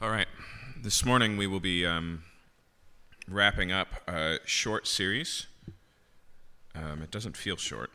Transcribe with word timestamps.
All 0.00 0.10
right. 0.10 0.28
This 0.80 1.04
morning 1.04 1.36
we 1.36 1.48
will 1.48 1.58
be 1.58 1.84
um, 1.84 2.22
wrapping 3.26 3.72
up 3.72 3.88
a 4.06 4.38
short 4.44 4.86
series. 4.86 5.48
Um, 6.72 7.02
it 7.02 7.10
doesn't 7.10 7.36
feel 7.36 7.56
short. 7.56 7.90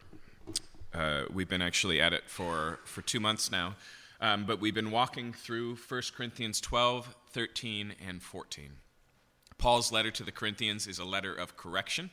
Uh, 0.93 1.21
we've 1.31 1.47
been 1.47 1.61
actually 1.61 2.01
at 2.01 2.11
it 2.11 2.23
for, 2.27 2.79
for 2.83 3.01
two 3.03 3.21
months 3.21 3.49
now, 3.49 3.75
um, 4.19 4.43
but 4.43 4.59
we've 4.59 4.75
been 4.75 4.91
walking 4.91 5.31
through 5.31 5.77
1 5.77 6.01
Corinthians 6.13 6.59
12, 6.59 7.15
13, 7.31 7.95
and 8.05 8.21
14. 8.21 8.71
Paul's 9.57 9.89
letter 9.89 10.11
to 10.11 10.23
the 10.25 10.31
Corinthians 10.33 10.87
is 10.87 10.99
a 10.99 11.05
letter 11.05 11.33
of 11.33 11.55
correction. 11.55 12.09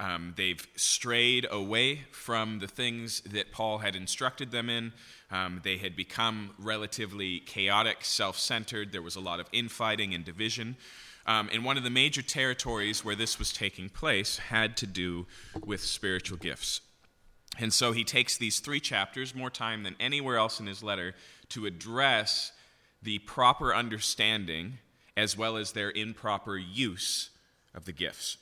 Um, 0.00 0.32
they've 0.36 0.66
strayed 0.76 1.46
away 1.50 2.06
from 2.10 2.58
the 2.58 2.66
things 2.66 3.20
that 3.20 3.52
Paul 3.52 3.78
had 3.78 3.94
instructed 3.94 4.50
them 4.50 4.70
in. 4.70 4.94
Um, 5.30 5.60
they 5.62 5.76
had 5.76 5.94
become 5.94 6.54
relatively 6.58 7.40
chaotic, 7.40 7.98
self 8.02 8.38
centered. 8.38 8.92
There 8.92 9.02
was 9.02 9.14
a 9.14 9.20
lot 9.20 9.40
of 9.40 9.46
infighting 9.52 10.14
and 10.14 10.24
division. 10.24 10.76
Um, 11.26 11.50
and 11.52 11.66
one 11.66 11.76
of 11.76 11.84
the 11.84 11.90
major 11.90 12.22
territories 12.22 13.04
where 13.04 13.14
this 13.14 13.38
was 13.38 13.52
taking 13.52 13.90
place 13.90 14.38
had 14.38 14.74
to 14.78 14.86
do 14.86 15.26
with 15.66 15.82
spiritual 15.82 16.38
gifts. 16.38 16.80
And 17.58 17.72
so 17.72 17.92
he 17.92 18.02
takes 18.02 18.38
these 18.38 18.60
three 18.60 18.80
chapters, 18.80 19.34
more 19.34 19.50
time 19.50 19.82
than 19.82 19.96
anywhere 20.00 20.38
else 20.38 20.60
in 20.60 20.66
his 20.66 20.82
letter, 20.82 21.14
to 21.50 21.66
address 21.66 22.52
the 23.02 23.18
proper 23.18 23.74
understanding 23.74 24.78
as 25.14 25.36
well 25.36 25.58
as 25.58 25.72
their 25.72 25.90
improper 25.90 26.56
use 26.56 27.28
of 27.74 27.84
the 27.84 27.92
gifts. 27.92 28.38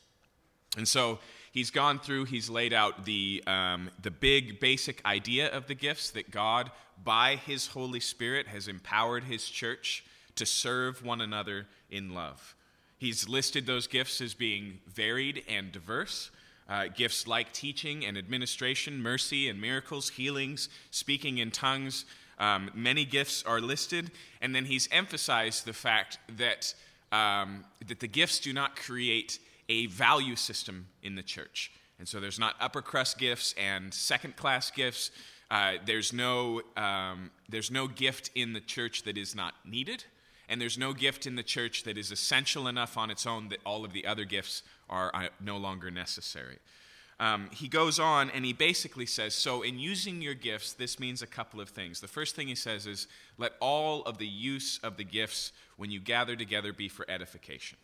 And 0.76 0.86
so 0.86 1.18
he's 1.52 1.70
gone 1.70 1.98
through, 1.98 2.24
he's 2.24 2.48
laid 2.48 2.72
out 2.72 3.04
the, 3.04 3.42
um, 3.46 3.90
the 4.02 4.10
big 4.10 4.60
basic 4.60 5.04
idea 5.04 5.48
of 5.48 5.66
the 5.66 5.74
gifts 5.74 6.10
that 6.12 6.30
God, 6.30 6.70
by 7.02 7.36
his 7.36 7.68
Holy 7.68 8.00
Spirit, 8.00 8.46
has 8.48 8.68
empowered 8.68 9.24
his 9.24 9.48
church 9.48 10.04
to 10.36 10.46
serve 10.46 11.04
one 11.04 11.20
another 11.20 11.66
in 11.90 12.14
love. 12.14 12.54
He's 12.98 13.28
listed 13.28 13.66
those 13.66 13.86
gifts 13.86 14.20
as 14.20 14.34
being 14.34 14.80
varied 14.86 15.44
and 15.48 15.70
diverse. 15.70 16.30
Uh, 16.68 16.86
gifts 16.94 17.26
like 17.26 17.52
teaching 17.52 18.04
and 18.04 18.18
administration, 18.18 19.00
mercy 19.00 19.48
and 19.48 19.58
miracles, 19.60 20.10
healings, 20.10 20.68
speaking 20.90 21.38
in 21.38 21.50
tongues. 21.50 22.04
Um, 22.38 22.70
many 22.74 23.04
gifts 23.04 23.42
are 23.44 23.60
listed. 23.60 24.10
And 24.42 24.54
then 24.54 24.66
he's 24.66 24.88
emphasized 24.92 25.64
the 25.64 25.72
fact 25.72 26.18
that, 26.36 26.74
um, 27.10 27.64
that 27.86 28.00
the 28.00 28.06
gifts 28.06 28.38
do 28.38 28.52
not 28.52 28.76
create 28.76 29.38
a 29.68 29.86
value 29.86 30.36
system 30.36 30.88
in 31.02 31.14
the 31.14 31.22
church. 31.22 31.72
And 31.98 32.06
so 32.06 32.20
there's 32.20 32.38
not 32.38 32.54
upper 32.60 32.80
crust 32.80 33.18
gifts 33.18 33.54
and 33.58 33.92
second 33.92 34.36
class 34.36 34.70
gifts. 34.70 35.10
Uh, 35.50 35.74
there's, 35.84 36.12
no, 36.12 36.62
um, 36.76 37.30
there's 37.48 37.70
no 37.70 37.88
gift 37.88 38.30
in 38.34 38.52
the 38.52 38.60
church 38.60 39.02
that 39.02 39.18
is 39.18 39.34
not 39.34 39.54
needed. 39.64 40.04
And 40.48 40.60
there's 40.60 40.78
no 40.78 40.92
gift 40.92 41.26
in 41.26 41.36
the 41.36 41.42
church 41.42 41.82
that 41.84 41.98
is 41.98 42.10
essential 42.10 42.68
enough 42.68 42.96
on 42.96 43.10
its 43.10 43.26
own 43.26 43.48
that 43.48 43.58
all 43.66 43.84
of 43.84 43.92
the 43.92 44.06
other 44.06 44.24
gifts 44.24 44.62
are 44.88 45.10
uh, 45.12 45.28
no 45.40 45.58
longer 45.58 45.90
necessary. 45.90 46.58
Um, 47.20 47.50
he 47.52 47.66
goes 47.66 47.98
on 47.98 48.30
and 48.30 48.44
he 48.44 48.52
basically 48.52 49.04
says 49.04 49.34
so, 49.34 49.62
in 49.62 49.78
using 49.78 50.22
your 50.22 50.34
gifts, 50.34 50.72
this 50.72 51.00
means 51.00 51.20
a 51.20 51.26
couple 51.26 51.60
of 51.60 51.68
things. 51.68 52.00
The 52.00 52.08
first 52.08 52.36
thing 52.36 52.46
he 52.46 52.54
says 52.54 52.86
is 52.86 53.08
let 53.38 53.52
all 53.60 54.02
of 54.02 54.18
the 54.18 54.26
use 54.26 54.78
of 54.82 54.96
the 54.96 55.04
gifts 55.04 55.52
when 55.76 55.90
you 55.90 56.00
gather 56.00 56.36
together 56.36 56.72
be 56.72 56.88
for 56.88 57.04
edification. 57.10 57.76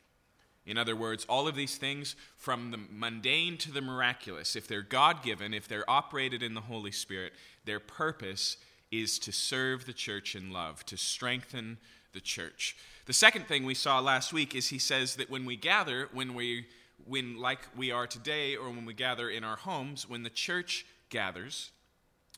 In 0.67 0.79
other 0.79 0.97
words, 0.97 1.27
all 1.29 1.47
of 1.47 1.57
these 1.57 1.77
things, 1.77 2.17
from 2.37 2.71
the 2.71 2.81
mundane 2.91 3.59
to 3.59 3.71
the 3.71 3.83
miraculous, 3.83 4.57
if 4.57 4.67
they're 4.67 4.83
God 4.83 5.23
given, 5.23 5.53
if 5.53 5.69
they're 5.69 5.89
operated 5.89 6.43
in 6.43 6.55
the 6.55 6.63
Holy 6.63 6.91
Spirit, 6.91 7.33
their 7.65 7.81
purpose 7.81 8.57
is 8.91 9.19
to 9.19 9.33
serve 9.33 9.85
the 9.85 9.93
church 9.93 10.35
in 10.35 10.53
love, 10.53 10.85
to 10.87 10.97
strengthen 10.97 11.79
the 12.13 12.21
church. 12.21 12.77
The 13.07 13.13
second 13.13 13.47
thing 13.47 13.65
we 13.65 13.75
saw 13.75 14.01
last 14.01 14.33
week 14.33 14.55
is 14.55 14.69
he 14.69 14.79
says 14.79 15.17
that 15.17 15.31
when 15.31 15.45
we 15.45 15.57
gather, 15.57 16.09
when 16.13 16.35
we 16.35 16.67
when 17.07 17.39
like 17.39 17.59
we 17.77 17.91
are 17.91 18.07
today 18.07 18.57
or 18.57 18.71
when 18.71 18.87
we 18.87 18.95
gather 18.95 19.29
in 19.29 19.45
our 19.45 19.57
homes, 19.57 20.09
when 20.09 20.23
the 20.23 20.31
church 20.31 20.87
gathers, 21.11 21.71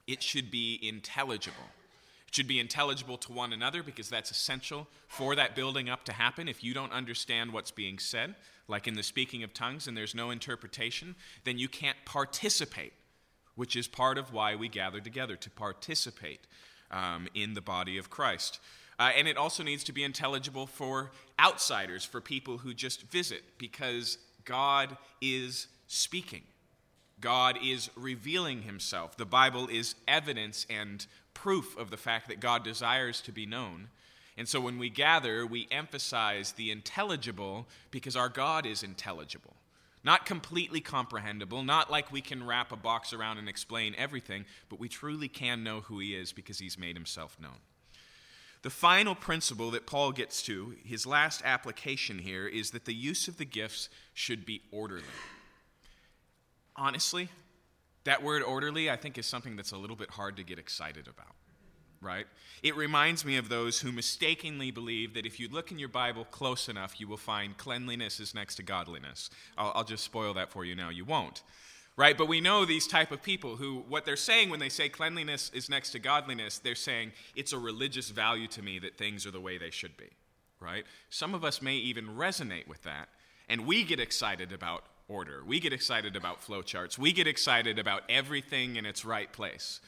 it 0.06 0.22
should 0.22 0.50
be 0.50 0.80
intelligible. 0.82 1.70
Should 2.36 2.48
be 2.48 2.60
intelligible 2.60 3.16
to 3.16 3.32
one 3.32 3.54
another 3.54 3.82
because 3.82 4.10
that's 4.10 4.30
essential 4.30 4.88
for 5.08 5.34
that 5.36 5.56
building 5.56 5.88
up 5.88 6.04
to 6.04 6.12
happen. 6.12 6.48
If 6.48 6.62
you 6.62 6.74
don't 6.74 6.92
understand 6.92 7.50
what's 7.50 7.70
being 7.70 7.98
said, 7.98 8.34
like 8.68 8.86
in 8.86 8.92
the 8.92 9.02
speaking 9.02 9.42
of 9.42 9.54
tongues, 9.54 9.88
and 9.88 9.96
there's 9.96 10.14
no 10.14 10.28
interpretation, 10.28 11.14
then 11.44 11.56
you 11.56 11.66
can't 11.66 11.96
participate, 12.04 12.92
which 13.54 13.74
is 13.74 13.88
part 13.88 14.18
of 14.18 14.34
why 14.34 14.54
we 14.54 14.68
gather 14.68 15.00
together 15.00 15.34
to 15.34 15.48
participate 15.48 16.40
um, 16.90 17.26
in 17.34 17.54
the 17.54 17.62
body 17.62 17.96
of 17.96 18.10
Christ. 18.10 18.60
Uh, 18.98 19.12
and 19.16 19.26
it 19.26 19.38
also 19.38 19.62
needs 19.62 19.84
to 19.84 19.92
be 19.92 20.04
intelligible 20.04 20.66
for 20.66 21.12
outsiders, 21.40 22.04
for 22.04 22.20
people 22.20 22.58
who 22.58 22.74
just 22.74 23.00
visit, 23.10 23.44
because 23.56 24.18
God 24.44 24.98
is 25.22 25.68
speaking. 25.86 26.42
God 27.18 27.56
is 27.64 27.88
revealing 27.96 28.60
himself. 28.60 29.16
The 29.16 29.24
Bible 29.24 29.68
is 29.68 29.94
evidence 30.06 30.66
and 30.68 31.06
proof 31.46 31.78
of 31.78 31.90
the 31.90 31.96
fact 31.96 32.26
that 32.26 32.40
God 32.40 32.64
desires 32.64 33.20
to 33.20 33.30
be 33.30 33.46
known. 33.46 33.86
And 34.36 34.48
so 34.48 34.60
when 34.60 34.80
we 34.80 34.90
gather, 34.90 35.46
we 35.46 35.68
emphasize 35.70 36.50
the 36.50 36.72
intelligible 36.72 37.68
because 37.92 38.16
our 38.16 38.28
God 38.28 38.66
is 38.66 38.82
intelligible. 38.82 39.54
Not 40.02 40.26
completely 40.26 40.80
comprehensible, 40.80 41.62
not 41.62 41.88
like 41.88 42.10
we 42.10 42.20
can 42.20 42.44
wrap 42.44 42.72
a 42.72 42.76
box 42.76 43.12
around 43.12 43.38
and 43.38 43.48
explain 43.48 43.94
everything, 43.96 44.44
but 44.68 44.80
we 44.80 44.88
truly 44.88 45.28
can 45.28 45.62
know 45.62 45.82
who 45.82 46.00
He 46.00 46.16
is 46.16 46.32
because 46.32 46.58
He's 46.58 46.76
made 46.76 46.96
Himself 46.96 47.36
known. 47.40 47.60
The 48.62 48.70
final 48.70 49.14
principle 49.14 49.70
that 49.70 49.86
Paul 49.86 50.10
gets 50.10 50.42
to, 50.42 50.74
his 50.84 51.06
last 51.06 51.42
application 51.44 52.18
here, 52.18 52.48
is 52.48 52.72
that 52.72 52.86
the 52.86 52.92
use 52.92 53.28
of 53.28 53.36
the 53.36 53.44
gifts 53.44 53.88
should 54.14 54.44
be 54.44 54.62
orderly. 54.72 55.04
Honestly, 56.74 57.28
that 58.06 58.22
word 58.22 58.42
orderly, 58.42 58.90
I 58.90 58.96
think, 58.96 59.18
is 59.18 59.26
something 59.26 59.56
that's 59.56 59.72
a 59.72 59.76
little 59.76 59.96
bit 59.96 60.10
hard 60.10 60.36
to 60.38 60.42
get 60.42 60.58
excited 60.58 61.06
about, 61.06 61.34
right? 62.00 62.26
It 62.62 62.76
reminds 62.76 63.24
me 63.24 63.36
of 63.36 63.48
those 63.48 63.80
who 63.80 63.92
mistakenly 63.92 64.70
believe 64.70 65.14
that 65.14 65.26
if 65.26 65.38
you 65.38 65.48
look 65.48 65.70
in 65.70 65.78
your 65.78 65.88
Bible 65.88 66.24
close 66.24 66.68
enough, 66.68 66.98
you 66.98 67.06
will 67.06 67.16
find 67.16 67.56
cleanliness 67.56 68.18
is 68.18 68.34
next 68.34 68.56
to 68.56 68.62
godliness. 68.62 69.30
I'll, 69.58 69.72
I'll 69.74 69.84
just 69.84 70.04
spoil 70.04 70.34
that 70.34 70.50
for 70.50 70.64
you 70.64 70.74
now. 70.74 70.88
You 70.88 71.04
won't 71.04 71.42
right 71.96 72.18
but 72.18 72.28
we 72.28 72.40
know 72.40 72.64
these 72.64 72.86
type 72.86 73.10
of 73.10 73.22
people 73.22 73.56
who 73.56 73.84
what 73.88 74.04
they're 74.04 74.16
saying 74.16 74.50
when 74.50 74.60
they 74.60 74.68
say 74.68 74.88
cleanliness 74.88 75.50
is 75.54 75.70
next 75.70 75.90
to 75.90 75.98
godliness 75.98 76.58
they're 76.58 76.74
saying 76.74 77.10
it's 77.34 77.52
a 77.52 77.58
religious 77.58 78.10
value 78.10 78.46
to 78.46 78.62
me 78.62 78.78
that 78.78 78.98
things 78.98 79.26
are 79.26 79.30
the 79.30 79.40
way 79.40 79.58
they 79.58 79.70
should 79.70 79.96
be 79.96 80.10
right 80.60 80.84
some 81.10 81.34
of 81.34 81.44
us 81.44 81.62
may 81.62 81.74
even 81.74 82.06
resonate 82.08 82.68
with 82.68 82.82
that 82.82 83.08
and 83.48 83.66
we 83.66 83.82
get 83.82 83.98
excited 83.98 84.52
about 84.52 84.84
order. 85.08 85.42
We 85.46 85.60
get 85.60 85.72
excited 85.72 86.16
about 86.16 86.42
flowcharts. 86.42 86.98
We 86.98 87.12
get 87.12 87.26
excited 87.26 87.78
about 87.78 88.02
everything 88.08 88.76
in 88.76 88.86
its 88.86 89.04
right 89.04 89.32
place. 89.32 89.80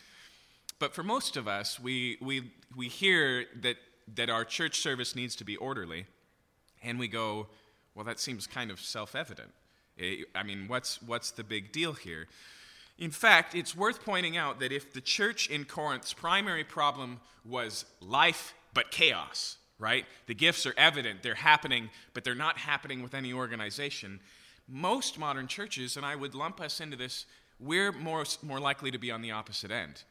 But 0.79 0.95
for 0.95 1.03
most 1.03 1.37
of 1.37 1.49
us, 1.49 1.81
we, 1.81 2.19
we, 2.21 2.53
we 2.77 2.89
hear 2.89 3.47
that, 3.63 3.77
that 4.15 4.31
our 4.31 4.45
church 4.45 4.79
service 4.81 5.17
needs 5.17 5.35
to 5.37 5.45
be 5.45 5.57
orderly, 5.57 6.07
and 6.83 6.99
we 6.99 7.09
go, 7.09 7.49
well, 7.95 8.05
that 8.05 8.21
seems 8.21 8.47
kind 8.47 8.71
of 8.71 8.81
self 8.81 9.17
evident. 9.17 9.51
Eh, 9.99 10.19
I 10.35 10.45
mean, 10.45 10.69
what's, 10.69 11.03
what's 11.03 11.33
the 11.33 11.43
big 11.43 11.73
deal 11.73 11.95
here? 11.95 12.29
In 12.97 13.11
fact, 13.11 13.55
it's 13.55 13.77
worth 13.77 14.05
pointing 14.05 14.37
out 14.37 14.61
that 14.61 14.73
if 14.73 14.93
the 14.93 15.01
church 15.01 15.49
in 15.49 15.65
Corinth's 15.65 16.13
primary 16.13 16.65
problem 16.65 17.21
was 17.45 17.85
life 18.01 18.55
but 18.75 18.91
chaos, 18.91 19.57
right? 19.79 20.05
The 20.27 20.35
gifts 20.35 20.67
are 20.67 20.75
evident, 20.77 21.23
they're 21.23 21.35
happening, 21.35 21.91
but 22.15 22.23
they're 22.23 22.35
not 22.35 22.59
happening 22.59 23.03
with 23.03 23.15
any 23.15 23.33
organization 23.33 24.21
most 24.69 25.19
modern 25.19 25.49
churches, 25.49 25.97
and 25.97 26.05
I 26.05 26.15
would 26.15 26.35
lump 26.35 26.61
us 26.61 26.81
into 26.81 26.97
this, 26.97 27.27
we're 27.59 27.93
more, 27.93 28.25
more 28.43 28.61
likely 28.61 28.91
to 28.91 28.99
be 28.99 29.11
on 29.11 29.23
the 29.23 29.33
opposite 29.33 29.71
end 29.71 30.03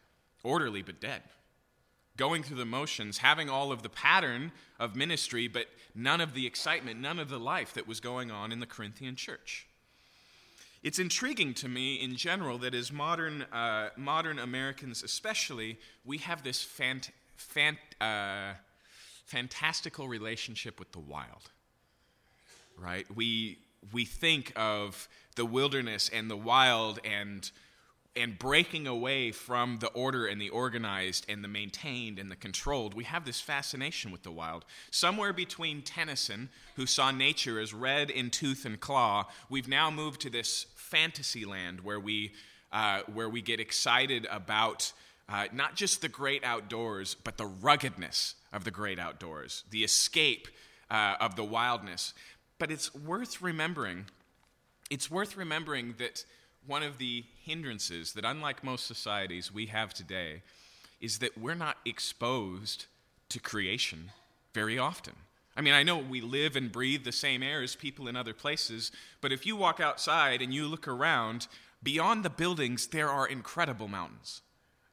orderly 0.43 0.81
but 0.81 1.01
dead. 1.01 1.21
Going 2.15 2.41
through 2.41 2.57
the 2.57 2.65
motions, 2.65 3.19
having 3.19 3.49
all 3.49 3.71
of 3.71 3.83
the 3.83 3.89
pattern 3.89 4.51
of 4.79 4.95
ministry, 4.95 5.47
but 5.47 5.67
none 5.93 6.21
of 6.21 6.33
the 6.33 6.47
excitement, 6.47 6.99
none 6.99 7.19
of 7.19 7.29
the 7.29 7.39
life 7.39 7.73
that 7.73 7.87
was 7.87 7.99
going 7.99 8.31
on 8.31 8.51
in 8.51 8.59
the 8.59 8.65
Corinthian 8.65 9.15
church. 9.15 9.67
It's 10.83 10.99
intriguing 10.99 11.53
to 11.55 11.67
me 11.67 11.95
in 11.95 12.15
general 12.15 12.57
that 12.59 12.73
as 12.73 12.91
modern, 12.91 13.43
uh, 13.51 13.89
modern 13.97 14.39
Americans, 14.39 15.03
especially, 15.03 15.77
we 16.05 16.19
have 16.19 16.43
this 16.43 16.63
fant- 16.63 17.11
fant- 17.37 17.77
uh, 17.99 18.53
fantastical 19.25 20.07
relationship 20.07 20.79
with 20.79 20.91
the 20.91 20.99
wild. 20.99 21.51
Right? 22.77 23.05
We, 23.13 23.57
we 23.91 24.05
think 24.05 24.53
of 24.55 25.07
the 25.35 25.45
wilderness 25.45 26.09
and 26.13 26.29
the 26.29 26.37
wild 26.37 26.99
and 27.05 27.51
and 28.17 28.39
breaking 28.39 28.87
away 28.87 29.31
from 29.31 29.77
the 29.77 29.89
order 29.89 30.25
and 30.25 30.41
the 30.41 30.49
organized 30.49 31.25
and 31.29 31.43
the 31.43 31.47
maintained 31.47 32.17
and 32.17 32.31
the 32.31 32.35
controlled, 32.35 32.95
we 32.95 33.03
have 33.03 33.25
this 33.25 33.39
fascination 33.39 34.11
with 34.11 34.23
the 34.23 34.31
wild. 34.31 34.65
Somewhere 34.89 35.33
between 35.33 35.83
Tennyson, 35.83 36.49
who 36.75 36.87
saw 36.87 37.11
nature 37.11 37.59
as 37.59 37.75
red 37.75 38.09
in 38.09 38.31
tooth 38.31 38.65
and 38.65 38.79
claw, 38.79 39.27
we've 39.49 39.67
now 39.67 39.91
moved 39.91 40.21
to 40.21 40.31
this 40.31 40.65
fantasy 40.75 41.45
land 41.45 41.81
where 41.81 41.99
we, 41.99 42.33
uh, 42.71 43.01
where 43.13 43.29
we 43.29 43.41
get 43.41 43.59
excited 43.59 44.25
about 44.31 44.91
uh, 45.29 45.45
not 45.53 45.75
just 45.75 46.01
the 46.01 46.09
great 46.09 46.43
outdoors, 46.43 47.15
but 47.23 47.37
the 47.37 47.45
ruggedness 47.45 48.35
of 48.51 48.63
the 48.63 48.71
great 48.71 48.97
outdoors, 48.97 49.63
the 49.69 49.83
escape 49.83 50.47
uh, 50.89 51.15
of 51.19 51.35
the 51.35 51.43
wildness. 51.43 52.13
But 52.59 52.71
it's 52.71 52.93
worth 52.93 53.41
remembering, 53.41 54.05
it's 54.89 55.11
worth 55.11 55.37
remembering 55.37 55.95
that 55.99 56.25
one 56.65 56.83
of 56.83 56.97
the 56.97 57.23
hindrances 57.43 58.13
that, 58.13 58.25
unlike 58.25 58.63
most 58.63 58.87
societies 58.87 59.53
we 59.53 59.67
have 59.67 59.93
today, 59.93 60.41
is 60.99 61.19
that 61.19 61.37
we're 61.37 61.55
not 61.55 61.77
exposed 61.85 62.85
to 63.29 63.39
creation 63.39 64.11
very 64.53 64.77
often. 64.77 65.13
I 65.55 65.61
mean, 65.61 65.73
I 65.73 65.83
know 65.83 65.97
we 65.97 66.21
live 66.21 66.55
and 66.55 66.71
breathe 66.71 67.03
the 67.03 67.11
same 67.11 67.41
air 67.41 67.61
as 67.61 67.75
people 67.75 68.07
in 68.07 68.15
other 68.15 68.33
places, 68.33 68.91
but 69.21 69.31
if 69.31 69.45
you 69.45 69.55
walk 69.55 69.79
outside 69.79 70.41
and 70.41 70.53
you 70.53 70.67
look 70.67 70.87
around, 70.87 71.47
beyond 71.81 72.23
the 72.23 72.29
buildings, 72.29 72.87
there 72.87 73.09
are 73.09 73.27
incredible 73.27 73.87
mountains, 73.87 74.41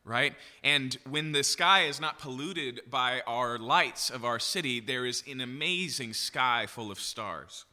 right? 0.04 0.34
And 0.62 0.96
when 1.08 1.32
the 1.32 1.42
sky 1.42 1.84
is 1.84 2.00
not 2.00 2.18
polluted 2.18 2.82
by 2.90 3.22
our 3.26 3.58
lights 3.58 4.10
of 4.10 4.24
our 4.24 4.38
city, 4.38 4.80
there 4.80 5.06
is 5.06 5.24
an 5.30 5.40
amazing 5.40 6.12
sky 6.12 6.66
full 6.66 6.90
of 6.90 7.00
stars. 7.00 7.64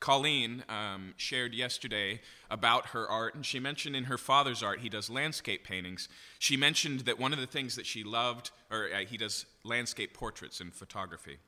Colleen 0.00 0.64
um, 0.68 1.14
shared 1.16 1.54
yesterday 1.54 2.20
about 2.50 2.86
her 2.86 3.08
art, 3.08 3.36
and 3.36 3.46
she 3.46 3.60
mentioned 3.60 3.94
in 3.94 4.04
her 4.04 4.18
father's 4.18 4.62
art, 4.62 4.80
he 4.80 4.88
does 4.88 5.08
landscape 5.08 5.64
paintings. 5.64 6.08
She 6.40 6.56
mentioned 6.56 7.00
that 7.00 7.20
one 7.20 7.32
of 7.32 7.38
the 7.38 7.46
things 7.46 7.76
that 7.76 7.86
she 7.86 8.02
loved, 8.02 8.50
or 8.70 8.88
uh, 8.92 9.04
he 9.06 9.16
does 9.16 9.46
landscape 9.62 10.12
portraits 10.12 10.60
and 10.60 10.74
photography. 10.74 11.38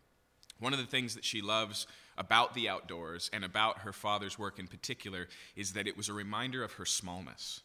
One 0.60 0.72
of 0.72 0.78
the 0.78 0.86
things 0.86 1.16
that 1.16 1.24
she 1.24 1.42
loves 1.42 1.88
about 2.16 2.54
the 2.54 2.68
outdoors 2.68 3.28
and 3.32 3.44
about 3.44 3.80
her 3.80 3.92
father's 3.92 4.38
work 4.38 4.60
in 4.60 4.68
particular 4.68 5.26
is 5.56 5.72
that 5.72 5.88
it 5.88 5.96
was 5.96 6.08
a 6.08 6.12
reminder 6.12 6.62
of 6.62 6.74
her 6.74 6.86
smallness. 6.86 7.60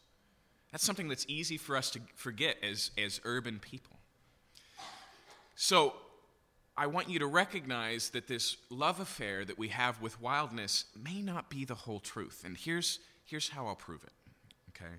That's 0.72 0.84
something 0.84 1.08
that's 1.08 1.26
easy 1.28 1.56
for 1.56 1.76
us 1.76 1.90
to 1.90 2.00
forget 2.14 2.56
as, 2.62 2.90
as 2.96 3.20
urban 3.24 3.58
people. 3.58 3.96
So, 5.56 5.94
I 6.76 6.86
want 6.86 7.10
you 7.10 7.18
to 7.18 7.26
recognize 7.26 8.08
that 8.10 8.26
this 8.26 8.56
love 8.70 9.00
affair 9.00 9.44
that 9.44 9.58
we 9.58 9.68
have 9.68 10.00
with 10.00 10.18
wildness 10.18 10.86
may 10.96 11.20
not 11.20 11.50
be 11.50 11.66
the 11.66 11.74
whole 11.74 12.00
truth. 12.00 12.42
And 12.46 12.56
here's, 12.56 13.00
here's 13.26 13.50
how 13.50 13.66
I'll 13.66 13.76
prove 13.76 14.02
it. 14.02 14.12
Okay? 14.70 14.94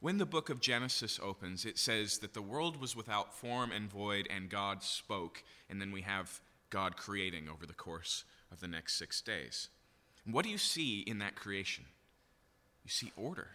When 0.00 0.16
the 0.16 0.24
book 0.24 0.48
of 0.48 0.60
Genesis 0.60 1.20
opens, 1.22 1.66
it 1.66 1.76
says 1.76 2.18
that 2.18 2.32
the 2.32 2.40
world 2.40 2.80
was 2.80 2.96
without 2.96 3.34
form 3.34 3.72
and 3.72 3.90
void, 3.90 4.26
and 4.30 4.48
God 4.48 4.82
spoke. 4.82 5.42
And 5.68 5.82
then 5.82 5.92
we 5.92 6.02
have 6.02 6.40
God 6.70 6.96
creating 6.96 7.48
over 7.48 7.66
the 7.66 7.74
course 7.74 8.24
of 8.50 8.60
the 8.60 8.68
next 8.68 8.94
six 8.94 9.20
days. 9.20 9.68
what 10.24 10.44
do 10.44 10.50
you 10.50 10.58
see 10.58 11.00
in 11.00 11.18
that 11.18 11.34
creation? 11.34 11.84
You 12.84 12.90
see 12.90 13.12
order. 13.16 13.48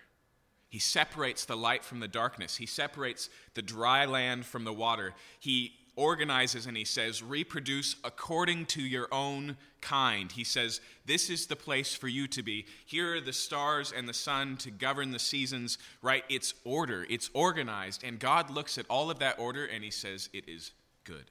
He 0.74 0.80
separates 0.80 1.46
the 1.46 1.56
light 1.56 1.84
from 1.84 2.00
the 2.00 2.08
darkness. 2.08 2.56
He 2.56 2.66
separates 2.66 3.30
the 3.54 3.62
dry 3.62 4.06
land 4.06 4.44
from 4.44 4.64
the 4.64 4.74
water. 4.74 5.14
He 5.40 5.74
organizes 5.96 6.66
and 6.66 6.75
he 6.75 6.84
says, 6.84 7.22
reproduce 7.22 7.96
according 8.04 8.66
to 8.66 8.81
your 8.81 9.08
own 9.12 9.56
kind. 9.81 10.31
He 10.31 10.44
says, 10.44 10.81
this 11.06 11.30
is 11.30 11.46
the 11.46 11.56
place 11.56 11.94
for 11.94 12.08
you 12.08 12.28
to 12.30 12.42
be. 12.42 12.66
Here 12.88 13.18
are 13.18 13.22
the 13.22 13.34
stars 13.34 13.94
and 13.96 14.10
the 14.10 14.16
sun 14.16 14.58
to 14.58 14.72
govern 14.72 15.12
the 15.12 15.20
seasons, 15.20 15.78
right? 16.02 16.24
It's 16.28 16.56
order, 16.64 17.06
it's 17.08 17.30
organized. 17.36 18.04
And 18.04 18.18
God 18.18 18.50
looks 18.50 18.80
at 18.80 18.88
all 18.90 19.12
of 19.12 19.20
that 19.20 19.38
order 19.38 19.66
and 19.68 19.84
he 19.84 19.92
says, 19.92 20.28
it 20.34 20.50
is 20.50 20.72
good. 21.04 21.30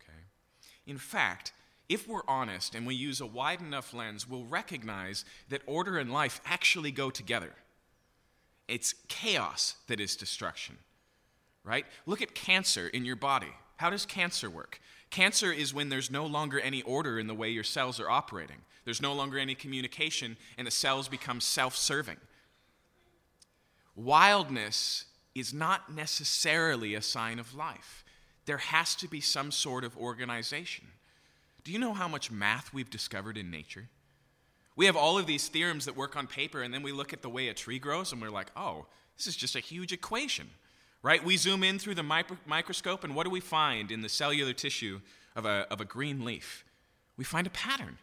Okay? 0.00 0.18
In 0.86 0.96
fact, 0.96 1.52
if 1.90 2.08
we're 2.08 2.26
honest 2.26 2.74
and 2.74 2.86
we 2.86 2.94
use 2.94 3.20
a 3.20 3.26
wide 3.26 3.60
enough 3.60 3.92
lens, 3.92 4.26
we'll 4.26 4.46
recognize 4.46 5.26
that 5.50 5.60
order 5.66 5.98
and 5.98 6.10
life 6.10 6.40
actually 6.46 6.90
go 6.90 7.10
together. 7.10 7.52
It's 8.68 8.94
chaos 9.08 9.76
that 9.86 10.00
is 10.00 10.16
destruction, 10.16 10.76
right? 11.64 11.86
Look 12.04 12.22
at 12.22 12.34
cancer 12.34 12.88
in 12.88 13.04
your 13.04 13.16
body. 13.16 13.52
How 13.76 13.90
does 13.90 14.06
cancer 14.06 14.50
work? 14.50 14.80
Cancer 15.10 15.52
is 15.52 15.72
when 15.72 15.88
there's 15.88 16.10
no 16.10 16.26
longer 16.26 16.58
any 16.58 16.82
order 16.82 17.18
in 17.18 17.26
the 17.26 17.34
way 17.34 17.50
your 17.50 17.64
cells 17.64 18.00
are 18.00 18.10
operating. 18.10 18.58
There's 18.84 19.02
no 19.02 19.12
longer 19.12 19.38
any 19.38 19.54
communication, 19.54 20.36
and 20.56 20.66
the 20.66 20.70
cells 20.70 21.08
become 21.08 21.40
self 21.40 21.76
serving. 21.76 22.18
Wildness 23.94 25.04
is 25.34 25.52
not 25.52 25.92
necessarily 25.94 26.94
a 26.94 27.02
sign 27.02 27.38
of 27.38 27.54
life. 27.54 28.04
There 28.46 28.58
has 28.58 28.94
to 28.96 29.08
be 29.08 29.20
some 29.20 29.50
sort 29.50 29.84
of 29.84 29.96
organization. 29.96 30.86
Do 31.64 31.72
you 31.72 31.78
know 31.78 31.94
how 31.94 32.08
much 32.08 32.30
math 32.30 32.72
we've 32.72 32.90
discovered 32.90 33.36
in 33.36 33.50
nature? 33.50 33.88
We 34.76 34.86
have 34.86 34.96
all 34.96 35.18
of 35.18 35.26
these 35.26 35.48
theorems 35.48 35.86
that 35.86 35.96
work 35.96 36.16
on 36.16 36.26
paper, 36.26 36.62
and 36.62 36.72
then 36.72 36.82
we 36.82 36.92
look 36.92 37.12
at 37.12 37.22
the 37.22 37.30
way 37.30 37.48
a 37.48 37.54
tree 37.54 37.78
grows, 37.78 38.12
and 38.12 38.20
we're 38.20 38.30
like, 38.30 38.50
oh, 38.56 38.86
this 39.16 39.26
is 39.26 39.34
just 39.34 39.56
a 39.56 39.60
huge 39.60 39.92
equation 39.92 40.50
right? 41.06 41.24
We 41.24 41.36
zoom 41.36 41.62
in 41.62 41.78
through 41.78 41.94
the 41.94 42.02
micro- 42.02 42.36
microscope, 42.46 43.04
and 43.04 43.14
what 43.14 43.22
do 43.22 43.30
we 43.30 43.38
find 43.38 43.92
in 43.92 44.02
the 44.02 44.08
cellular 44.08 44.52
tissue 44.52 45.00
of 45.36 45.46
a, 45.46 45.64
of 45.70 45.80
a 45.80 45.84
green 45.84 46.24
leaf? 46.24 46.64
We 47.16 47.22
find 47.22 47.46
a 47.46 47.50
pattern, 47.50 47.98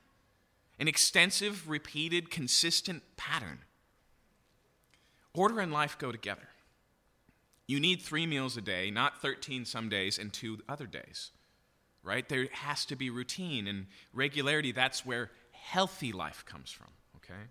an 0.79 0.87
extensive, 0.87 1.69
repeated, 1.69 2.31
consistent 2.31 3.03
pattern. 3.17 3.59
Order 5.33 5.59
and 5.59 5.73
life 5.73 5.97
go 5.97 6.13
together. 6.13 6.47
You 7.67 7.81
need 7.81 8.01
three 8.01 8.25
meals 8.25 8.55
a 8.55 8.61
day, 8.61 8.89
not 8.89 9.21
13 9.21 9.65
some 9.65 9.89
days 9.89 10.17
and 10.17 10.31
two 10.31 10.59
other 10.69 10.85
days, 10.85 11.31
right? 12.03 12.27
There 12.29 12.47
has 12.53 12.85
to 12.85 12.95
be 12.95 13.09
routine 13.09 13.67
and 13.67 13.87
regularity. 14.13 14.71
That's 14.71 15.05
where 15.05 15.29
healthy 15.63 16.12
life 16.12 16.45
comes 16.45 16.71
from, 16.71 16.88
okay? 17.18 17.42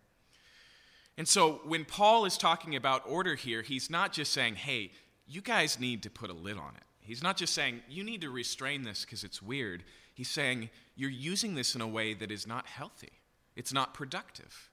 And 1.17 1.27
so 1.27 1.61
when 1.65 1.85
Paul 1.85 2.25
is 2.25 2.37
talking 2.39 2.77
about 2.77 3.03
order 3.07 3.35
here, 3.35 3.63
he's 3.63 3.91
not 3.91 4.13
just 4.13 4.33
saying, 4.33 4.57
hey, 4.57 4.93
you 5.27 5.41
guys 5.41 5.81
need 5.81 6.03
to 6.03 6.11
put 6.11 6.31
a 6.31 6.35
lid 6.35 6.57
on 6.57 6.75
it. 6.77 6.83
He's 7.01 7.23
not 7.23 7.37
just 7.37 7.55
saying, 7.55 7.81
you 7.89 8.05
need 8.05 8.21
to 8.21 8.31
restrain 8.31 8.83
this 8.83 9.05
because 9.05 9.25
it's 9.25 9.43
weird. 9.43 9.83
He's 10.15 10.29
saying, 10.29 10.71
you're 10.95 11.11
using 11.11 11.55
this 11.55 11.75
in 11.75 11.81
a 11.81 11.89
way 11.89 12.15
that 12.15 12.31
is 12.31 12.47
not 12.47 12.67
healthy, 12.67 13.13
it's 13.57 13.73
not 13.73 13.95
productive. 13.95 14.71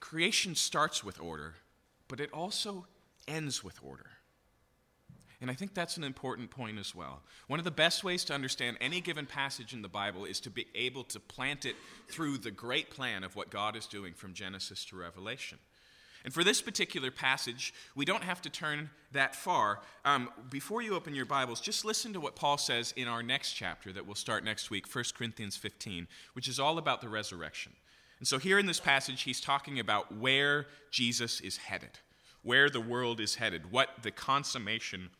Creation 0.00 0.54
starts 0.54 1.02
with 1.02 1.20
order, 1.20 1.54
but 2.08 2.20
it 2.20 2.32
also 2.32 2.86
ends 3.26 3.64
with 3.64 3.78
order. 3.82 4.10
And 5.40 5.50
I 5.50 5.54
think 5.54 5.74
that's 5.74 5.96
an 5.96 6.04
important 6.04 6.50
point 6.50 6.78
as 6.78 6.94
well. 6.94 7.20
One 7.46 7.58
of 7.58 7.64
the 7.64 7.70
best 7.70 8.02
ways 8.02 8.24
to 8.24 8.34
understand 8.34 8.78
any 8.80 9.00
given 9.00 9.26
passage 9.26 9.74
in 9.74 9.82
the 9.82 9.88
Bible 9.88 10.24
is 10.24 10.40
to 10.40 10.50
be 10.50 10.66
able 10.74 11.04
to 11.04 11.20
plant 11.20 11.66
it 11.66 11.76
through 12.08 12.38
the 12.38 12.50
great 12.50 12.90
plan 12.90 13.22
of 13.22 13.36
what 13.36 13.50
God 13.50 13.76
is 13.76 13.86
doing 13.86 14.14
from 14.14 14.32
Genesis 14.32 14.84
to 14.86 14.96
Revelation. 14.96 15.58
And 16.24 16.34
for 16.34 16.42
this 16.42 16.60
particular 16.60 17.12
passage, 17.12 17.72
we 17.94 18.04
don't 18.04 18.24
have 18.24 18.42
to 18.42 18.50
turn 18.50 18.90
that 19.12 19.36
far. 19.36 19.80
Um, 20.04 20.30
before 20.50 20.82
you 20.82 20.96
open 20.96 21.14
your 21.14 21.24
Bibles, 21.24 21.60
just 21.60 21.84
listen 21.84 22.12
to 22.14 22.20
what 22.20 22.34
Paul 22.34 22.58
says 22.58 22.92
in 22.96 23.06
our 23.06 23.22
next 23.22 23.52
chapter 23.52 23.92
that 23.92 24.06
we'll 24.06 24.16
start 24.16 24.42
next 24.42 24.68
week, 24.68 24.92
1 24.92 25.04
Corinthians 25.16 25.56
15, 25.56 26.08
which 26.32 26.48
is 26.48 26.58
all 26.58 26.78
about 26.78 27.00
the 27.00 27.08
resurrection. 27.08 27.72
And 28.18 28.26
so 28.26 28.38
here 28.38 28.58
in 28.58 28.66
this 28.66 28.80
passage, 28.80 29.22
he's 29.22 29.40
talking 29.40 29.78
about 29.78 30.16
where 30.16 30.66
Jesus 30.90 31.40
is 31.40 31.58
headed, 31.58 32.00
where 32.42 32.70
the 32.70 32.80
world 32.80 33.20
is 33.20 33.36
headed, 33.36 33.70
what 33.70 33.90
the 34.02 34.10
consummation 34.10 35.10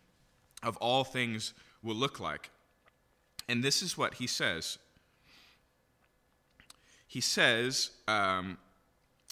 of 0.67 0.77
all 0.79 1.05
things 1.05 1.55
will 1.83 1.95
look 1.95 2.19
like. 2.21 2.51
And 3.49 3.63
this 3.63 3.81
is 3.81 3.97
what 3.97 4.15
he 4.15 4.27
says. 4.27 4.79
He 7.07 7.21
says, 7.21 7.91
um, 8.09 8.59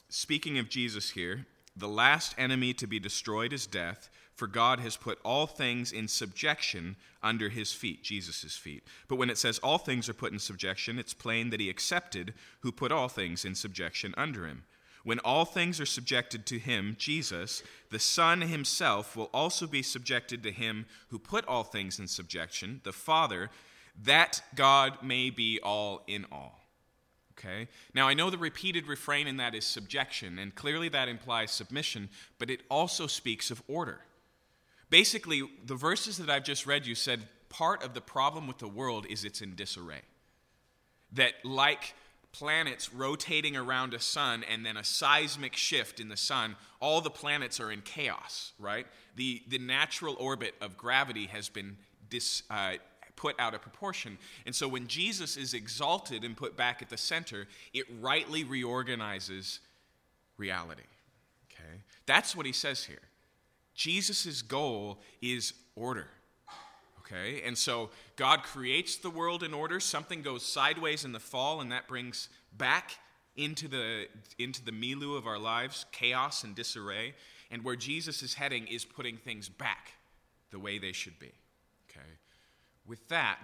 speaking 0.08 0.58
of 0.58 0.68
Jesus 0.68 1.10
here, 1.10 1.46
the 1.76 1.88
last 1.88 2.36
enemy 2.38 2.72
to 2.74 2.86
be 2.86 3.00
destroyed 3.00 3.52
is 3.52 3.66
death, 3.66 4.08
for 4.36 4.46
God 4.46 4.78
has 4.78 4.96
put 4.96 5.18
all 5.24 5.46
things 5.46 5.90
in 5.90 6.06
subjection 6.06 6.94
under 7.20 7.48
his 7.48 7.72
feet, 7.72 8.04
Jesus' 8.04 8.56
feet. 8.56 8.84
But 9.08 9.16
when 9.16 9.30
it 9.30 9.38
says 9.38 9.58
all 9.58 9.78
things 9.78 10.08
are 10.08 10.14
put 10.14 10.32
in 10.32 10.38
subjection, 10.38 10.98
it's 11.00 11.14
plain 11.14 11.50
that 11.50 11.60
he 11.60 11.68
accepted 11.68 12.32
who 12.60 12.70
put 12.70 12.92
all 12.92 13.08
things 13.08 13.44
in 13.44 13.56
subjection 13.56 14.14
under 14.16 14.46
him. 14.46 14.62
When 15.04 15.18
all 15.20 15.44
things 15.44 15.80
are 15.80 15.86
subjected 15.86 16.46
to 16.46 16.58
him, 16.58 16.96
Jesus, 16.98 17.62
the 17.90 17.98
Son 17.98 18.40
himself 18.40 19.16
will 19.16 19.30
also 19.34 19.66
be 19.66 19.82
subjected 19.82 20.42
to 20.42 20.50
him 20.50 20.86
who 21.08 21.18
put 21.18 21.46
all 21.46 21.62
things 21.62 21.98
in 21.98 22.08
subjection, 22.08 22.80
the 22.84 22.92
Father, 22.92 23.50
that 24.02 24.42
God 24.54 25.02
may 25.02 25.30
be 25.30 25.60
all 25.62 26.02
in 26.06 26.26
all. 26.32 26.58
Okay? 27.38 27.68
Now, 27.92 28.08
I 28.08 28.14
know 28.14 28.30
the 28.30 28.38
repeated 28.38 28.86
refrain 28.86 29.26
in 29.26 29.36
that 29.36 29.54
is 29.54 29.66
subjection, 29.66 30.38
and 30.38 30.54
clearly 30.54 30.88
that 30.88 31.08
implies 31.08 31.50
submission, 31.50 32.08
but 32.38 32.50
it 32.50 32.62
also 32.70 33.06
speaks 33.06 33.50
of 33.50 33.62
order. 33.68 34.00
Basically, 34.88 35.42
the 35.66 35.74
verses 35.74 36.16
that 36.18 36.30
I've 36.30 36.44
just 36.44 36.66
read 36.66 36.86
you 36.86 36.94
said 36.94 37.28
part 37.50 37.82
of 37.82 37.92
the 37.92 38.00
problem 38.00 38.46
with 38.46 38.58
the 38.58 38.68
world 38.68 39.06
is 39.10 39.24
it's 39.24 39.42
in 39.42 39.54
disarray. 39.54 40.02
That, 41.12 41.34
like 41.44 41.94
planets 42.34 42.92
rotating 42.92 43.56
around 43.56 43.94
a 43.94 44.00
sun 44.00 44.44
and 44.50 44.66
then 44.66 44.76
a 44.76 44.82
seismic 44.82 45.54
shift 45.54 46.00
in 46.00 46.08
the 46.08 46.16
sun, 46.16 46.56
all 46.80 47.00
the 47.00 47.10
planets 47.10 47.60
are 47.60 47.70
in 47.70 47.80
chaos, 47.80 48.52
right? 48.58 48.86
The, 49.14 49.40
the 49.48 49.58
natural 49.58 50.16
orbit 50.18 50.54
of 50.60 50.76
gravity 50.76 51.26
has 51.26 51.48
been 51.48 51.76
dis, 52.10 52.42
uh, 52.50 52.72
put 53.14 53.38
out 53.38 53.54
of 53.54 53.62
proportion. 53.62 54.18
And 54.46 54.54
so 54.54 54.66
when 54.66 54.88
Jesus 54.88 55.36
is 55.36 55.54
exalted 55.54 56.24
and 56.24 56.36
put 56.36 56.56
back 56.56 56.82
at 56.82 56.90
the 56.90 56.96
center, 56.96 57.46
it 57.72 57.86
rightly 58.00 58.42
reorganizes 58.42 59.60
reality. 60.36 60.82
Okay? 61.52 61.82
That's 62.04 62.34
what 62.34 62.46
he 62.46 62.52
says 62.52 62.84
here. 62.84 62.98
Jesus' 63.76 64.42
goal 64.42 64.98
is 65.22 65.52
order. 65.76 66.08
Okay? 67.04 67.42
And 67.44 67.56
so 67.56 67.90
God 68.16 68.42
creates 68.42 68.96
the 68.96 69.10
world 69.10 69.42
in 69.42 69.52
order, 69.52 69.80
something 69.80 70.22
goes 70.22 70.42
sideways 70.42 71.04
in 71.04 71.12
the 71.12 71.20
fall, 71.20 71.60
and 71.60 71.70
that 71.70 71.86
brings 71.86 72.28
back 72.56 72.92
into 73.36 73.68
the, 73.68 74.06
into 74.38 74.64
the 74.64 74.72
milieu 74.72 75.14
of 75.14 75.26
our 75.26 75.38
lives 75.38 75.86
chaos 75.92 76.44
and 76.44 76.54
disarray. 76.54 77.14
And 77.50 77.62
where 77.64 77.76
Jesus 77.76 78.22
is 78.22 78.34
heading 78.34 78.66
is 78.66 78.84
putting 78.84 79.16
things 79.16 79.48
back 79.48 79.92
the 80.50 80.58
way 80.58 80.78
they 80.78 80.92
should 80.92 81.18
be. 81.18 81.32
Okay? 81.90 82.06
With 82.86 83.08
that, 83.08 83.38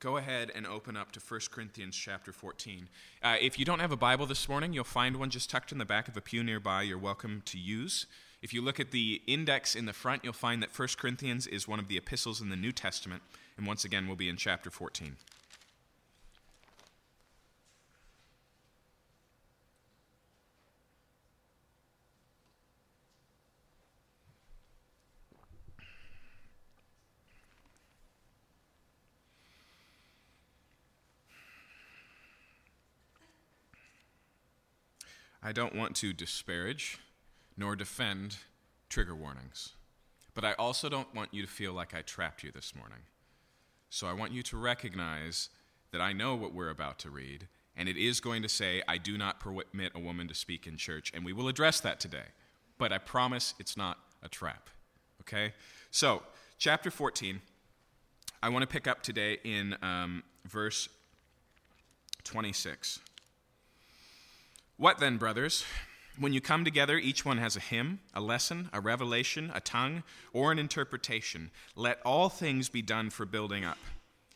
go 0.00 0.16
ahead 0.16 0.50
and 0.54 0.66
open 0.66 0.96
up 0.96 1.12
to 1.12 1.20
1 1.20 1.40
Corinthians 1.50 1.96
chapter 1.96 2.32
14. 2.32 2.88
Uh, 3.22 3.36
if 3.40 3.58
you 3.58 3.64
don't 3.64 3.80
have 3.80 3.92
a 3.92 3.96
Bible 3.96 4.26
this 4.26 4.48
morning, 4.48 4.72
you'll 4.72 4.84
find 4.84 5.16
one 5.16 5.30
just 5.30 5.50
tucked 5.50 5.72
in 5.72 5.78
the 5.78 5.84
back 5.84 6.08
of 6.08 6.16
a 6.16 6.20
pew 6.20 6.42
nearby 6.42 6.82
you're 6.82 6.98
welcome 6.98 7.42
to 7.46 7.58
use. 7.58 8.06
If 8.40 8.54
you 8.54 8.62
look 8.62 8.78
at 8.78 8.92
the 8.92 9.20
index 9.26 9.74
in 9.74 9.86
the 9.86 9.92
front, 9.92 10.22
you'll 10.22 10.32
find 10.32 10.62
that 10.62 10.76
1 10.76 10.88
Corinthians 10.96 11.46
is 11.46 11.66
one 11.66 11.80
of 11.80 11.88
the 11.88 11.96
epistles 11.96 12.40
in 12.40 12.50
the 12.50 12.56
New 12.56 12.70
Testament, 12.70 13.22
and 13.56 13.66
once 13.66 13.84
again, 13.84 14.06
we'll 14.06 14.16
be 14.16 14.28
in 14.28 14.36
chapter 14.36 14.70
14. 14.70 15.16
I 35.42 35.52
don't 35.52 35.74
want 35.74 35.96
to 35.96 36.12
disparage 36.12 36.98
nor 37.58 37.76
defend 37.76 38.36
trigger 38.88 39.14
warnings. 39.14 39.72
But 40.32 40.44
I 40.44 40.52
also 40.52 40.88
don't 40.88 41.12
want 41.14 41.34
you 41.34 41.42
to 41.42 41.48
feel 41.48 41.72
like 41.72 41.94
I 41.94 42.02
trapped 42.02 42.44
you 42.44 42.52
this 42.52 42.74
morning. 42.74 43.00
So 43.90 44.06
I 44.06 44.12
want 44.12 44.32
you 44.32 44.42
to 44.44 44.56
recognize 44.56 45.48
that 45.90 46.00
I 46.00 46.12
know 46.12 46.36
what 46.36 46.54
we're 46.54 46.70
about 46.70 46.98
to 47.00 47.10
read, 47.10 47.48
and 47.76 47.88
it 47.88 47.96
is 47.96 48.20
going 48.20 48.42
to 48.42 48.48
say, 48.48 48.82
I 48.86 48.98
do 48.98 49.18
not 49.18 49.40
permit 49.40 49.92
a 49.94 49.98
woman 49.98 50.28
to 50.28 50.34
speak 50.34 50.66
in 50.66 50.76
church, 50.76 51.10
and 51.14 51.24
we 51.24 51.32
will 51.32 51.48
address 51.48 51.80
that 51.80 51.98
today. 51.98 52.26
But 52.78 52.92
I 52.92 52.98
promise 52.98 53.54
it's 53.58 53.76
not 53.76 53.98
a 54.22 54.28
trap. 54.28 54.68
Okay? 55.22 55.54
So, 55.90 56.22
chapter 56.58 56.90
14, 56.90 57.40
I 58.42 58.48
want 58.50 58.62
to 58.62 58.68
pick 58.68 58.86
up 58.86 59.02
today 59.02 59.38
in 59.42 59.76
um, 59.82 60.22
verse 60.46 60.88
26. 62.24 63.00
What 64.76 64.98
then, 64.98 65.16
brothers? 65.16 65.64
When 66.18 66.32
you 66.32 66.40
come 66.40 66.64
together, 66.64 66.98
each 66.98 67.24
one 67.24 67.38
has 67.38 67.54
a 67.54 67.60
hymn, 67.60 68.00
a 68.12 68.20
lesson, 68.20 68.70
a 68.72 68.80
revelation, 68.80 69.52
a 69.54 69.60
tongue, 69.60 70.02
or 70.32 70.50
an 70.50 70.58
interpretation. 70.58 71.52
Let 71.76 72.00
all 72.04 72.28
things 72.28 72.68
be 72.68 72.82
done 72.82 73.10
for 73.10 73.24
building 73.24 73.64
up. 73.64 73.78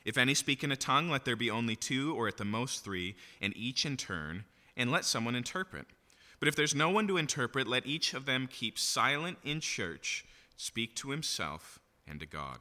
If 0.05 0.17
any 0.17 0.35
speak 0.35 0.63
in 0.63 0.71
a 0.71 0.77
tongue, 0.77 1.11
let 1.11 1.25
there 1.25 1.35
be 1.35 1.51
only 1.51 1.75
two, 1.75 2.15
or 2.15 2.29
at 2.29 2.37
the 2.37 2.45
most 2.45 2.85
three, 2.85 3.17
and 3.41 3.57
each 3.57 3.85
in 3.85 3.97
turn, 3.97 4.45
and 4.77 4.93
let 4.93 5.05
someone 5.05 5.35
interpret. 5.35 5.87
But 6.39 6.49
if 6.49 6.55
there's 6.55 6.75
no 6.75 6.89
one 6.89 7.09
to 7.09 7.17
interpret, 7.17 7.67
let 7.67 7.87
each 7.87 8.15
of 8.15 8.27
them 8.27 8.49
keep 8.51 8.79
silent 8.79 9.39
in 9.43 9.61
church, 9.61 10.25
speak 10.57 10.95
to 10.97 11.11
himself 11.11 11.81
and 12.07 12.21
to 12.21 12.27
God. 12.27 12.59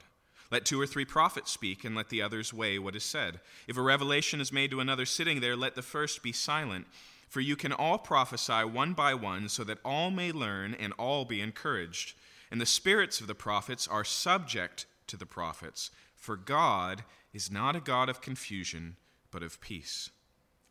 Let 0.50 0.66
two 0.66 0.82
or 0.82 0.88
three 0.88 1.06
prophets 1.06 1.52
speak, 1.52 1.86
and 1.86 1.96
let 1.96 2.10
the 2.10 2.24
others 2.24 2.54
weigh 2.54 2.80
what 2.80 2.96
is 2.96 3.04
said. 3.04 3.40
If 3.68 3.78
a 3.78 3.82
revelation 3.82 4.42
is 4.42 4.52
made 4.52 4.72
to 4.72 4.80
another 4.80 5.06
sitting 5.06 5.42
there, 5.42 5.56
let 5.56 5.76
the 5.76 5.84
first 5.84 6.24
be 6.24 6.32
silent. 6.32 6.88
For 7.32 7.40
you 7.40 7.56
can 7.56 7.72
all 7.72 7.98
prophesy 7.98 8.66
one 8.66 8.92
by 8.92 9.14
one, 9.14 9.48
so 9.48 9.64
that 9.64 9.78
all 9.86 10.12
may 10.12 10.34
learn 10.34 10.74
and 10.78 10.92
all 11.00 11.24
be 11.24 11.40
encouraged. 11.40 12.14
And 12.52 12.60
the 12.60 12.66
spirits 12.66 13.22
of 13.22 13.28
the 13.28 13.34
prophets 13.34 13.88
are 13.88 14.04
subject 14.04 14.86
to 15.08 15.16
the 15.16 15.26
prophets, 15.26 15.92
for 16.14 16.36
God 16.36 17.06
is 17.32 17.50
not 17.50 17.74
a 17.74 17.80
God 17.80 18.10
of 18.10 18.20
confusion, 18.20 18.98
but 19.32 19.44
of 19.44 19.62
peace. 19.62 20.10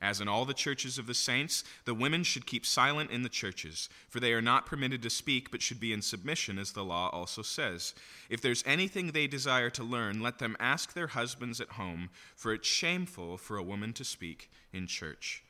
As 0.02 0.21
in 0.21 0.29
all 0.29 0.45
the 0.45 0.52
churches 0.52 0.99
of 0.99 1.07
the 1.07 1.14
saints, 1.14 1.64
the 1.87 1.95
women 1.95 2.25
should 2.25 2.45
keep 2.45 2.67
silent 2.67 3.11
in 3.11 3.23
the 3.23 3.31
churches, 3.31 3.88
for 4.11 4.21
they 4.21 4.35
are 4.35 4.43
not 4.43 4.67
permitted 4.67 5.00
to 5.00 5.09
speak, 5.09 5.50
but 5.50 5.62
should 5.62 5.81
be 5.81 5.95
in 5.95 6.02
submission, 6.02 6.59
as 6.59 6.73
the 6.73 6.85
law 6.85 7.09
also 7.09 7.40
says. 7.40 7.95
If 8.29 8.43
there's 8.43 8.62
anything 8.67 9.12
they 9.12 9.26
desire 9.26 9.71
to 9.71 9.83
learn, 9.83 10.21
let 10.21 10.40
them 10.40 10.59
ask 10.61 10.93
their 10.93 11.07
husbands 11.07 11.59
at 11.59 11.71
home, 11.71 12.11
for 12.37 12.52
it's 12.52 12.69
shameful 12.69 13.38
for 13.38 13.57
a 13.57 13.62
woman 13.62 13.95
to 13.95 14.05
speak 14.05 14.50
in 14.75 14.87
church. 14.87 15.43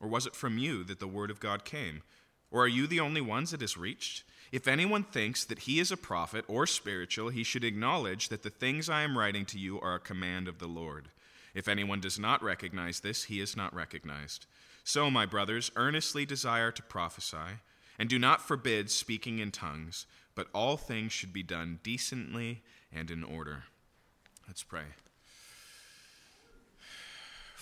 Or 0.00 0.08
was 0.08 0.26
it 0.26 0.36
from 0.36 0.58
you 0.58 0.84
that 0.84 1.00
the 1.00 1.06
word 1.06 1.30
of 1.30 1.40
God 1.40 1.64
came? 1.64 2.02
Or 2.50 2.64
are 2.64 2.68
you 2.68 2.86
the 2.86 3.00
only 3.00 3.20
ones 3.20 3.52
it 3.52 3.60
has 3.60 3.76
reached? 3.76 4.24
If 4.52 4.68
anyone 4.68 5.02
thinks 5.02 5.44
that 5.44 5.60
he 5.60 5.80
is 5.80 5.90
a 5.90 5.96
prophet 5.96 6.44
or 6.48 6.66
spiritual, 6.66 7.30
he 7.30 7.42
should 7.42 7.64
acknowledge 7.64 8.28
that 8.28 8.42
the 8.42 8.50
things 8.50 8.88
I 8.88 9.02
am 9.02 9.18
writing 9.18 9.44
to 9.46 9.58
you 9.58 9.80
are 9.80 9.94
a 9.94 10.00
command 10.00 10.46
of 10.46 10.58
the 10.58 10.68
Lord. 10.68 11.08
If 11.54 11.68
anyone 11.68 12.00
does 12.00 12.18
not 12.18 12.42
recognize 12.42 13.00
this, 13.00 13.24
he 13.24 13.40
is 13.40 13.56
not 13.56 13.74
recognized. 13.74 14.46
So, 14.84 15.10
my 15.10 15.26
brothers, 15.26 15.72
earnestly 15.74 16.24
desire 16.24 16.70
to 16.70 16.82
prophesy, 16.82 17.60
and 17.98 18.08
do 18.08 18.18
not 18.18 18.46
forbid 18.46 18.90
speaking 18.90 19.40
in 19.40 19.50
tongues, 19.50 20.06
but 20.34 20.48
all 20.54 20.76
things 20.76 21.12
should 21.12 21.32
be 21.32 21.42
done 21.42 21.80
decently 21.82 22.62
and 22.92 23.10
in 23.10 23.24
order. 23.24 23.64
Let's 24.46 24.62
pray. 24.62 24.84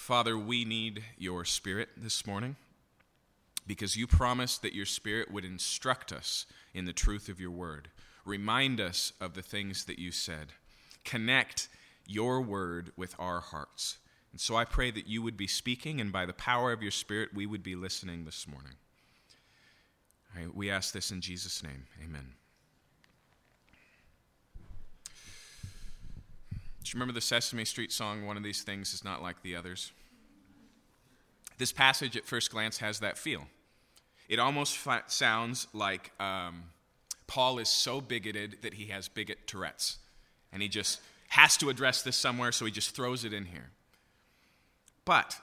Father, 0.04 0.36
we 0.36 0.66
need 0.66 1.02
your 1.16 1.46
Spirit 1.46 1.88
this 1.96 2.26
morning 2.26 2.56
because 3.66 3.96
you 3.96 4.06
promised 4.06 4.60
that 4.60 4.74
your 4.74 4.84
Spirit 4.84 5.32
would 5.32 5.46
instruct 5.46 6.12
us 6.12 6.44
in 6.74 6.84
the 6.84 6.92
truth 6.92 7.30
of 7.30 7.40
your 7.40 7.50
word, 7.50 7.88
remind 8.26 8.82
us 8.82 9.14
of 9.18 9.32
the 9.32 9.40
things 9.40 9.86
that 9.86 9.98
you 9.98 10.12
said, 10.12 10.48
connect 11.06 11.70
your 12.06 12.42
word 12.42 12.92
with 12.98 13.14
our 13.18 13.40
hearts. 13.40 13.96
And 14.30 14.38
so 14.38 14.56
I 14.56 14.66
pray 14.66 14.90
that 14.90 15.06
you 15.06 15.22
would 15.22 15.38
be 15.38 15.46
speaking, 15.46 16.02
and 16.02 16.12
by 16.12 16.26
the 16.26 16.34
power 16.34 16.70
of 16.70 16.82
your 16.82 16.90
Spirit, 16.90 17.30
we 17.32 17.46
would 17.46 17.62
be 17.62 17.74
listening 17.74 18.26
this 18.26 18.46
morning. 18.46 18.74
Right, 20.36 20.54
we 20.54 20.70
ask 20.70 20.92
this 20.92 21.12
in 21.12 21.22
Jesus' 21.22 21.62
name. 21.62 21.86
Amen. 22.04 22.34
Do 26.84 26.90
you 26.90 26.98
remember 26.98 27.14
the 27.14 27.22
Sesame 27.22 27.64
Street 27.64 27.90
song, 27.90 28.26
One 28.26 28.36
of 28.36 28.42
These 28.42 28.62
Things 28.62 28.92
is 28.92 29.02
Not 29.02 29.22
Like 29.22 29.42
the 29.42 29.56
Others? 29.56 29.92
This 31.56 31.72
passage 31.72 32.14
at 32.14 32.26
first 32.26 32.50
glance 32.50 32.78
has 32.78 33.00
that 33.00 33.16
feel. 33.16 33.46
It 34.28 34.38
almost 34.38 34.76
fa- 34.76 35.04
sounds 35.06 35.66
like 35.72 36.10
um, 36.20 36.64
Paul 37.26 37.58
is 37.58 37.70
so 37.70 38.02
bigoted 38.02 38.58
that 38.60 38.74
he 38.74 38.86
has 38.86 39.08
bigot 39.08 39.46
Tourette's. 39.46 39.96
And 40.52 40.60
he 40.60 40.68
just 40.68 41.00
has 41.28 41.56
to 41.56 41.70
address 41.70 42.02
this 42.02 42.16
somewhere, 42.16 42.52
so 42.52 42.66
he 42.66 42.70
just 42.70 42.94
throws 42.94 43.24
it 43.24 43.32
in 43.32 43.46
here. 43.46 43.70
But 45.06 45.36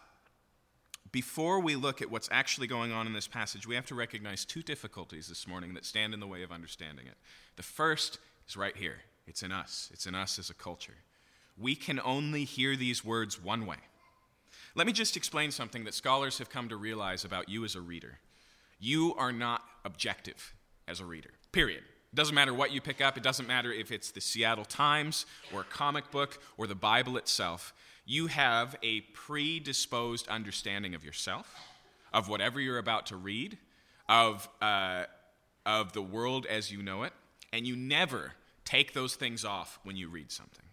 before 1.11 1.59
we 1.59 1.75
look 1.75 2.03
at 2.03 2.11
what's 2.11 2.29
actually 2.31 2.67
going 2.67 2.91
on 2.91 3.07
in 3.07 3.13
this 3.13 3.27
passage, 3.27 3.65
we 3.65 3.73
have 3.73 3.87
to 3.87 3.95
recognize 3.95 4.45
two 4.45 4.61
difficulties 4.61 5.27
this 5.27 5.47
morning 5.47 5.73
that 5.73 5.85
stand 5.85 6.13
in 6.13 6.19
the 6.19 6.27
way 6.27 6.43
of 6.43 6.51
understanding 6.51 7.07
it. 7.07 7.17
The 7.55 7.63
first 7.63 8.19
is 8.47 8.55
right 8.55 8.77
here 8.77 8.97
it's 9.25 9.41
in 9.41 9.51
us, 9.51 9.89
it's 9.91 10.05
in 10.05 10.13
us 10.13 10.37
as 10.37 10.51
a 10.51 10.53
culture 10.53 10.97
we 11.57 11.75
can 11.75 11.99
only 12.03 12.43
hear 12.43 12.75
these 12.75 13.03
words 13.03 13.41
one 13.41 13.65
way. 13.65 13.77
Let 14.73 14.87
me 14.87 14.93
just 14.93 15.17
explain 15.17 15.51
something 15.51 15.83
that 15.83 15.93
scholars 15.93 16.37
have 16.37 16.49
come 16.49 16.69
to 16.69 16.77
realize 16.77 17.25
about 17.25 17.49
you 17.49 17.65
as 17.65 17.75
a 17.75 17.81
reader. 17.81 18.19
You 18.79 19.13
are 19.15 19.31
not 19.31 19.63
objective 19.83 20.53
as 20.87 20.99
a 20.99 21.05
reader, 21.05 21.31
period. 21.51 21.83
It 22.11 22.15
doesn't 22.15 22.35
matter 22.35 22.53
what 22.53 22.71
you 22.71 22.81
pick 22.81 23.01
up, 23.01 23.17
it 23.17 23.23
doesn't 23.23 23.47
matter 23.47 23.71
if 23.71 23.91
it's 23.91 24.11
the 24.11 24.21
Seattle 24.21 24.65
Times 24.65 25.25
or 25.53 25.61
a 25.61 25.65
comic 25.65 26.09
book 26.11 26.39
or 26.57 26.67
the 26.67 26.75
Bible 26.75 27.17
itself. 27.17 27.73
You 28.05 28.27
have 28.27 28.75
a 28.81 29.01
predisposed 29.13 30.27
understanding 30.27 30.95
of 30.95 31.05
yourself, 31.05 31.53
of 32.13 32.27
whatever 32.27 32.59
you're 32.59 32.77
about 32.77 33.05
to 33.07 33.15
read, 33.15 33.57
of, 34.09 34.49
uh, 34.61 35.05
of 35.65 35.93
the 35.93 36.01
world 36.01 36.45
as 36.47 36.71
you 36.71 36.81
know 36.81 37.03
it, 37.03 37.13
and 37.53 37.65
you 37.65 37.75
never 37.75 38.33
take 38.65 38.93
those 38.93 39.15
things 39.15 39.45
off 39.45 39.79
when 39.83 39.95
you 39.95 40.09
read 40.09 40.31
something. 40.31 40.65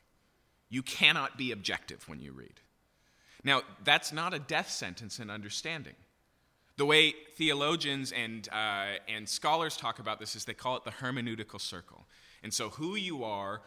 You 0.68 0.82
cannot 0.82 1.38
be 1.38 1.52
objective 1.52 2.08
when 2.08 2.20
you 2.20 2.32
read. 2.32 2.60
Now, 3.44 3.62
that's 3.84 4.12
not 4.12 4.34
a 4.34 4.38
death 4.38 4.70
sentence 4.70 5.18
in 5.18 5.30
understanding. 5.30 5.94
The 6.76 6.84
way 6.84 7.14
theologians 7.36 8.12
and, 8.12 8.48
uh, 8.52 8.98
and 9.08 9.28
scholars 9.28 9.76
talk 9.76 9.98
about 9.98 10.20
this 10.20 10.36
is 10.36 10.44
they 10.44 10.54
call 10.54 10.76
it 10.76 10.84
the 10.84 10.90
hermeneutical 10.90 11.60
circle. 11.60 12.06
And 12.42 12.54
so, 12.54 12.70
who 12.70 12.94
you 12.94 13.24
are 13.24 13.62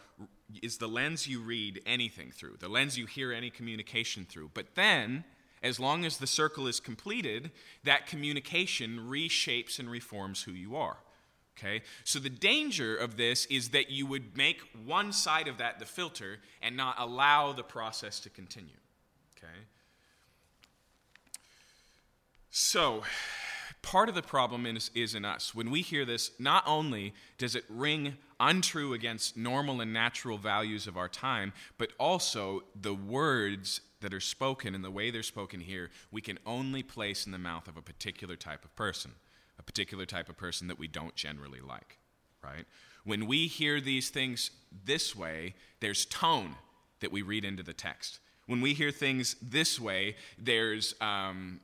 is 0.61 0.77
the 0.77 0.87
lens 0.87 1.27
you 1.27 1.41
read 1.41 1.81
anything 1.85 2.31
through, 2.31 2.57
the 2.59 2.69
lens 2.69 2.97
you 2.97 3.05
hear 3.05 3.33
any 3.33 3.49
communication 3.49 4.25
through. 4.25 4.51
But 4.53 4.75
then, 4.75 5.25
as 5.61 5.79
long 5.79 6.05
as 6.05 6.17
the 6.17 6.27
circle 6.27 6.67
is 6.67 6.79
completed, 6.79 7.51
that 7.83 8.07
communication 8.07 9.07
reshapes 9.09 9.77
and 9.77 9.89
reforms 9.91 10.43
who 10.43 10.53
you 10.53 10.75
are. 10.75 10.97
Okay? 11.57 11.81
So 12.03 12.19
the 12.19 12.29
danger 12.29 12.95
of 12.95 13.17
this 13.17 13.45
is 13.45 13.69
that 13.69 13.89
you 13.89 14.05
would 14.05 14.35
make 14.35 14.61
one 14.85 15.11
side 15.11 15.47
of 15.47 15.57
that 15.57 15.79
the 15.79 15.85
filter 15.85 16.39
and 16.61 16.75
not 16.75 16.95
allow 16.97 17.51
the 17.51 17.63
process 17.63 18.19
to 18.21 18.29
continue. 18.29 18.77
Okay? 19.37 19.53
So, 22.49 23.03
Part 23.81 24.09
of 24.09 24.15
the 24.15 24.21
problem 24.21 24.65
is, 24.65 24.91
is 24.93 25.15
in 25.15 25.25
us. 25.25 25.55
When 25.55 25.71
we 25.71 25.81
hear 25.81 26.05
this, 26.05 26.31
not 26.37 26.63
only 26.67 27.13
does 27.37 27.55
it 27.55 27.65
ring 27.67 28.17
untrue 28.39 28.93
against 28.93 29.35
normal 29.35 29.81
and 29.81 29.91
natural 29.91 30.37
values 30.37 30.85
of 30.85 30.97
our 30.97 31.07
time, 31.07 31.51
but 31.77 31.91
also 31.99 32.63
the 32.79 32.93
words 32.93 33.81
that 34.01 34.13
are 34.13 34.19
spoken 34.19 34.75
and 34.75 34.83
the 34.83 34.91
way 34.91 35.09
they're 35.09 35.23
spoken 35.23 35.59
here, 35.59 35.89
we 36.11 36.21
can 36.21 36.37
only 36.45 36.83
place 36.83 37.25
in 37.25 37.31
the 37.31 37.37
mouth 37.39 37.67
of 37.67 37.75
a 37.75 37.81
particular 37.81 38.35
type 38.35 38.63
of 38.63 38.75
person, 38.75 39.11
a 39.61 39.63
particular 39.63 40.07
type 40.07 40.27
of 40.27 40.37
person 40.37 40.67
that 40.67 40.79
we 40.79 40.87
don't 40.87 41.15
generally 41.15 41.61
like, 41.61 41.99
right? 42.43 42.65
When 43.03 43.27
we 43.27 43.45
hear 43.45 43.79
these 43.79 44.09
things 44.09 44.49
this 44.85 45.15
way, 45.15 45.53
there's 45.79 46.05
tone 46.05 46.55
that 46.99 47.11
we 47.11 47.21
read 47.21 47.45
into 47.45 47.61
the 47.61 47.73
text. 47.73 48.19
When 48.47 48.59
we 48.59 48.73
hear 48.73 48.91
things 48.91 49.35
this 49.39 49.79
way, 49.79 50.15
there's 50.37 50.95
um, 50.99 51.61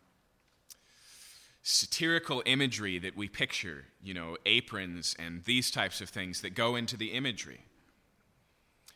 satirical 1.63 2.43
imagery 2.45 2.99
that 2.99 3.17
we 3.17 3.27
picture, 3.27 3.85
you 4.01 4.13
know, 4.13 4.37
aprons 4.45 5.15
and 5.17 5.43
these 5.45 5.71
types 5.71 5.99
of 5.99 6.09
things 6.09 6.41
that 6.41 6.51
go 6.51 6.75
into 6.75 6.97
the 6.97 7.13
imagery. 7.13 7.61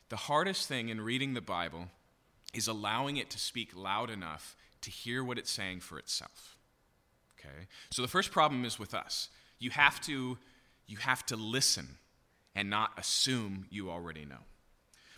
The 0.10 0.16
hardest 0.16 0.68
thing 0.68 0.90
in 0.90 1.02
reading 1.02 1.34
the 1.34 1.42
Bible 1.42 1.88
is 2.54 2.68
allowing 2.68 3.18
it 3.18 3.32
to 3.32 3.40
speak 3.40 3.76
loud 3.76 4.12
enough 4.12 4.56
to 4.82 4.92
hear 4.92 5.24
what 5.24 5.40
it's 5.40 5.52
saying 5.52 5.80
for 5.80 5.98
itself. 5.98 6.58
Okay? 7.42 7.68
So 7.92 8.02
the 8.02 8.08
first 8.08 8.32
problem 8.32 8.66
is 8.66 8.80
with 8.80 8.94
us. 8.94 9.30
You 9.60 9.72
have 9.72 10.00
to 10.02 10.38
you 10.88 10.98
have 10.98 11.26
to 11.28 11.36
listen 11.36 11.98
and 12.56 12.70
not 12.70 12.92
assume 12.98 13.66
you 13.70 13.90
already 13.90 14.26
know. 14.26 14.44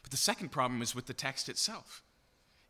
But 0.03 0.11
the 0.11 0.17
second 0.17 0.49
problem 0.49 0.81
is 0.81 0.93
with 0.93 1.07
the 1.07 1.13
text 1.13 1.49
itself. 1.49 2.03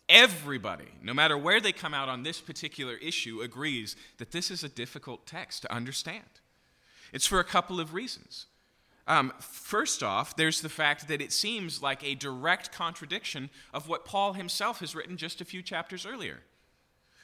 Everybody, 0.08 0.88
no 1.02 1.14
matter 1.14 1.38
where 1.38 1.60
they 1.60 1.72
come 1.72 1.94
out 1.94 2.08
on 2.08 2.24
this 2.24 2.40
particular 2.40 2.96
issue, 2.96 3.42
agrees 3.42 3.96
that 4.18 4.32
this 4.32 4.52
is 4.52 4.64
a 4.64 4.70
difficult 4.70 5.26
text 5.26 5.64
to 5.64 5.74
understand. 5.74 6.24
It's 7.12 7.28
for 7.28 7.40
a 7.40 7.46
couple 7.46 7.80
of 7.80 7.94
reasons. 7.94 8.46
Um, 9.08 9.34
first 9.40 10.02
off, 10.02 10.36
there's 10.36 10.62
the 10.62 10.70
fact 10.70 11.08
that 11.08 11.22
it 11.22 11.34
seems 11.34 11.82
like 11.82 12.04
a 12.04 12.16
direct 12.16 12.72
contradiction 12.72 13.50
of 13.74 13.90
what 13.90 14.06
Paul 14.06 14.34
himself 14.34 14.80
has 14.80 14.96
written 14.96 15.18
just 15.18 15.42
a 15.42 15.46
few 15.46 15.62
chapters 15.62 16.06
earlier. 16.06 16.40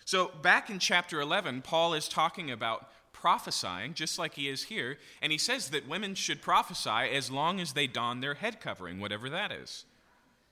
So, 0.10 0.32
back 0.42 0.72
in 0.72 0.80
chapter 0.80 1.22
11, 1.22 1.62
Paul 1.62 1.94
is 1.94 2.10
talking 2.10 2.50
about 2.50 2.90
prophesying, 3.14 3.94
just 3.94 4.18
like 4.18 4.34
he 4.34 4.50
is 4.50 4.64
here, 4.64 4.98
and 5.22 5.32
he 5.32 5.38
says 5.38 5.70
that 5.70 5.88
women 5.88 6.16
should 6.16 6.42
prophesy 6.42 6.90
as 6.90 7.30
long 7.30 7.60
as 7.60 7.74
they 7.74 7.86
don 7.86 8.20
their 8.20 8.34
head 8.34 8.60
covering, 8.60 9.00
whatever 9.00 9.30
that 9.30 9.52
is. 9.52 9.86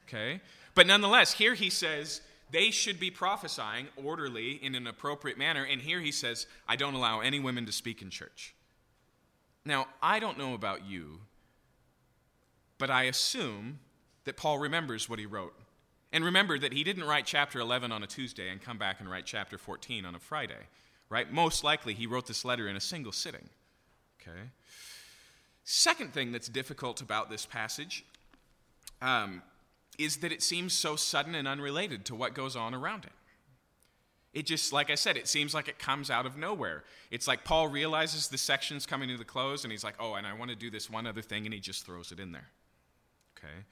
Okay? 0.08 0.42
But 0.76 0.86
nonetheless, 0.86 1.32
here 1.32 1.56
he 1.56 1.72
says 1.72 2.22
they 2.52 2.70
should 2.70 3.00
be 3.00 3.10
prophesying 3.10 3.88
orderly 3.96 4.64
in 4.64 4.76
an 4.76 4.86
appropriate 4.86 5.40
manner. 5.40 5.64
And 5.64 5.82
here 5.82 6.02
he 6.02 6.12
says, 6.12 6.46
I 6.68 6.76
don't 6.76 6.94
allow 6.94 7.22
any 7.22 7.40
women 7.40 7.66
to 7.66 7.72
speak 7.72 8.04
in 8.04 8.12
church. 8.12 8.54
Now, 9.66 9.88
I 10.04 10.20
don't 10.20 10.38
know 10.38 10.54
about 10.54 10.86
you, 10.86 11.22
but 12.78 12.92
I 12.92 13.06
assume 13.06 13.80
that 14.26 14.38
Paul 14.38 14.60
remembers 14.60 15.10
what 15.10 15.18
he 15.18 15.26
wrote. 15.26 15.56
And 16.12 16.24
remember 16.24 16.58
that 16.58 16.74
he 16.74 16.84
didn't 16.84 17.04
write 17.04 17.26
chapter 17.26 17.60
11 17.60 17.92
on 17.92 18.04
a 18.04 18.08
Tuesday 18.08 18.50
and 18.50 18.62
come 18.62 18.78
back 18.78 19.00
and 19.00 19.10
write 19.10 19.26
chapter 19.26 19.58
14 19.58 20.06
on 20.06 20.16
a 20.16 20.20
Friday, 20.20 20.68
right? 21.10 21.32
Most 21.32 21.64
likely 21.64 21.94
he 21.94 22.08
wrote 22.08 22.28
this 22.28 22.46
letter 22.46 22.68
in 22.68 22.76
a 22.76 22.82
single 22.82 23.12
sitting. 23.12 23.50
Okay? 24.22 24.50
Second 25.64 26.14
thing 26.14 26.32
that's 26.32 26.48
difficult 26.48 27.02
about 27.02 27.30
this 27.30 27.46
passage 27.46 28.06
um, 29.02 29.42
is 29.98 30.18
that 30.18 30.32
it 30.32 30.42
seems 30.42 30.74
so 30.74 30.96
sudden 30.96 31.36
and 31.36 31.48
unrelated 31.48 32.06
to 32.06 32.16
what 32.16 32.34
goes 32.34 32.56
on 32.56 32.74
around 32.74 33.04
it. 33.06 33.12
It 34.34 34.46
just, 34.46 34.72
like 34.72 34.92
I 34.92 34.96
said, 34.96 35.18
it 35.18 35.28
seems 35.28 35.54
like 35.54 35.68
it 35.68 35.80
comes 35.80 36.12
out 36.12 36.26
of 36.26 36.38
nowhere. 36.38 36.84
It's 37.10 37.28
like 37.28 37.44
Paul 37.44 37.70
realizes 37.70 38.28
the 38.28 38.38
section's 38.38 38.86
coming 38.86 39.10
to 39.10 39.18
the 39.18 39.26
close, 39.26 39.64
and 39.64 39.72
he's 39.72 39.84
like, 39.84 39.96
oh, 40.00 40.14
and 40.14 40.28
I 40.28 40.34
want 40.34 40.52
to 40.52 40.56
do 40.56 40.70
this 40.70 40.90
one 40.90 41.08
other 41.08 41.22
thing, 41.22 41.46
and 41.46 41.54
he 41.54 41.60
just 41.60 41.86
throws 41.86 42.12
it 42.12 42.20
in 42.20 42.34
there. 42.34 42.50
Okay? 43.38 43.66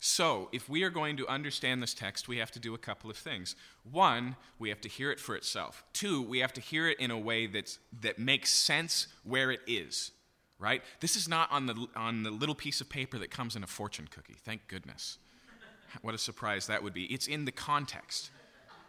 So, 0.00 0.48
if 0.52 0.68
we 0.68 0.84
are 0.84 0.90
going 0.90 1.16
to 1.16 1.26
understand 1.26 1.82
this 1.82 1.92
text, 1.92 2.28
we 2.28 2.38
have 2.38 2.52
to 2.52 2.60
do 2.60 2.72
a 2.72 2.78
couple 2.78 3.10
of 3.10 3.16
things. 3.16 3.56
One, 3.90 4.36
we 4.58 4.68
have 4.68 4.80
to 4.82 4.88
hear 4.88 5.10
it 5.10 5.18
for 5.18 5.34
itself. 5.34 5.82
Two, 5.92 6.22
we 6.22 6.38
have 6.38 6.52
to 6.52 6.60
hear 6.60 6.88
it 6.88 7.00
in 7.00 7.10
a 7.10 7.18
way 7.18 7.46
that's, 7.46 7.80
that 8.02 8.16
makes 8.16 8.52
sense 8.52 9.08
where 9.24 9.50
it 9.50 9.60
is, 9.66 10.12
right? 10.60 10.82
This 11.00 11.16
is 11.16 11.28
not 11.28 11.50
on 11.50 11.66
the, 11.66 11.88
on 11.96 12.22
the 12.22 12.30
little 12.30 12.54
piece 12.54 12.80
of 12.80 12.88
paper 12.88 13.18
that 13.18 13.32
comes 13.32 13.56
in 13.56 13.64
a 13.64 13.66
fortune 13.66 14.08
cookie, 14.08 14.36
thank 14.44 14.68
goodness. 14.68 15.18
What 16.02 16.14
a 16.14 16.18
surprise 16.18 16.66
that 16.66 16.82
would 16.82 16.92
be. 16.92 17.04
It's 17.06 17.26
in 17.26 17.46
the 17.46 17.50
context. 17.50 18.30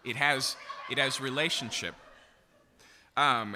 It 0.04 0.18
has 0.18 0.58
it 0.90 0.98
has 0.98 1.22
relationship. 1.22 1.96
Um, 3.16 3.56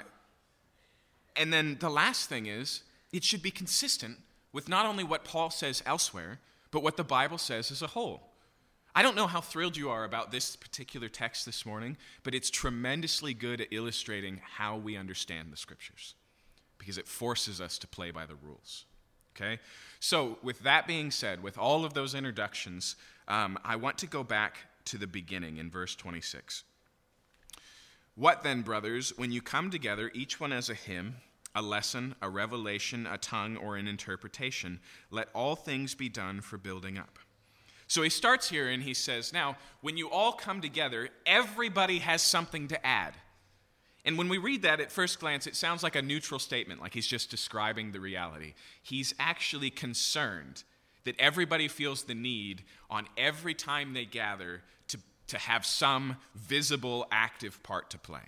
and 1.36 1.52
then 1.52 1.78
the 1.82 1.90
last 1.90 2.30
thing 2.30 2.46
is 2.46 2.84
it 3.12 3.24
should 3.26 3.42
be 3.42 3.52
consistent 3.52 4.20
with 4.54 4.70
not 4.70 4.86
only 4.86 5.04
what 5.04 5.26
Paul 5.26 5.50
says 5.50 5.84
elsewhere, 5.86 6.40
but 6.74 6.82
what 6.82 6.98
the 6.98 7.04
Bible 7.04 7.38
says 7.38 7.70
as 7.72 7.84
a 7.84 7.88
whole. 7.88 8.32
I 8.96 9.04
don't 9.04 9.16
know 9.16 9.28
how 9.28 9.42
thrilled 9.42 9.78
you 9.78 9.92
are 9.92 10.04
about 10.04 10.32
this 10.32 10.56
particular 10.56 11.08
text 11.08 11.46
this 11.46 11.68
morning, 11.68 11.98
but 12.24 12.34
it's 12.34 12.50
tremendously 12.50 13.36
good 13.36 13.62
at 13.62 13.68
illustrating 13.72 14.42
how 14.44 14.78
we 14.78 14.98
understand 14.98 15.54
the 15.54 15.58
scriptures 15.58 16.16
because 16.80 16.98
it 16.98 17.08
forces 17.08 17.62
us 17.62 17.78
to 17.78 17.88
play 17.88 18.10
by 18.10 18.26
the 18.26 18.36
rules. 18.36 18.86
Okay? 19.36 19.60
So, 20.00 20.40
with 20.42 20.60
that 20.60 20.88
being 20.88 21.12
said, 21.12 21.42
with 21.44 21.58
all 21.58 21.86
of 21.86 21.94
those 21.94 22.16
introductions, 22.16 22.96
um, 23.28 23.58
I 23.64 23.76
want 23.76 24.00
to 24.00 24.08
go 24.08 24.24
back 24.24 24.58
to 24.86 24.98
the 24.98 25.08
beginning 25.08 25.58
in 25.58 25.70
verse 25.70 25.96
26. 25.96 26.64
What 28.16 28.44
then, 28.44 28.64
brothers, 28.64 29.14
when 29.16 29.32
you 29.32 29.42
come 29.42 29.70
together, 29.70 30.12
each 30.14 30.40
one 30.40 30.52
as 30.52 30.70
a 30.70 30.76
hymn, 30.76 31.18
a 31.56 31.62
lesson, 31.62 32.16
a 32.22 32.30
revelation, 32.30 33.06
a 33.06 33.18
tongue, 33.18 33.58
or 33.58 33.78
an 33.78 33.88
interpretation, 33.88 34.80
let 35.12 35.30
all 35.34 35.56
things 35.56 35.94
be 35.96 36.10
done 36.10 36.42
for 36.42 36.58
building 36.58 36.98
up. 36.98 37.20
So 37.88 38.02
he 38.02 38.10
starts 38.10 38.50
here 38.50 38.70
and 38.70 38.82
he 38.82 38.94
says, 38.94 39.34
Now, 39.34 39.58
when 39.82 39.98
you 39.98 40.10
all 40.10 40.34
come 40.34 40.62
together, 40.62 41.10
everybody 41.26 42.00
has 42.00 42.22
something 42.22 42.68
to 42.70 42.86
add. 42.86 43.14
And 44.06 44.18
when 44.18 44.28
we 44.30 44.38
read 44.38 44.64
that 44.64 44.82
at 44.82 44.92
first 44.92 45.20
glance, 45.20 45.48
it 45.48 45.56
sounds 45.56 45.84
like 45.84 45.96
a 45.96 46.02
neutral 46.02 46.40
statement, 46.40 46.82
like 46.82 46.94
he's 46.94 47.08
just 47.08 47.30
describing 47.30 47.92
the 47.92 48.00
reality. 48.00 48.54
He's 48.82 49.14
actually 49.20 49.70
concerned 49.70 50.64
that 51.06 51.16
everybody 51.20 51.68
feels 51.68 52.04
the 52.04 52.16
need 52.16 52.64
on 52.90 53.08
every 53.18 53.54
time 53.54 53.94
they 53.94 54.06
gather 54.06 54.62
to, 54.90 54.98
to 55.28 55.38
have 55.38 55.66
some 55.66 56.18
visible, 56.36 57.08
active 57.12 57.62
part 57.64 57.90
to 57.92 57.98
play. 57.98 58.24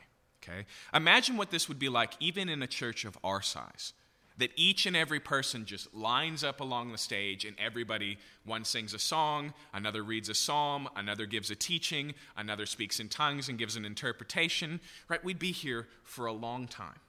Okay? 0.48 0.66
Imagine 0.94 1.38
what 1.38 1.52
this 1.52 1.68
would 1.68 1.80
be 1.80 1.90
like 1.90 2.14
even 2.20 2.50
in 2.50 2.62
a 2.62 2.68
church 2.68 3.06
of 3.06 3.18
our 3.24 3.42
size. 3.42 3.94
That 4.38 4.52
each 4.58 4.86
and 4.86 4.98
every 4.98 5.22
person 5.22 5.66
just 5.66 5.94
lines 5.96 6.44
up 6.44 6.60
along 6.60 6.92
the 6.92 6.98
stage, 6.98 7.46
and 7.46 7.56
everybody, 7.58 8.18
one 8.44 8.66
sings 8.66 8.94
a 8.94 9.00
song, 9.00 9.54
another 9.74 10.04
reads 10.04 10.28
a 10.28 10.34
psalm, 10.34 10.90
another 10.98 11.26
gives 11.26 11.50
a 11.52 11.56
teaching, 11.56 12.14
another 12.36 12.66
speaks 12.66 13.00
in 13.00 13.08
tongues 13.08 13.48
and 13.48 13.58
gives 13.58 13.78
an 13.78 13.86
interpretation. 13.86 14.82
Right? 15.08 15.24
We'd 15.24 15.40
be 15.40 15.54
here 15.54 15.88
for 16.04 16.26
a 16.26 16.34
long 16.34 16.68
time. 16.68 17.00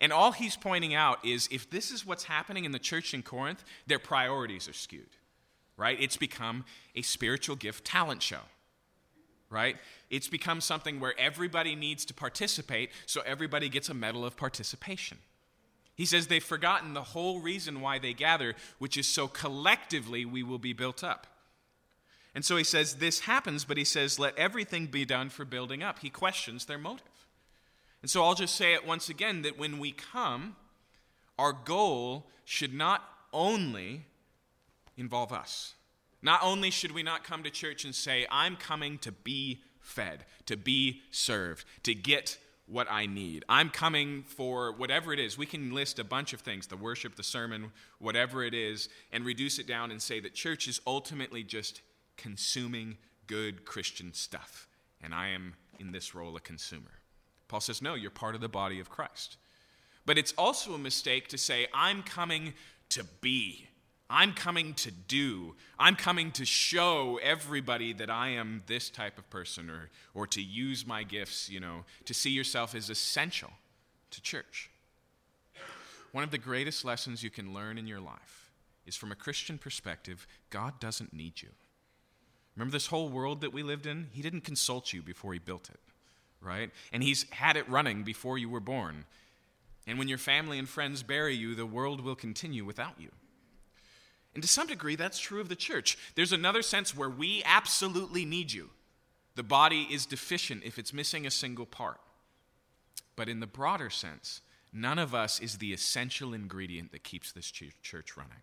And 0.00 0.12
all 0.12 0.32
he's 0.32 0.56
pointing 0.56 0.94
out 0.94 1.24
is 1.24 1.48
if 1.52 1.70
this 1.70 1.90
is 1.90 2.04
what's 2.04 2.24
happening 2.24 2.64
in 2.64 2.72
the 2.72 2.78
church 2.78 3.14
in 3.14 3.22
Corinth, 3.22 3.64
their 3.86 4.00
priorities 4.00 4.68
are 4.68 4.72
skewed, 4.72 5.16
right? 5.76 5.96
It's 6.00 6.16
become 6.16 6.64
a 6.96 7.02
spiritual 7.02 7.56
gift 7.56 7.84
talent 7.84 8.20
show, 8.20 8.40
right? 9.54 9.76
It's 10.10 10.28
become 10.28 10.60
something 10.60 11.00
where 11.00 11.18
everybody 11.18 11.74
needs 11.74 12.04
to 12.06 12.14
participate, 12.14 12.90
so 13.06 13.22
everybody 13.24 13.70
gets 13.70 13.88
a 13.88 13.94
medal 13.94 14.24
of 14.26 14.36
participation. 14.36 15.18
He 15.94 16.04
says 16.04 16.26
they've 16.26 16.42
forgotten 16.42 16.92
the 16.92 17.02
whole 17.02 17.40
reason 17.40 17.80
why 17.80 17.98
they 17.98 18.12
gather, 18.12 18.54
which 18.78 18.96
is 18.96 19.06
so 19.06 19.28
collectively 19.28 20.24
we 20.24 20.42
will 20.42 20.58
be 20.58 20.72
built 20.72 21.04
up. 21.04 21.28
And 22.34 22.44
so 22.44 22.56
he 22.56 22.64
says 22.64 22.96
this 22.96 23.20
happens, 23.20 23.64
but 23.64 23.76
he 23.76 23.84
says, 23.84 24.18
let 24.18 24.36
everything 24.36 24.86
be 24.86 25.04
done 25.04 25.30
for 25.30 25.44
building 25.44 25.84
up. 25.84 26.00
He 26.00 26.10
questions 26.10 26.64
their 26.66 26.78
motive. 26.78 27.06
And 28.02 28.10
so 28.10 28.24
I'll 28.24 28.34
just 28.34 28.56
say 28.56 28.74
it 28.74 28.86
once 28.86 29.08
again 29.08 29.42
that 29.42 29.56
when 29.56 29.78
we 29.78 29.92
come, 29.92 30.56
our 31.38 31.52
goal 31.52 32.26
should 32.44 32.74
not 32.74 33.02
only 33.32 34.06
involve 34.96 35.32
us. 35.32 35.74
Not 36.24 36.42
only 36.42 36.70
should 36.70 36.92
we 36.92 37.02
not 37.02 37.22
come 37.22 37.42
to 37.42 37.50
church 37.50 37.84
and 37.84 37.94
say, 37.94 38.26
I'm 38.30 38.56
coming 38.56 38.96
to 38.98 39.12
be 39.12 39.62
fed, 39.78 40.24
to 40.46 40.56
be 40.56 41.02
served, 41.10 41.66
to 41.82 41.94
get 41.94 42.38
what 42.66 42.90
I 42.90 43.04
need. 43.04 43.44
I'm 43.46 43.68
coming 43.68 44.22
for 44.22 44.72
whatever 44.72 45.12
it 45.12 45.20
is. 45.20 45.36
We 45.36 45.44
can 45.44 45.74
list 45.74 45.98
a 45.98 46.04
bunch 46.04 46.32
of 46.32 46.40
things 46.40 46.66
the 46.66 46.78
worship, 46.78 47.16
the 47.16 47.22
sermon, 47.22 47.72
whatever 47.98 48.42
it 48.42 48.54
is 48.54 48.88
and 49.12 49.26
reduce 49.26 49.58
it 49.58 49.66
down 49.66 49.90
and 49.90 50.00
say 50.00 50.18
that 50.20 50.32
church 50.32 50.66
is 50.66 50.80
ultimately 50.86 51.42
just 51.42 51.82
consuming 52.16 52.96
good 53.26 53.66
Christian 53.66 54.14
stuff. 54.14 54.66
And 55.02 55.14
I 55.14 55.28
am, 55.28 55.54
in 55.78 55.92
this 55.92 56.14
role, 56.14 56.36
a 56.36 56.40
consumer. 56.40 57.02
Paul 57.48 57.60
says, 57.60 57.82
no, 57.82 57.94
you're 57.94 58.10
part 58.10 58.34
of 58.34 58.40
the 58.40 58.48
body 58.48 58.80
of 58.80 58.88
Christ. 58.88 59.36
But 60.06 60.16
it's 60.16 60.32
also 60.38 60.72
a 60.72 60.78
mistake 60.78 61.28
to 61.28 61.38
say, 61.38 61.66
I'm 61.74 62.02
coming 62.02 62.54
to 62.90 63.04
be. 63.20 63.68
I'm 64.14 64.32
coming 64.32 64.74
to 64.74 64.92
do. 64.92 65.56
I'm 65.76 65.96
coming 65.96 66.30
to 66.32 66.44
show 66.44 67.18
everybody 67.20 67.92
that 67.94 68.08
I 68.08 68.28
am 68.28 68.62
this 68.66 68.88
type 68.88 69.18
of 69.18 69.28
person 69.28 69.68
or, 69.68 69.90
or 70.14 70.28
to 70.28 70.40
use 70.40 70.86
my 70.86 71.02
gifts, 71.02 71.50
you 71.50 71.58
know, 71.58 71.84
to 72.04 72.14
see 72.14 72.30
yourself 72.30 72.76
as 72.76 72.90
essential 72.90 73.50
to 74.12 74.22
church. 74.22 74.70
one 76.12 76.22
of 76.22 76.30
the 76.30 76.38
greatest 76.38 76.84
lessons 76.84 77.24
you 77.24 77.30
can 77.30 77.52
learn 77.52 77.76
in 77.76 77.88
your 77.88 77.98
life 77.98 78.52
is 78.86 78.94
from 78.94 79.10
a 79.10 79.16
Christian 79.16 79.58
perspective, 79.58 80.28
God 80.48 80.78
doesn't 80.78 81.12
need 81.12 81.42
you. 81.42 81.48
Remember 82.54 82.70
this 82.70 82.86
whole 82.86 83.08
world 83.08 83.40
that 83.40 83.52
we 83.52 83.64
lived 83.64 83.84
in? 83.84 84.10
He 84.12 84.22
didn't 84.22 84.42
consult 84.42 84.92
you 84.92 85.02
before 85.02 85.32
he 85.32 85.40
built 85.40 85.68
it, 85.70 85.80
right? 86.40 86.70
And 86.92 87.02
he's 87.02 87.28
had 87.30 87.56
it 87.56 87.68
running 87.68 88.04
before 88.04 88.38
you 88.38 88.48
were 88.48 88.60
born. 88.60 89.06
And 89.88 89.98
when 89.98 90.06
your 90.06 90.18
family 90.18 90.60
and 90.60 90.68
friends 90.68 91.02
bury 91.02 91.34
you, 91.34 91.56
the 91.56 91.66
world 91.66 92.00
will 92.00 92.14
continue 92.14 92.64
without 92.64 92.94
you. 93.00 93.10
And 94.34 94.42
to 94.42 94.48
some 94.48 94.66
degree, 94.66 94.96
that's 94.96 95.18
true 95.18 95.40
of 95.40 95.48
the 95.48 95.56
church. 95.56 95.96
There's 96.14 96.32
another 96.32 96.62
sense 96.62 96.96
where 96.96 97.10
we 97.10 97.42
absolutely 97.44 98.24
need 98.24 98.52
you. 98.52 98.70
The 99.36 99.42
body 99.42 99.86
is 99.90 100.06
deficient 100.06 100.62
if 100.64 100.78
it's 100.78 100.92
missing 100.92 101.26
a 101.26 101.30
single 101.30 101.66
part. 101.66 102.00
But 103.16 103.28
in 103.28 103.40
the 103.40 103.46
broader 103.46 103.90
sense, 103.90 104.40
none 104.72 104.98
of 104.98 105.14
us 105.14 105.40
is 105.40 105.58
the 105.58 105.72
essential 105.72 106.34
ingredient 106.34 106.92
that 106.92 107.04
keeps 107.04 107.32
this 107.32 107.50
church 107.50 108.16
running. 108.16 108.42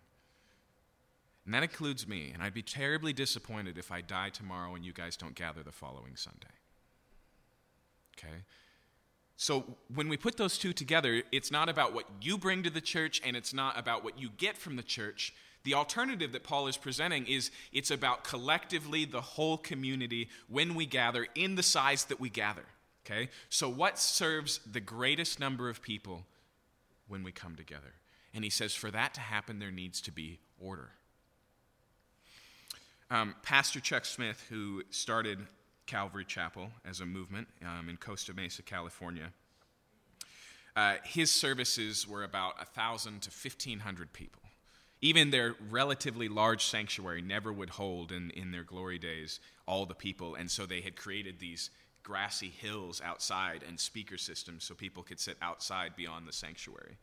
And 1.44 1.52
that 1.54 1.62
includes 1.62 2.06
me, 2.06 2.30
and 2.32 2.42
I'd 2.42 2.54
be 2.54 2.62
terribly 2.62 3.12
disappointed 3.12 3.76
if 3.76 3.90
I 3.90 4.00
die 4.00 4.30
tomorrow 4.30 4.74
and 4.74 4.84
you 4.84 4.92
guys 4.92 5.16
don't 5.16 5.34
gather 5.34 5.62
the 5.62 5.72
following 5.72 6.14
Sunday. 6.14 6.46
Okay? 8.16 8.44
So 9.36 9.64
when 9.92 10.08
we 10.08 10.16
put 10.16 10.36
those 10.36 10.56
two 10.56 10.72
together, 10.72 11.22
it's 11.32 11.50
not 11.50 11.68
about 11.68 11.92
what 11.94 12.04
you 12.20 12.38
bring 12.38 12.62
to 12.62 12.70
the 12.70 12.80
church 12.80 13.20
and 13.24 13.36
it's 13.36 13.52
not 13.52 13.76
about 13.76 14.04
what 14.04 14.18
you 14.18 14.30
get 14.36 14.56
from 14.56 14.76
the 14.76 14.82
church. 14.84 15.34
The 15.64 15.74
alternative 15.74 16.32
that 16.32 16.42
Paul 16.42 16.66
is 16.66 16.76
presenting 16.76 17.26
is 17.26 17.50
it's 17.72 17.90
about 17.90 18.24
collectively 18.24 19.04
the 19.04 19.20
whole 19.20 19.56
community 19.56 20.28
when 20.48 20.74
we 20.74 20.86
gather 20.86 21.26
in 21.34 21.54
the 21.54 21.62
size 21.62 22.04
that 22.06 22.20
we 22.20 22.28
gather. 22.28 22.64
Okay? 23.04 23.28
So, 23.48 23.68
what 23.68 23.98
serves 23.98 24.60
the 24.70 24.80
greatest 24.80 25.40
number 25.40 25.68
of 25.68 25.82
people 25.82 26.24
when 27.08 27.22
we 27.22 27.32
come 27.32 27.56
together? 27.56 27.94
And 28.34 28.44
he 28.44 28.50
says, 28.50 28.74
for 28.74 28.90
that 28.90 29.14
to 29.14 29.20
happen, 29.20 29.58
there 29.58 29.70
needs 29.70 30.00
to 30.02 30.12
be 30.12 30.38
order. 30.58 30.90
Um, 33.10 33.34
Pastor 33.42 33.78
Chuck 33.78 34.04
Smith, 34.04 34.42
who 34.48 34.82
started 34.90 35.38
Calvary 35.86 36.24
Chapel 36.24 36.70
as 36.84 37.00
a 37.00 37.06
movement 37.06 37.46
um, 37.62 37.88
in 37.88 37.98
Costa 37.98 38.32
Mesa, 38.32 38.62
California, 38.62 39.32
uh, 40.74 40.94
his 41.04 41.30
services 41.30 42.08
were 42.08 42.24
about 42.24 42.56
1,000 42.56 43.20
to 43.22 43.30
1,500 43.30 44.12
people. 44.12 44.41
Even 45.02 45.30
their 45.30 45.56
relatively 45.68 46.28
large 46.28 46.64
sanctuary 46.64 47.20
never 47.20 47.52
would 47.52 47.70
hold 47.70 48.12
in, 48.12 48.30
in 48.30 48.52
their 48.52 48.62
glory 48.62 48.98
days 48.98 49.40
all 49.66 49.84
the 49.84 49.94
people, 49.94 50.36
and 50.36 50.50
so 50.50 50.64
they 50.64 50.80
had 50.80 50.96
created 50.96 51.38
these 51.38 51.70
grassy 52.04 52.48
hills 52.48 53.00
outside 53.04 53.64
and 53.66 53.78
speaker 53.78 54.16
systems 54.16 54.64
so 54.64 54.74
people 54.74 55.02
could 55.02 55.20
sit 55.20 55.36
outside 55.42 55.94
beyond 55.96 56.26
the 56.26 56.32
sanctuary. 56.32 56.96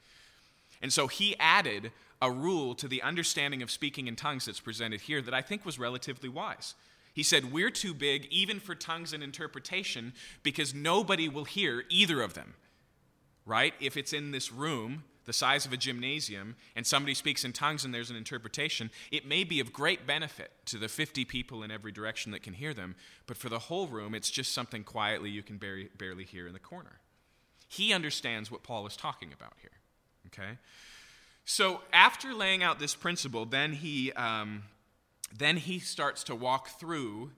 And 0.81 0.91
so 0.91 1.07
he 1.07 1.35
added 1.39 1.91
a 2.21 2.31
rule 2.31 2.75
to 2.75 2.87
the 2.87 3.01
understanding 3.01 3.61
of 3.61 3.71
speaking 3.71 4.07
in 4.07 4.15
tongues 4.15 4.45
that's 4.45 4.59
presented 4.59 5.01
here 5.01 5.21
that 5.21 5.33
I 5.33 5.41
think 5.41 5.65
was 5.65 5.79
relatively 5.79 6.29
wise. 6.29 6.75
He 7.13 7.23
said, 7.23 7.51
We're 7.51 7.69
too 7.69 7.93
big 7.93 8.27
even 8.29 8.59
for 8.59 8.75
tongues 8.75 9.13
and 9.13 9.23
interpretation 9.23 10.13
because 10.43 10.73
nobody 10.73 11.27
will 11.27 11.45
hear 11.45 11.83
either 11.89 12.21
of 12.21 12.33
them. 12.33 12.53
Right? 13.45 13.73
If 13.79 13.97
it's 13.97 14.13
in 14.13 14.31
this 14.31 14.51
room, 14.51 15.03
the 15.29 15.33
size 15.33 15.63
of 15.63 15.71
a 15.71 15.77
gymnasium 15.77 16.55
and 16.75 16.87
somebody 16.87 17.13
speaks 17.13 17.45
in 17.45 17.53
tongues 17.53 17.85
and 17.85 17.93
there's 17.93 18.09
an 18.09 18.15
interpretation, 18.15 18.89
it 19.11 19.27
may 19.27 19.43
be 19.43 19.59
of 19.59 19.71
great 19.71 20.07
benefit 20.07 20.51
to 20.65 20.79
the 20.79 20.87
50 20.87 21.23
people 21.23 21.61
in 21.61 21.69
every 21.69 21.91
direction 21.91 22.31
that 22.31 22.41
can 22.41 22.53
hear 22.53 22.73
them, 22.73 22.95
but 23.27 23.37
for 23.37 23.47
the 23.47 23.59
whole 23.59 23.85
room, 23.85 24.15
it's 24.15 24.31
just 24.31 24.53
something 24.53 24.83
quietly 24.83 25.29
you 25.29 25.43
can 25.43 25.57
barely, 25.57 25.87
barely 25.95 26.23
hear 26.23 26.47
in 26.47 26.53
the 26.53 26.59
corner. 26.59 26.99
He 27.67 27.93
understands 27.93 28.49
what 28.49 28.63
Paul 28.63 28.87
is 28.87 28.97
talking 28.97 29.31
about 29.31 29.53
here. 29.61 29.69
Okay? 30.25 30.57
So 31.45 31.81
after 31.93 32.33
laying 32.33 32.63
out 32.63 32.79
this 32.79 32.95
principle, 32.95 33.45
then 33.45 33.73
he, 33.73 34.11
um, 34.13 34.63
then 35.37 35.57
he 35.57 35.77
starts 35.77 36.23
to 36.23 36.33
walk 36.33 36.69
through 36.79 37.33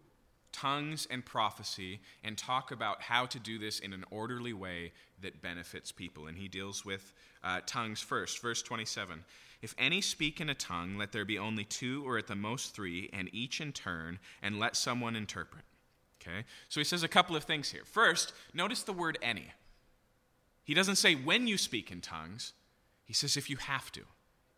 tongues 0.54 1.10
and 1.12 1.26
prophecy 1.26 2.00
and 2.24 2.38
talk 2.38 2.72
about 2.72 3.02
how 3.02 3.26
to 3.26 3.38
do 3.38 3.60
this 3.60 3.80
in 3.80 3.92
an 3.92 4.06
orderly 4.12 4.54
way 4.54 4.94
that 5.22 5.42
benefits 5.42 5.92
people. 5.92 6.28
And 6.28 6.38
he 6.38 6.48
deals 6.48 6.86
with 6.86 7.14
uh, 7.44 7.62
tongues 7.66 8.02
first. 8.02 8.42
Verse 8.42 8.62
27 8.62 9.24
If 9.62 9.76
any 9.78 10.02
speak 10.02 10.42
in 10.42 10.50
a 10.50 10.56
tongue, 10.56 10.98
let 10.98 11.12
there 11.12 11.26
be 11.26 11.38
only 11.40 11.64
two 11.64 12.04
or 12.06 12.18
at 12.18 12.28
the 12.28 12.36
most 12.36 12.76
three, 12.76 13.10
and 13.14 13.30
each 13.34 13.62
in 13.62 13.72
turn, 13.72 14.20
and 14.42 14.60
let 14.60 14.76
someone 14.76 15.16
interpret. 15.16 15.64
Okay? 16.22 16.46
So 16.70 16.80
he 16.80 16.84
says 16.84 17.04
a 17.04 17.08
couple 17.08 17.36
of 17.36 17.44
things 17.44 17.72
here. 17.72 17.84
First, 17.86 18.34
notice 18.54 18.84
the 18.84 18.94
word 18.94 19.18
any. 19.22 19.48
He 20.64 20.74
doesn't 20.74 20.98
say 20.98 21.16
when 21.16 21.48
you 21.48 21.58
speak 21.58 21.92
in 21.92 22.02
tongues, 22.02 22.54
he 23.06 23.14
says 23.14 23.36
if 23.38 23.50
you 23.50 23.58
have 23.58 23.92
to. 23.94 24.02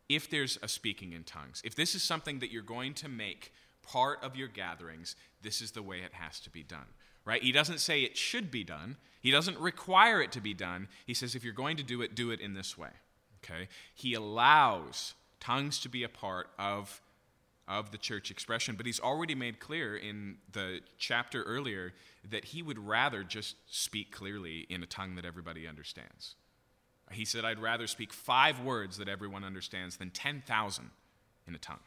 If 0.08 0.28
there's 0.28 0.58
a 0.62 0.68
speaking 0.68 1.12
in 1.12 1.24
tongues, 1.24 1.62
if 1.64 1.74
this 1.74 1.94
is 1.94 2.02
something 2.02 2.40
that 2.40 2.52
you're 2.52 2.62
going 2.62 2.92
to 2.94 3.08
make 3.08 3.52
part 3.82 4.22
of 4.22 4.36
your 4.36 4.48
gatherings, 4.48 5.16
this 5.42 5.62
is 5.62 5.72
the 5.72 5.82
way 5.82 6.00
it 6.00 6.12
has 6.12 6.40
to 6.40 6.50
be 6.50 6.62
done. 6.62 6.86
Right? 7.24 7.42
He 7.42 7.52
doesn't 7.52 7.78
say 7.78 8.02
it 8.02 8.16
should 8.16 8.50
be 8.50 8.64
done. 8.64 8.96
He 9.20 9.30
doesn't 9.30 9.58
require 9.58 10.20
it 10.20 10.32
to 10.32 10.40
be 10.40 10.52
done. 10.52 10.88
He 11.06 11.14
says 11.14 11.34
if 11.34 11.42
you're 11.42 11.54
going 11.54 11.78
to 11.78 11.82
do 11.82 12.02
it, 12.02 12.14
do 12.14 12.30
it 12.30 12.40
in 12.40 12.54
this 12.54 12.76
way. 12.76 12.90
Okay? 13.42 13.68
He 13.94 14.14
allows 14.14 15.14
tongues 15.40 15.78
to 15.80 15.88
be 15.88 16.04
a 16.04 16.08
part 16.08 16.48
of 16.58 17.00
of 17.66 17.90
the 17.90 17.98
church 17.98 18.30
expression, 18.30 18.76
but 18.76 18.86
he's 18.86 19.00
already 19.00 19.34
made 19.34 19.58
clear 19.58 19.96
in 19.96 20.36
the 20.52 20.80
chapter 20.98 21.42
earlier 21.44 21.92
that 22.28 22.44
he 22.46 22.62
would 22.62 22.78
rather 22.78 23.24
just 23.24 23.56
speak 23.66 24.12
clearly 24.12 24.66
in 24.68 24.82
a 24.82 24.86
tongue 24.86 25.14
that 25.14 25.24
everybody 25.24 25.66
understands. 25.66 26.34
He 27.10 27.24
said, 27.24 27.44
I'd 27.44 27.58
rather 27.58 27.86
speak 27.86 28.12
five 28.12 28.60
words 28.60 28.98
that 28.98 29.08
everyone 29.08 29.44
understands 29.44 29.96
than 29.96 30.10
10,000 30.10 30.90
in 31.46 31.54
a 31.54 31.58
tongue. 31.58 31.80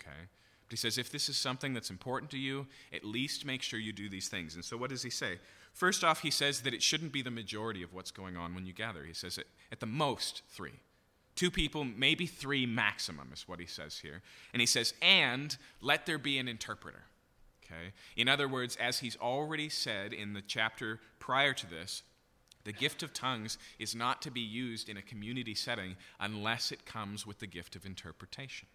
Okay? 0.00 0.28
But 0.68 0.72
he 0.72 0.76
says, 0.76 0.98
if 0.98 1.10
this 1.10 1.30
is 1.30 1.36
something 1.38 1.72
that's 1.72 1.88
important 1.88 2.30
to 2.32 2.38
you, 2.38 2.66
at 2.92 3.04
least 3.04 3.46
make 3.46 3.62
sure 3.62 3.80
you 3.80 3.92
do 3.92 4.10
these 4.10 4.28
things. 4.28 4.54
And 4.54 4.64
so 4.64 4.76
what 4.76 4.90
does 4.90 5.02
he 5.02 5.10
say? 5.10 5.38
First 5.72 6.04
off, 6.04 6.20
he 6.20 6.30
says 6.30 6.60
that 6.62 6.74
it 6.74 6.82
shouldn't 6.82 7.12
be 7.12 7.22
the 7.22 7.30
majority 7.30 7.82
of 7.82 7.94
what's 7.94 8.10
going 8.10 8.36
on 8.36 8.54
when 8.54 8.66
you 8.66 8.72
gather. 8.72 9.04
He 9.04 9.14
says 9.14 9.38
at 9.72 9.80
the 9.80 9.86
most 9.86 10.42
three. 10.50 10.80
Two 11.36 11.50
people, 11.50 11.84
maybe 11.84 12.26
three 12.26 12.66
maximum, 12.66 13.30
is 13.32 13.46
what 13.46 13.60
he 13.60 13.66
says 13.66 14.00
here. 14.00 14.22
And 14.52 14.60
he 14.60 14.66
says, 14.66 14.92
and 15.00 15.56
let 15.80 16.04
there 16.04 16.18
be 16.18 16.36
an 16.38 16.48
interpreter. 16.48 17.04
Okay? 17.64 17.92
In 18.16 18.28
other 18.28 18.48
words, 18.48 18.76
as 18.76 18.98
he's 18.98 19.16
already 19.16 19.68
said 19.68 20.12
in 20.12 20.32
the 20.32 20.42
chapter 20.42 21.00
prior 21.18 21.52
to 21.54 21.70
this, 21.70 22.02
the 22.64 22.72
gift 22.72 23.02
of 23.02 23.14
tongues 23.14 23.56
is 23.78 23.94
not 23.94 24.20
to 24.22 24.30
be 24.30 24.40
used 24.40 24.88
in 24.88 24.96
a 24.96 25.02
community 25.02 25.54
setting 25.54 25.96
unless 26.18 26.72
it 26.72 26.84
comes 26.84 27.26
with 27.26 27.38
the 27.38 27.46
gift 27.46 27.76
of 27.76 27.86
interpretation. 27.86 28.68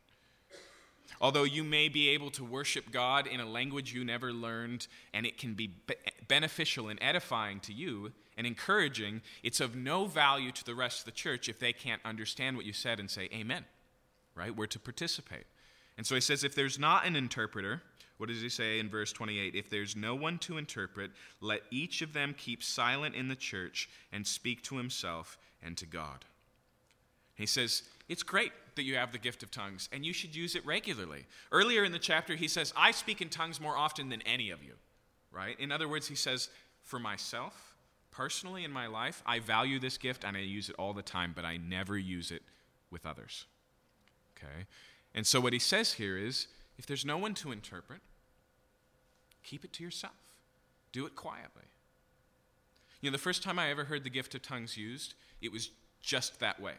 Although 1.21 1.43
you 1.43 1.63
may 1.63 1.89
be 1.89 2.09
able 2.09 2.31
to 2.31 2.43
worship 2.43 2.91
God 2.91 3.27
in 3.27 3.39
a 3.39 3.45
language 3.45 3.93
you 3.93 4.03
never 4.03 4.33
learned, 4.33 4.87
and 5.13 5.25
it 5.25 5.37
can 5.37 5.53
be, 5.53 5.67
be 5.67 5.95
beneficial 6.27 6.89
and 6.89 6.99
edifying 7.01 7.59
to 7.61 7.73
you 7.73 8.11
and 8.37 8.47
encouraging, 8.47 9.21
it's 9.43 9.59
of 9.59 9.75
no 9.75 10.05
value 10.05 10.51
to 10.51 10.63
the 10.63 10.75
rest 10.75 10.99
of 10.99 11.05
the 11.05 11.11
church 11.11 11.49
if 11.49 11.59
they 11.59 11.73
can't 11.73 12.01
understand 12.03 12.57
what 12.57 12.65
you 12.65 12.73
said 12.73 12.99
and 12.99 13.09
say, 13.09 13.29
Amen. 13.33 13.65
Right? 14.35 14.55
We're 14.55 14.67
to 14.67 14.79
participate. 14.79 15.45
And 15.97 16.07
so 16.07 16.15
he 16.15 16.21
says, 16.21 16.43
if 16.43 16.55
there's 16.55 16.79
not 16.79 17.05
an 17.05 17.15
interpreter, 17.15 17.83
what 18.17 18.29
does 18.29 18.41
he 18.41 18.49
say 18.49 18.79
in 18.79 18.89
verse 18.89 19.11
28? 19.11 19.55
If 19.55 19.69
there's 19.69 19.95
no 19.95 20.15
one 20.15 20.37
to 20.39 20.57
interpret, 20.57 21.11
let 21.41 21.61
each 21.71 22.01
of 22.01 22.13
them 22.13 22.33
keep 22.37 22.63
silent 22.63 23.15
in 23.15 23.27
the 23.27 23.35
church 23.35 23.89
and 24.11 24.25
speak 24.25 24.63
to 24.63 24.77
himself 24.77 25.37
and 25.61 25.77
to 25.77 25.85
God. 25.85 26.25
He 27.35 27.45
says, 27.45 27.83
It's 28.09 28.23
great 28.23 28.51
that 28.75 28.83
you 28.83 28.95
have 28.95 29.11
the 29.11 29.17
gift 29.17 29.43
of 29.43 29.51
tongues, 29.51 29.87
and 29.91 30.05
you 30.05 30.13
should 30.13 30.35
use 30.35 30.55
it 30.55 30.65
regularly. 30.65 31.25
Earlier 31.51 31.83
in 31.83 31.91
the 31.91 31.99
chapter, 31.99 32.35
he 32.35 32.47
says, 32.47 32.73
I 32.75 32.91
speak 32.91 33.21
in 33.21 33.29
tongues 33.29 33.61
more 33.61 33.77
often 33.77 34.09
than 34.09 34.21
any 34.23 34.49
of 34.49 34.63
you, 34.63 34.73
right? 35.31 35.57
In 35.59 35.71
other 35.71 35.87
words, 35.87 36.07
he 36.07 36.15
says, 36.15 36.49
For 36.83 36.99
myself, 36.99 37.75
personally 38.11 38.63
in 38.63 38.71
my 38.71 38.87
life, 38.87 39.23
I 39.25 39.39
value 39.39 39.79
this 39.79 39.97
gift 39.97 40.23
and 40.23 40.35
I 40.35 40.41
use 40.41 40.69
it 40.69 40.75
all 40.77 40.93
the 40.93 41.01
time, 41.01 41.33
but 41.35 41.45
I 41.45 41.57
never 41.57 41.97
use 41.97 42.31
it 42.31 42.43
with 42.91 43.05
others. 43.05 43.45
Okay? 44.37 44.65
And 45.15 45.25
so 45.25 45.39
what 45.39 45.53
he 45.53 45.59
says 45.59 45.93
here 45.93 46.17
is 46.17 46.47
if 46.77 46.85
there's 46.85 47.05
no 47.05 47.17
one 47.17 47.33
to 47.35 47.51
interpret, 47.51 48.01
keep 49.43 49.63
it 49.63 49.73
to 49.73 49.83
yourself, 49.83 50.13
do 50.91 51.05
it 51.05 51.15
quietly. 51.15 51.63
You 53.01 53.09
know, 53.09 53.11
the 53.11 53.21
first 53.21 53.43
time 53.43 53.59
I 53.59 53.69
ever 53.69 53.85
heard 53.85 54.03
the 54.03 54.09
gift 54.09 54.33
of 54.35 54.41
tongues 54.41 54.77
used, 54.77 55.13
it 55.41 55.51
was 55.51 55.71
just 56.01 56.39
that 56.39 56.59
way. 56.61 56.73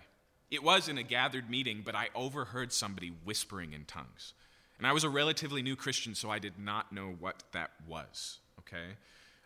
It 0.50 0.62
was 0.62 0.88
in 0.88 0.98
a 0.98 1.02
gathered 1.02 1.50
meeting, 1.50 1.82
but 1.84 1.94
I 1.94 2.08
overheard 2.14 2.72
somebody 2.72 3.12
whispering 3.24 3.72
in 3.72 3.84
tongues. 3.84 4.34
And 4.78 4.86
I 4.86 4.92
was 4.92 5.04
a 5.04 5.08
relatively 5.08 5.62
new 5.62 5.76
Christian, 5.76 6.14
so 6.14 6.30
I 6.30 6.38
did 6.38 6.58
not 6.58 6.92
know 6.92 7.14
what 7.18 7.42
that 7.52 7.70
was, 7.86 8.38
okay? 8.60 8.96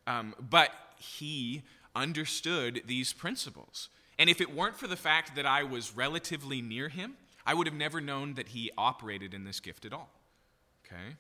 Um, 0.07 0.35
but 0.39 0.71
he 0.97 1.63
understood 1.95 2.83
these 2.87 3.13
principles. 3.13 3.89
And 4.19 4.29
if 4.29 4.41
it 4.41 4.55
weren't 4.55 4.77
for 4.77 4.87
the 4.87 4.97
fact 4.97 5.37
that 5.37 5.47
I 5.47 5.63
was 5.63 5.95
relatively 5.95 6.61
near 6.61 6.89
him, 6.89 7.15
I 7.47 7.55
would 7.55 7.67
have 7.67 7.77
never 7.77 8.01
known 8.01 8.35
that 8.35 8.49
he 8.49 8.71
operated 8.77 9.33
in 9.33 9.45
this 9.45 9.61
gift 9.61 9.85
at 9.85 9.93
all. 9.93 10.11
Okay? 10.85 11.17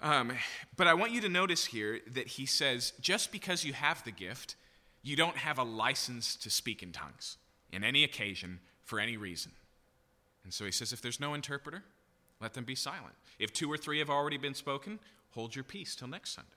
Um, 0.00 0.32
but 0.76 0.86
I 0.86 0.94
want 0.94 1.12
you 1.12 1.20
to 1.22 1.28
notice 1.28 1.66
here 1.66 2.00
that 2.12 2.26
he 2.26 2.46
says 2.46 2.92
just 3.00 3.32
because 3.32 3.64
you 3.64 3.72
have 3.72 4.04
the 4.04 4.10
gift, 4.10 4.56
you 5.02 5.16
don't 5.16 5.36
have 5.36 5.58
a 5.58 5.62
license 5.62 6.36
to 6.36 6.50
speak 6.50 6.82
in 6.82 6.92
tongues 6.92 7.36
in 7.72 7.84
any 7.84 8.04
occasion 8.04 8.60
for 8.84 9.00
any 9.00 9.16
reason. 9.16 9.52
And 10.44 10.52
so 10.52 10.64
he 10.64 10.72
says, 10.72 10.92
if 10.92 11.00
there's 11.00 11.20
no 11.20 11.34
interpreter, 11.34 11.82
let 12.40 12.54
them 12.54 12.64
be 12.64 12.74
silent. 12.74 13.14
If 13.38 13.52
two 13.52 13.70
or 13.70 13.76
three 13.76 13.98
have 14.00 14.10
already 14.10 14.36
been 14.36 14.54
spoken, 14.54 14.98
hold 15.30 15.54
your 15.54 15.64
peace 15.64 15.94
till 15.94 16.08
next 16.08 16.34
Sunday. 16.34 16.50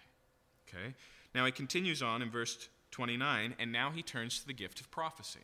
Okay? 0.67 0.95
Now 1.33 1.45
he 1.45 1.51
continues 1.51 2.01
on 2.01 2.21
in 2.21 2.29
verse 2.29 2.69
29, 2.91 3.55
and 3.59 3.71
now 3.71 3.91
he 3.91 4.01
turns 4.01 4.39
to 4.39 4.47
the 4.47 4.53
gift 4.53 4.79
of 4.79 4.89
prophecy. 4.89 5.41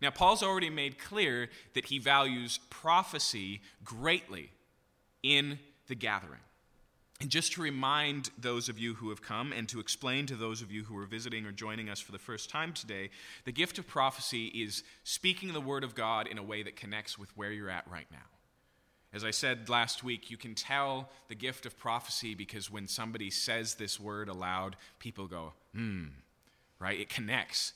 Now, 0.00 0.10
Paul's 0.10 0.42
already 0.42 0.68
made 0.68 0.98
clear 0.98 1.48
that 1.74 1.86
he 1.86 1.98
values 1.98 2.58
prophecy 2.70 3.60
greatly 3.84 4.50
in 5.22 5.60
the 5.86 5.94
gathering. 5.94 6.40
And 7.22 7.30
just 7.30 7.52
to 7.52 7.62
remind 7.62 8.30
those 8.36 8.68
of 8.68 8.80
you 8.80 8.94
who 8.94 9.10
have 9.10 9.22
come 9.22 9.52
and 9.52 9.68
to 9.68 9.78
explain 9.78 10.26
to 10.26 10.34
those 10.34 10.60
of 10.60 10.72
you 10.72 10.82
who 10.82 10.98
are 10.98 11.06
visiting 11.06 11.46
or 11.46 11.52
joining 11.52 11.88
us 11.88 12.00
for 12.00 12.10
the 12.10 12.18
first 12.18 12.50
time 12.50 12.72
today, 12.72 13.10
the 13.44 13.52
gift 13.52 13.78
of 13.78 13.86
prophecy 13.86 14.46
is 14.46 14.82
speaking 15.04 15.52
the 15.52 15.60
word 15.60 15.84
of 15.84 15.94
God 15.94 16.26
in 16.26 16.36
a 16.36 16.42
way 16.42 16.64
that 16.64 16.74
connects 16.74 17.16
with 17.16 17.30
where 17.36 17.52
you're 17.52 17.70
at 17.70 17.88
right 17.88 18.08
now. 18.10 18.26
As 19.12 19.22
I 19.22 19.30
said 19.30 19.68
last 19.68 20.02
week, 20.02 20.32
you 20.32 20.36
can 20.36 20.56
tell 20.56 21.10
the 21.28 21.36
gift 21.36 21.64
of 21.64 21.78
prophecy 21.78 22.34
because 22.34 22.72
when 22.72 22.88
somebody 22.88 23.30
says 23.30 23.76
this 23.76 24.00
word 24.00 24.28
aloud, 24.28 24.74
people 24.98 25.28
go, 25.28 25.52
hmm, 25.72 26.06
right? 26.80 26.98
It 26.98 27.08
connects. 27.08 27.72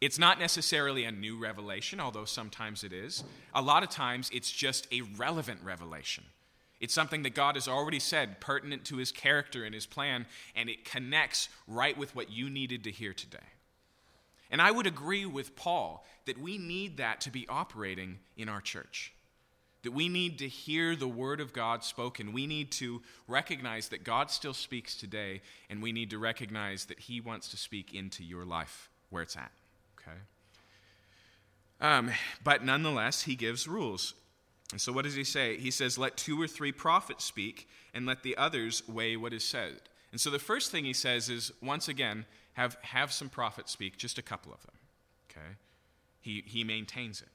It's 0.00 0.18
not 0.18 0.40
necessarily 0.40 1.04
a 1.04 1.12
new 1.12 1.38
revelation, 1.38 2.00
although 2.00 2.24
sometimes 2.24 2.82
it 2.82 2.92
is. 2.92 3.22
A 3.54 3.62
lot 3.62 3.84
of 3.84 3.90
times 3.90 4.28
it's 4.34 4.50
just 4.50 4.92
a 4.92 5.02
relevant 5.16 5.60
revelation. 5.62 6.24
It's 6.80 6.94
something 6.94 7.22
that 7.22 7.34
God 7.34 7.54
has 7.54 7.68
already 7.68 7.98
said, 7.98 8.40
pertinent 8.40 8.84
to 8.86 8.96
his 8.96 9.10
character 9.10 9.64
and 9.64 9.74
his 9.74 9.86
plan, 9.86 10.26
and 10.54 10.68
it 10.68 10.84
connects 10.84 11.48
right 11.66 11.96
with 11.96 12.14
what 12.14 12.30
you 12.30 12.50
needed 12.50 12.84
to 12.84 12.90
hear 12.90 13.14
today. 13.14 13.38
And 14.50 14.60
I 14.62 14.70
would 14.70 14.86
agree 14.86 15.26
with 15.26 15.56
Paul 15.56 16.04
that 16.26 16.38
we 16.38 16.58
need 16.58 16.98
that 16.98 17.20
to 17.22 17.30
be 17.30 17.46
operating 17.48 18.18
in 18.36 18.48
our 18.48 18.60
church. 18.60 19.12
That 19.82 19.92
we 19.92 20.08
need 20.08 20.38
to 20.40 20.48
hear 20.48 20.96
the 20.96 21.08
word 21.08 21.40
of 21.40 21.52
God 21.52 21.82
spoken. 21.82 22.32
We 22.32 22.46
need 22.46 22.70
to 22.72 23.02
recognize 23.26 23.88
that 23.88 24.04
God 24.04 24.30
still 24.30 24.54
speaks 24.54 24.96
today, 24.96 25.40
and 25.70 25.82
we 25.82 25.92
need 25.92 26.10
to 26.10 26.18
recognize 26.18 26.86
that 26.86 27.00
he 27.00 27.20
wants 27.20 27.48
to 27.48 27.56
speak 27.56 27.94
into 27.94 28.22
your 28.22 28.44
life 28.44 28.90
where 29.10 29.22
it's 29.22 29.36
at. 29.36 29.52
Okay? 30.00 30.18
Um, 31.80 32.10
but 32.42 32.64
nonetheless, 32.64 33.22
he 33.22 33.34
gives 33.34 33.66
rules. 33.66 34.14
And 34.72 34.80
so, 34.80 34.92
what 34.92 35.04
does 35.04 35.14
he 35.14 35.24
say? 35.24 35.56
He 35.58 35.70
says, 35.70 35.96
Let 35.96 36.16
two 36.16 36.40
or 36.40 36.48
three 36.48 36.72
prophets 36.72 37.24
speak, 37.24 37.68
and 37.94 38.04
let 38.04 38.22
the 38.22 38.36
others 38.36 38.82
weigh 38.88 39.16
what 39.16 39.32
is 39.32 39.44
said. 39.44 39.74
And 40.10 40.20
so, 40.20 40.30
the 40.30 40.38
first 40.38 40.70
thing 40.72 40.84
he 40.84 40.92
says 40.92 41.28
is, 41.28 41.52
once 41.62 41.88
again, 41.88 42.26
have, 42.54 42.76
have 42.82 43.12
some 43.12 43.28
prophets 43.28 43.70
speak, 43.70 43.96
just 43.96 44.18
a 44.18 44.22
couple 44.22 44.52
of 44.52 44.62
them. 44.62 44.74
Okay? 45.30 45.56
He, 46.20 46.42
he 46.46 46.64
maintains 46.64 47.20
it. 47.20 47.28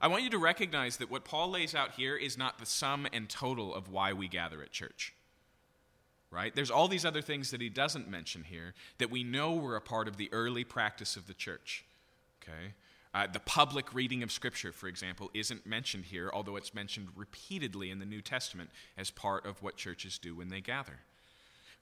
I 0.00 0.08
want 0.08 0.22
you 0.22 0.30
to 0.30 0.38
recognize 0.38 0.98
that 0.98 1.10
what 1.10 1.24
Paul 1.24 1.50
lays 1.50 1.74
out 1.74 1.92
here 1.92 2.16
is 2.16 2.38
not 2.38 2.58
the 2.58 2.66
sum 2.66 3.06
and 3.12 3.28
total 3.28 3.74
of 3.74 3.90
why 3.90 4.12
we 4.12 4.28
gather 4.28 4.62
at 4.62 4.70
church. 4.70 5.12
Right? 6.30 6.54
There's 6.54 6.70
all 6.70 6.88
these 6.88 7.04
other 7.04 7.22
things 7.22 7.50
that 7.50 7.60
he 7.60 7.68
doesn't 7.68 8.08
mention 8.08 8.44
here 8.44 8.74
that 8.98 9.10
we 9.10 9.24
know 9.24 9.54
were 9.54 9.76
a 9.76 9.80
part 9.80 10.06
of 10.06 10.16
the 10.16 10.32
early 10.32 10.62
practice 10.62 11.16
of 11.16 11.26
the 11.26 11.34
church. 11.34 11.84
Okay? 12.42 12.74
Uh, 13.12 13.26
the 13.26 13.40
public 13.40 13.92
reading 13.92 14.22
of 14.22 14.30
Scripture, 14.30 14.72
for 14.72 14.86
example, 14.86 15.30
isn't 15.34 15.66
mentioned 15.66 16.04
here, 16.04 16.30
although 16.32 16.56
it's 16.56 16.74
mentioned 16.74 17.08
repeatedly 17.16 17.90
in 17.90 17.98
the 17.98 18.06
New 18.06 18.20
Testament 18.20 18.70
as 18.96 19.10
part 19.10 19.44
of 19.44 19.62
what 19.62 19.76
churches 19.76 20.16
do 20.16 20.36
when 20.36 20.48
they 20.48 20.60
gather. 20.60 21.00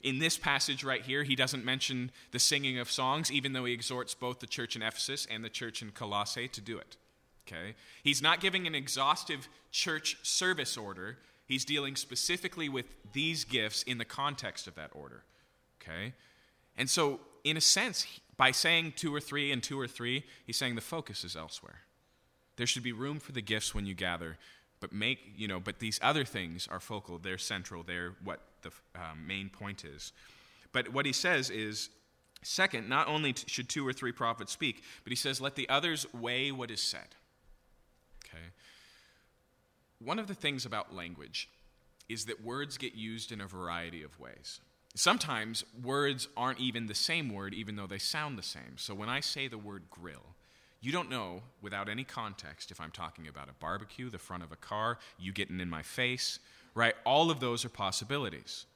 In 0.01 0.21
this 0.21 0.38
passage 0.38 0.85
right 0.85 1.03
here, 1.03 1.25
he 1.25 1.35
doesn't 1.35 1.64
mention 1.64 2.12
the 2.31 2.38
singing 2.38 2.79
of 2.79 2.91
songs, 2.91 3.31
even 3.33 3.53
though 3.53 3.64
he 3.64 3.73
exhorts 3.73 4.14
both 4.14 4.38
the 4.38 4.47
church 4.47 4.77
in 4.77 4.83
Ephesus 4.83 5.27
and 5.31 5.45
the 5.45 5.51
church 5.51 5.83
in 5.83 5.91
Colossae 5.91 6.49
to 6.49 6.61
do 6.61 6.79
it. 6.79 6.97
Okay? 7.47 7.75
He's 8.03 8.23
not 8.23 8.41
giving 8.41 8.67
an 8.67 8.75
exhaustive 8.75 9.49
church 9.71 10.17
service 10.23 10.77
order. 10.77 11.19
He's 11.47 11.64
dealing 11.64 11.97
specifically 11.97 12.69
with 12.69 12.87
these 13.12 13.45
gifts 13.45 13.83
in 13.83 13.99
the 13.99 14.05
context 14.05 14.67
of 14.67 14.77
that 14.77 14.91
order. 14.95 15.25
Okay? 15.83 16.14
And 16.77 16.88
so, 16.88 17.21
in 17.43 17.57
a 17.57 17.61
sense, 17.61 18.07
by 18.38 18.53
saying 18.53 18.94
two 18.96 19.14
or 19.14 19.20
three 19.20 19.53
and 19.53 19.62
two 19.62 19.79
or 19.79 19.87
three, 19.87 20.24
he's 20.46 20.57
saying 20.57 20.77
the 20.77 20.81
focus 20.81 21.24
is 21.24 21.37
elsewhere. 21.37 21.81
There 22.57 22.66
should 22.66 22.83
be 22.83 22.92
room 22.92 23.18
for 23.18 23.33
the 23.33 23.42
gifts 23.42 23.74
when 23.74 23.85
you 23.85 23.94
gather, 23.94 24.38
but 24.81 24.92
make, 24.92 25.18
you 25.37 25.46
know, 25.46 25.61
but 25.61 25.81
these 25.81 25.98
other 26.03 26.24
things 26.24 26.66
are 26.70 26.81
focal, 26.81 27.18
they're 27.18 27.37
central, 27.37 27.83
they're 27.83 28.14
what 28.24 28.40
the 28.62 28.70
um, 28.94 29.27
main 29.27 29.51
point 29.51 29.85
is. 29.85 30.12
But 30.72 30.92
what 30.92 31.05
he 31.05 31.12
says 31.12 31.51
is, 31.51 31.90
second, 32.42 32.88
not 32.88 33.09
only 33.09 33.33
t- 33.33 33.44
should 33.48 33.68
two 33.68 33.87
or 33.87 33.92
three 33.92 34.12
prophets 34.12 34.53
speak, 34.53 34.83
but 35.03 35.11
he 35.11 35.16
says, 35.16 35.40
let 35.40 35.57
the 35.57 35.68
others 35.68 36.07
weigh 36.14 36.53
what 36.53 36.70
is 36.70 36.81
said. 36.81 37.16
Okay? 38.24 38.44
One 40.01 40.20
of 40.20 40.29
the 40.29 40.35
things 40.35 40.64
about 40.64 40.94
language 40.94 41.48
is 42.09 42.27
that 42.27 42.44
words 42.44 42.79
get 42.79 42.94
used 42.94 43.33
in 43.33 43.40
a 43.40 43.46
variety 43.46 44.03
of 44.03 44.18
ways. 44.20 44.61
Sometimes 44.94 45.64
words 45.83 46.29
aren't 46.37 46.61
even 46.61 46.87
the 46.87 46.94
same 46.94 47.33
word, 47.33 47.55
even 47.55 47.77
though 47.77 47.87
they 47.87 47.98
sound 47.98 48.37
the 48.38 48.42
same. 48.42 48.77
So 48.77 48.94
when 48.94 49.09
I 49.09 49.20
say 49.20 49.46
the 49.46 49.59
word 49.59 49.85
grill, 49.90 50.35
you 50.81 50.92
don't 50.92 51.11
know, 51.11 51.42
without 51.61 51.88
any 51.88 52.05
context, 52.05 52.70
if 52.70 52.81
I'm 52.81 52.90
talking 52.90 53.27
about 53.27 53.48
a 53.48 53.55
barbecue, 53.61 54.11
the 54.11 54.18
front 54.18 54.42
of 54.42 54.53
a 54.53 54.57
car, 54.57 54.98
you 55.18 55.33
getting 55.33 55.61
in 55.61 55.68
my 55.68 55.83
face, 55.83 56.38
right? 56.74 56.94
All 57.05 57.31
of 57.31 57.40
those 57.40 57.64
are 57.64 57.68
possibilities. 57.68 58.66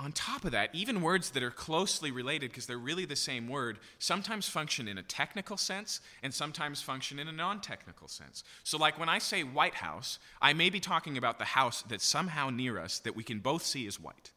On 0.00 0.12
top 0.12 0.44
of 0.44 0.52
that, 0.52 0.72
even 0.72 1.02
words 1.02 1.30
that 1.30 1.42
are 1.42 1.50
closely 1.50 2.12
related, 2.12 2.50
because 2.50 2.66
they're 2.66 2.78
really 2.78 3.04
the 3.04 3.16
same 3.16 3.48
word, 3.48 3.80
sometimes 3.98 4.48
function 4.48 4.86
in 4.86 4.96
a 4.96 5.02
technical 5.02 5.56
sense 5.56 6.00
and 6.22 6.32
sometimes 6.32 6.80
function 6.80 7.18
in 7.18 7.26
a 7.26 7.32
non 7.32 7.60
technical 7.60 8.06
sense. 8.06 8.44
So, 8.62 8.78
like 8.78 8.96
when 8.96 9.08
I 9.08 9.18
say 9.18 9.42
White 9.42 9.74
House, 9.74 10.20
I 10.40 10.52
may 10.52 10.70
be 10.70 10.78
talking 10.78 11.18
about 11.18 11.40
the 11.40 11.46
house 11.46 11.82
that's 11.82 12.06
somehow 12.06 12.48
near 12.48 12.78
us 12.78 13.00
that 13.00 13.16
we 13.16 13.24
can 13.24 13.40
both 13.40 13.64
see 13.64 13.86
is 13.86 13.98
white. 13.98 14.30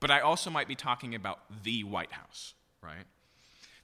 But 0.00 0.10
I 0.10 0.20
also 0.20 0.50
might 0.50 0.68
be 0.68 0.74
talking 0.74 1.14
about 1.14 1.40
the 1.62 1.82
White 1.82 2.12
House, 2.12 2.52
right? 2.82 3.06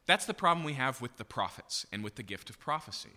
That's 0.04 0.26
the 0.26 0.34
problem 0.34 0.66
we 0.66 0.74
have 0.74 1.00
with 1.00 1.16
the 1.16 1.24
prophets 1.24 1.86
and 1.90 2.04
with 2.04 2.16
the 2.16 2.22
gift 2.22 2.50
of 2.50 2.58
prophecy. 2.58 3.10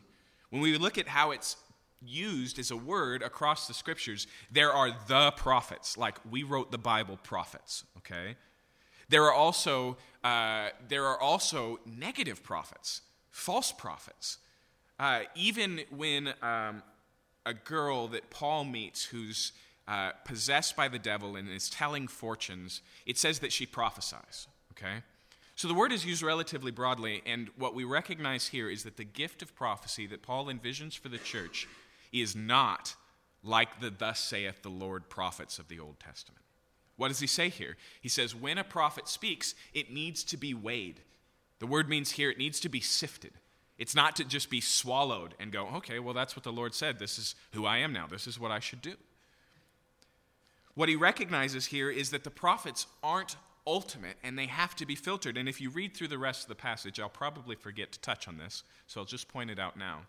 When 0.51 0.61
we 0.61 0.77
look 0.77 0.97
at 0.97 1.09
how 1.09 1.31
it's 1.31 1.57
used 2.01 2.59
as 2.59 2.71
a 2.71 2.77
word 2.77 3.21
across 3.21 3.67
the 3.67 3.73
scriptures, 3.73 4.27
there 4.51 4.71
are 4.71 4.91
the 5.07 5.31
prophets, 5.31 5.97
like 5.97 6.17
we 6.29 6.43
wrote 6.43 6.71
the 6.71 6.77
Bible 6.77 7.17
prophets, 7.23 7.83
okay? 7.97 8.35
There 9.09 9.23
are 9.23 9.33
also, 9.33 9.97
uh, 10.23 10.69
there 10.87 11.05
are 11.05 11.19
also 11.19 11.79
negative 11.85 12.43
prophets, 12.43 13.01
false 13.31 13.71
prophets. 13.71 14.39
Uh, 14.99 15.21
even 15.35 15.81
when 15.95 16.33
um, 16.41 16.81
a 17.45 17.53
girl 17.53 18.07
that 18.07 18.29
Paul 18.29 18.63
meets 18.63 19.05
who's 19.05 19.51
uh, 19.87 20.11
possessed 20.23 20.75
by 20.75 20.87
the 20.87 20.97
devil 20.97 21.35
and 21.35 21.49
is 21.49 21.69
telling 21.69 22.07
fortunes, 22.07 22.81
it 23.05 23.17
says 23.17 23.39
that 23.39 23.51
she 23.51 23.65
prophesies, 23.65 24.47
okay? 24.71 25.03
So 25.55 25.67
the 25.67 25.73
word 25.73 25.91
is 25.91 26.05
used 26.05 26.21
relatively 26.21 26.71
broadly, 26.71 27.21
and 27.25 27.49
what 27.57 27.75
we 27.75 27.83
recognize 27.83 28.47
here 28.47 28.69
is 28.69 28.83
that 28.83 28.97
the 28.97 29.03
gift 29.03 29.41
of 29.41 29.55
prophecy 29.55 30.07
that 30.07 30.21
Paul 30.21 30.47
envisions 30.47 30.97
for 30.97 31.09
the 31.09 31.17
church 31.17 31.67
is 32.11 32.35
not 32.35 32.95
like 33.43 33.79
the 33.79 33.89
thus 33.89 34.19
saith 34.19 34.61
the 34.61 34.69
Lord 34.69 35.09
prophets 35.09 35.59
of 35.59 35.67
the 35.67 35.79
Old 35.79 35.99
Testament. 35.99 36.41
What 36.97 37.09
does 37.09 37.19
he 37.19 37.27
say 37.27 37.49
here? 37.49 37.77
He 38.01 38.09
says, 38.09 38.33
when 38.33 38.57
a 38.57 38.63
prophet 38.63 39.07
speaks, 39.07 39.53
it 39.73 39.91
needs 39.91 40.23
to 40.25 40.37
be 40.37 40.53
weighed. 40.53 41.01
The 41.59 41.67
word 41.67 41.89
means 41.89 42.11
here 42.11 42.29
it 42.29 42.37
needs 42.37 42.59
to 42.61 42.69
be 42.69 42.79
sifted. 42.79 43.33
It's 43.77 43.95
not 43.95 44.15
to 44.15 44.23
just 44.23 44.49
be 44.49 44.61
swallowed 44.61 45.35
and 45.39 45.51
go, 45.51 45.67
okay, 45.75 45.99
well, 45.99 46.13
that's 46.13 46.35
what 46.35 46.43
the 46.43 46.51
Lord 46.51 46.73
said. 46.73 46.97
This 46.97 47.19
is 47.19 47.35
who 47.51 47.65
I 47.65 47.77
am 47.77 47.91
now. 47.91 48.07
This 48.07 48.27
is 48.27 48.39
what 48.39 48.51
I 48.51 48.59
should 48.59 48.81
do. 48.81 48.95
What 50.73 50.89
he 50.89 50.95
recognizes 50.95 51.67
here 51.67 51.89
is 51.89 52.09
that 52.11 52.23
the 52.23 52.31
prophets 52.31 52.87
aren't 53.03 53.35
ultimate 53.67 54.17
and 54.23 54.37
they 54.37 54.47
have 54.47 54.75
to 54.77 54.85
be 54.85 54.95
filtered. 54.95 55.37
And 55.37 55.49
if 55.49 55.59
you 55.59 55.69
read 55.69 55.95
through 55.95 56.09
the 56.09 56.17
rest 56.17 56.43
of 56.43 56.49
the 56.49 56.55
passage, 56.55 56.99
I'll 56.99 57.09
probably 57.09 57.55
forget 57.55 57.91
to 57.91 57.99
touch 57.99 58.27
on 58.27 58.37
this, 58.37 58.63
so 58.87 59.01
I'll 59.01 59.05
just 59.05 59.27
point 59.27 59.49
it 59.49 59.59
out 59.59 59.77
now 59.77 60.01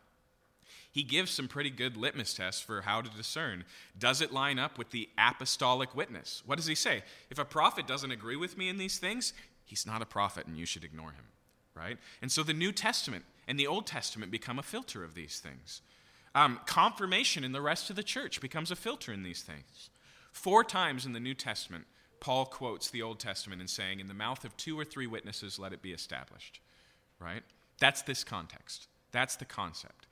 he 0.90 1.02
gives 1.02 1.31
some 1.31 1.48
pretty 1.48 1.70
good 1.70 1.96
litmus 1.96 2.35
tests 2.35 2.61
for 2.61 2.83
how 2.83 3.02
to 3.02 3.11
discern. 3.11 3.64
Does 3.98 4.20
it 4.20 4.33
line 4.33 4.59
up 4.59 4.79
with 4.79 4.90
the 4.90 5.09
apostolic 5.18 5.94
witness? 5.94 6.42
What 6.46 6.57
does 6.57 6.66
he 6.66 6.74
say? 6.74 7.02
If 7.31 7.38
a 7.38 7.44
prophet 7.44 7.87
doesn't 7.87 8.11
agree 8.11 8.37
with 8.37 8.57
me 8.57 8.68
in 8.68 8.79
these 8.79 8.98
things, 8.98 9.33
he's 9.64 9.87
not 9.87 10.02
a 10.02 10.07
prophet 10.07 10.46
and 10.46 10.57
you 10.57 10.66
should 10.66 10.85
ignore 10.85 11.11
him, 11.11 11.24
right? 11.74 11.98
And 12.22 12.33
so 12.33 12.42
the 12.42 12.55
New 12.55 12.72
Testament 12.72 13.24
and 13.46 13.59
the 13.59 13.66
Old 13.66 13.87
Testament 13.87 14.33
become 14.33 14.59
a 14.59 14.62
filter 14.62 15.05
of 15.05 15.14
these 15.14 15.38
things. 15.38 15.83
Um, 16.35 16.61
confirmation 16.66 17.44
in 17.44 17.52
the 17.52 17.62
rest 17.62 17.88
of 17.90 17.96
the 17.96 18.02
church 18.02 18.40
becomes 18.40 18.70
a 18.70 18.76
filter 18.76 19.12
in 19.12 19.22
these 19.22 19.42
things. 19.42 19.90
Four 20.33 20.64
times 20.64 21.07
in 21.07 21.14
the 21.14 21.20
New 21.20 21.35
Testament, 21.35 21.87
Paul 22.20 22.44
quotes 22.46 22.90
the 22.90 23.02
Old 23.02 23.18
Testament 23.18 23.62
in 23.62 23.68
saying, 23.68 24.00
In 24.00 24.09
the 24.09 24.14
mouth 24.14 24.44
of 24.44 24.57
two 24.57 24.79
or 24.79 24.85
three 24.85 25.07
witnesses, 25.07 25.59
let 25.59 25.72
it 25.72 25.81
be 25.81 25.92
established. 25.92 26.61
Right? 27.18 27.42
That's 27.79 28.02
this 28.02 28.24
context. 28.24 28.88
That's 29.12 29.37
the 29.37 29.44
concept. 29.44 30.06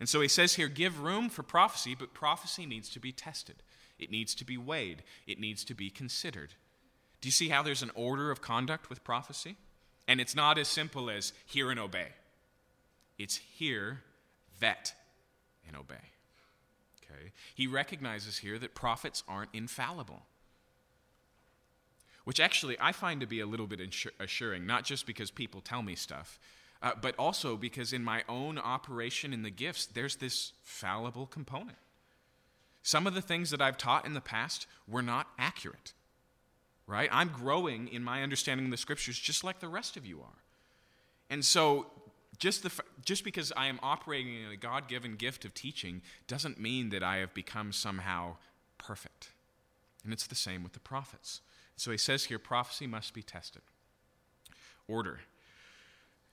And 0.00 0.08
so 0.08 0.20
he 0.20 0.28
says 0.28 0.54
here 0.54 0.68
give 0.68 1.00
room 1.00 1.28
for 1.28 1.42
prophecy, 1.42 1.94
but 1.98 2.14
prophecy 2.14 2.66
needs 2.66 2.88
to 2.90 3.00
be 3.00 3.12
tested. 3.12 3.56
It 3.98 4.10
needs 4.10 4.34
to 4.36 4.44
be 4.44 4.56
weighed. 4.56 5.02
It 5.26 5.40
needs 5.40 5.64
to 5.64 5.74
be 5.74 5.90
considered. 5.90 6.54
Do 7.20 7.28
you 7.28 7.32
see 7.32 7.48
how 7.48 7.62
there's 7.62 7.82
an 7.82 7.90
order 7.94 8.30
of 8.30 8.40
conduct 8.40 8.88
with 8.88 9.02
prophecy? 9.02 9.56
And 10.06 10.20
it's 10.20 10.36
not 10.36 10.56
as 10.56 10.68
simple 10.68 11.10
as 11.10 11.32
hear 11.44 11.70
and 11.70 11.80
obey. 11.80 12.08
It's 13.18 13.36
hear, 13.36 14.02
vet 14.58 14.94
and 15.66 15.76
obey. 15.76 15.96
Okay? 17.02 17.32
He 17.54 17.66
recognizes 17.66 18.38
here 18.38 18.58
that 18.58 18.74
prophets 18.74 19.24
aren't 19.28 19.50
infallible. 19.52 20.22
Which 22.24 22.40
actually 22.40 22.76
I 22.78 22.92
find 22.92 23.20
to 23.20 23.26
be 23.26 23.40
a 23.40 23.46
little 23.46 23.66
bit 23.66 23.80
assuring, 24.20 24.66
not 24.66 24.84
just 24.84 25.06
because 25.06 25.30
people 25.30 25.60
tell 25.60 25.82
me 25.82 25.94
stuff, 25.94 26.38
uh, 26.82 26.92
but 27.00 27.14
also 27.18 27.56
because 27.56 27.92
in 27.92 28.04
my 28.04 28.22
own 28.28 28.58
operation 28.58 29.32
in 29.32 29.42
the 29.42 29.50
gifts, 29.50 29.86
there's 29.86 30.16
this 30.16 30.52
fallible 30.62 31.26
component. 31.26 31.78
Some 32.82 33.06
of 33.06 33.14
the 33.14 33.20
things 33.20 33.50
that 33.50 33.60
I've 33.60 33.76
taught 33.76 34.06
in 34.06 34.14
the 34.14 34.20
past 34.20 34.66
were 34.86 35.02
not 35.02 35.26
accurate, 35.38 35.92
right? 36.86 37.08
I'm 37.12 37.28
growing 37.28 37.88
in 37.88 38.02
my 38.04 38.22
understanding 38.22 38.66
of 38.66 38.70
the 38.70 38.76
scriptures 38.76 39.18
just 39.18 39.44
like 39.44 39.60
the 39.60 39.68
rest 39.68 39.96
of 39.96 40.06
you 40.06 40.20
are. 40.20 40.42
And 41.30 41.44
so, 41.44 41.86
just, 42.38 42.62
the, 42.62 42.70
just 43.04 43.24
because 43.24 43.52
I 43.56 43.66
am 43.66 43.80
operating 43.82 44.34
in 44.42 44.50
a 44.50 44.56
God 44.56 44.88
given 44.88 45.16
gift 45.16 45.44
of 45.44 45.52
teaching 45.54 46.02
doesn't 46.28 46.60
mean 46.60 46.90
that 46.90 47.02
I 47.02 47.16
have 47.16 47.34
become 47.34 47.72
somehow 47.72 48.36
perfect. 48.78 49.30
And 50.04 50.12
it's 50.12 50.26
the 50.26 50.36
same 50.36 50.62
with 50.62 50.72
the 50.72 50.80
prophets. 50.80 51.40
So 51.76 51.90
he 51.90 51.98
says 51.98 52.24
here 52.24 52.38
prophecy 52.38 52.86
must 52.86 53.12
be 53.12 53.22
tested. 53.22 53.62
Order. 54.86 55.20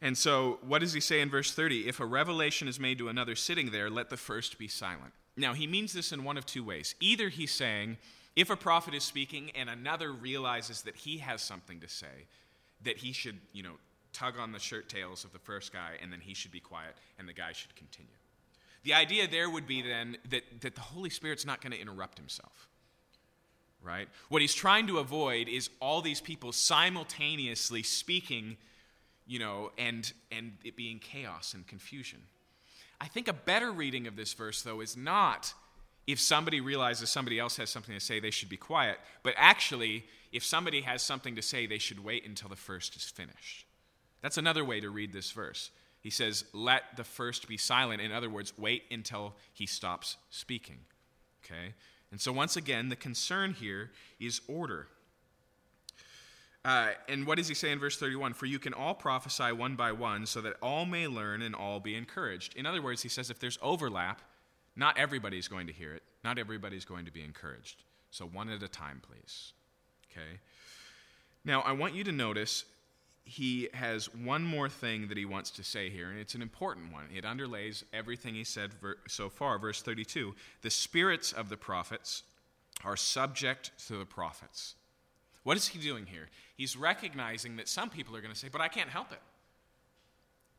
And 0.06 0.16
so, 0.16 0.60
what 0.62 0.82
does 0.82 0.94
he 0.94 1.00
say 1.00 1.20
in 1.20 1.32
verse 1.32 1.52
30? 1.52 1.88
If 1.88 2.00
a 2.00 2.06
revelation 2.06 2.68
is 2.68 2.80
made 2.80 3.00
to 3.00 3.10
another 3.10 3.34
sitting 3.34 3.72
there, 3.72 3.90
let 3.90 4.12
the 4.12 4.18
first 4.18 4.60
be 4.60 4.68
silent. 4.68 5.14
Now, 5.36 5.54
he 5.54 5.66
means 5.66 5.94
this 5.94 6.12
in 6.12 6.24
one 6.24 6.38
of 6.38 6.46
two 6.46 6.64
ways. 6.64 6.94
Either 7.00 7.28
he's 7.28 7.52
saying, 7.52 7.98
if 8.36 8.52
a 8.52 8.56
prophet 8.56 8.94
is 8.94 9.04
speaking 9.04 9.50
and 9.56 9.68
another 9.68 10.12
realizes 10.12 10.84
that 10.84 10.96
he 10.96 11.18
has 11.18 11.42
something 11.42 11.80
to 11.80 11.90
say, 11.90 12.28
that 12.84 12.98
he 12.98 13.14
should, 13.14 13.40
you 13.52 13.64
know, 13.64 13.78
tug 14.14 14.38
on 14.38 14.52
the 14.52 14.60
shirt 14.60 14.90
tails 14.90 15.24
of 15.24 15.34
the 15.34 15.40
first 15.40 15.74
guy 15.74 15.94
and 16.00 16.14
then 16.14 16.20
he 16.20 16.36
should 16.36 16.52
be 16.52 16.60
quiet 16.60 16.94
and 17.18 17.28
the 17.28 17.34
guy 17.34 17.52
should 17.52 17.76
continue. 17.76 18.14
The 18.84 18.94
idea 18.94 19.28
there 19.28 19.50
would 19.50 19.66
be 19.66 19.82
then 19.82 20.18
that, 20.30 20.44
that 20.62 20.76
the 20.76 20.82
Holy 20.82 21.10
Spirit's 21.10 21.48
not 21.48 21.62
going 21.62 21.74
to 21.74 21.82
interrupt 21.82 22.20
himself. 22.20 22.68
Right? 23.82 24.08
What 24.30 24.44
he's 24.44 24.54
trying 24.54 24.86
to 24.86 25.00
avoid 25.00 25.48
is 25.48 25.72
all 25.80 26.04
these 26.04 26.22
people 26.22 26.52
simultaneously 26.52 27.82
speaking, 27.82 28.58
you 29.28 29.40
know, 29.40 29.72
and, 29.78 30.12
and 30.32 30.54
it 30.64 30.76
being 30.76 31.00
chaos 31.00 31.54
and 31.54 31.66
confusion. 31.66 32.20
I 33.00 33.08
think 33.08 33.28
a 33.28 33.34
better 33.34 33.72
reading 33.72 34.08
of 34.08 34.16
this 34.16 34.34
verse, 34.34 34.62
though, 34.62 34.82
is 34.82 34.96
not 34.96 35.54
if 36.08 36.20
somebody 36.20 36.62
realizes 36.62 37.10
somebody 37.10 37.40
else 37.40 37.58
has 37.58 37.70
something 37.70 37.94
to 37.94 38.00
say, 38.00 38.20
they 38.20 38.32
should 38.32 38.50
be 38.50 38.58
quiet, 38.58 39.00
but 39.24 39.34
actually, 39.38 40.06
if 40.32 40.44
somebody 40.44 40.82
has 40.82 41.02
something 41.02 41.36
to 41.36 41.42
say, 41.42 41.66
they 41.66 41.80
should 41.80 42.04
wait 42.04 42.26
until 42.26 42.50
the 42.50 42.56
first 42.56 42.96
is 42.96 43.06
finished. 43.06 43.66
That's 44.22 44.38
another 44.38 44.64
way 44.64 44.80
to 44.80 44.90
read 44.90 45.14
this 45.14 45.32
verse. 45.32 45.72
He 46.02 46.12
says, 46.12 46.46
Let 46.54 46.84
the 46.96 47.04
first 47.04 47.48
be 47.48 47.58
silent. 47.58 48.02
In 48.02 48.12
other 48.12 48.30
words, 48.30 48.54
wait 48.58 48.84
until 48.92 49.34
he 49.54 49.66
stops 49.66 50.18
speaking. 50.30 50.80
Okay? 51.44 51.74
And 52.12 52.22
so, 52.22 52.32
once 52.32 52.56
again, 52.56 52.90
the 52.90 52.96
concern 52.96 53.54
here 53.54 53.92
is 54.20 54.42
order. 54.48 54.88
Uh, 56.66 56.90
and 57.08 57.28
what 57.28 57.38
does 57.38 57.48
he 57.48 57.54
say 57.54 57.72
in 57.72 57.78
verse 57.78 57.96
31? 57.96 58.34
For 58.34 58.48
you 58.48 58.58
can 58.58 58.74
all 58.74 58.96
prophesy 58.96 59.52
one 59.52 59.76
by 59.76 59.92
one, 59.92 60.26
so 60.26 60.42
that 60.42 60.56
all 60.64 60.88
may 60.88 61.08
learn 61.08 61.44
and 61.44 61.54
all 61.54 61.80
be 61.80 61.96
encouraged. 61.96 62.56
In 62.56 62.66
other 62.66 62.82
words, 62.82 63.04
he 63.04 63.10
says 63.10 63.30
if 63.30 63.38
there's 63.38 63.60
overlap, 63.62 64.24
not 64.76 64.98
everybody's 64.98 65.48
going 65.48 65.68
to 65.68 65.74
hear 65.74 65.94
it, 65.94 66.02
not 66.24 66.40
everybody's 66.40 66.84
going 66.84 67.06
to 67.06 67.12
be 67.12 67.24
encouraged. 67.24 67.84
So 68.10 68.26
one 68.26 68.50
at 68.50 68.64
a 68.64 68.68
time, 68.68 69.00
please. 69.08 69.54
Okay? 70.12 70.40
Now, 71.46 71.62
I 71.62 71.72
want 71.74 71.94
you 71.94 72.04
to 72.04 72.12
notice 72.12 72.66
he 73.26 73.70
has 73.76 74.12
one 74.16 74.44
more 74.44 74.68
thing 74.68 75.08
that 75.10 75.18
he 75.20 75.26
wants 75.26 75.52
to 75.52 75.64
say 75.64 75.92
here, 75.92 76.10
and 76.10 76.20
it's 76.20 76.34
an 76.34 76.42
important 76.42 76.92
one. 76.92 77.06
It 77.16 77.26
underlays 77.26 77.84
everything 77.94 78.34
he 78.34 78.44
said 78.44 78.72
so 79.08 79.30
far. 79.30 79.60
Verse 79.60 79.84
32 79.84 80.34
The 80.64 80.72
spirits 80.72 81.32
of 81.32 81.50
the 81.50 81.58
prophets 81.58 82.24
are 82.84 82.98
subject 82.98 83.72
to 83.88 83.98
the 83.98 84.06
prophets. 84.06 84.74
What 85.46 85.58
is 85.58 85.68
he 85.68 85.78
doing 85.78 86.08
here? 86.08 86.28
He's 86.58 86.76
recognizing 86.76 87.58
that 87.58 87.70
some 87.70 87.92
people 87.92 88.16
are 88.16 88.22
going 88.22 88.34
to 88.34 88.40
say, 88.40 88.50
But 88.52 88.62
I 88.62 88.68
can't 88.68 88.90
help 88.90 89.12
it. 89.12 89.22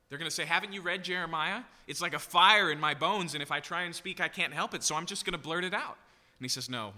They're 0.08 0.18
going 0.18 0.30
to 0.30 0.34
say, 0.34 0.46
Haven't 0.46 0.72
you 0.72 0.80
read 0.80 1.02
Jeremiah? 1.02 1.62
It's 1.88 2.00
like 2.00 2.14
a 2.14 2.20
fire 2.20 2.70
in 2.70 2.78
my 2.78 2.94
bones, 2.94 3.34
and 3.34 3.42
if 3.42 3.50
I 3.50 3.58
try 3.58 3.82
and 3.82 3.94
speak, 3.94 4.20
I 4.20 4.28
can't 4.28 4.54
help 4.54 4.74
it, 4.74 4.84
so 4.84 4.94
I'm 4.94 5.04
just 5.04 5.26
going 5.26 5.32
to 5.32 5.38
blurt 5.38 5.64
it 5.64 5.74
out. 5.74 5.98
And 6.38 6.44
he 6.44 6.48
says, 6.48 6.70
No, 6.70 6.92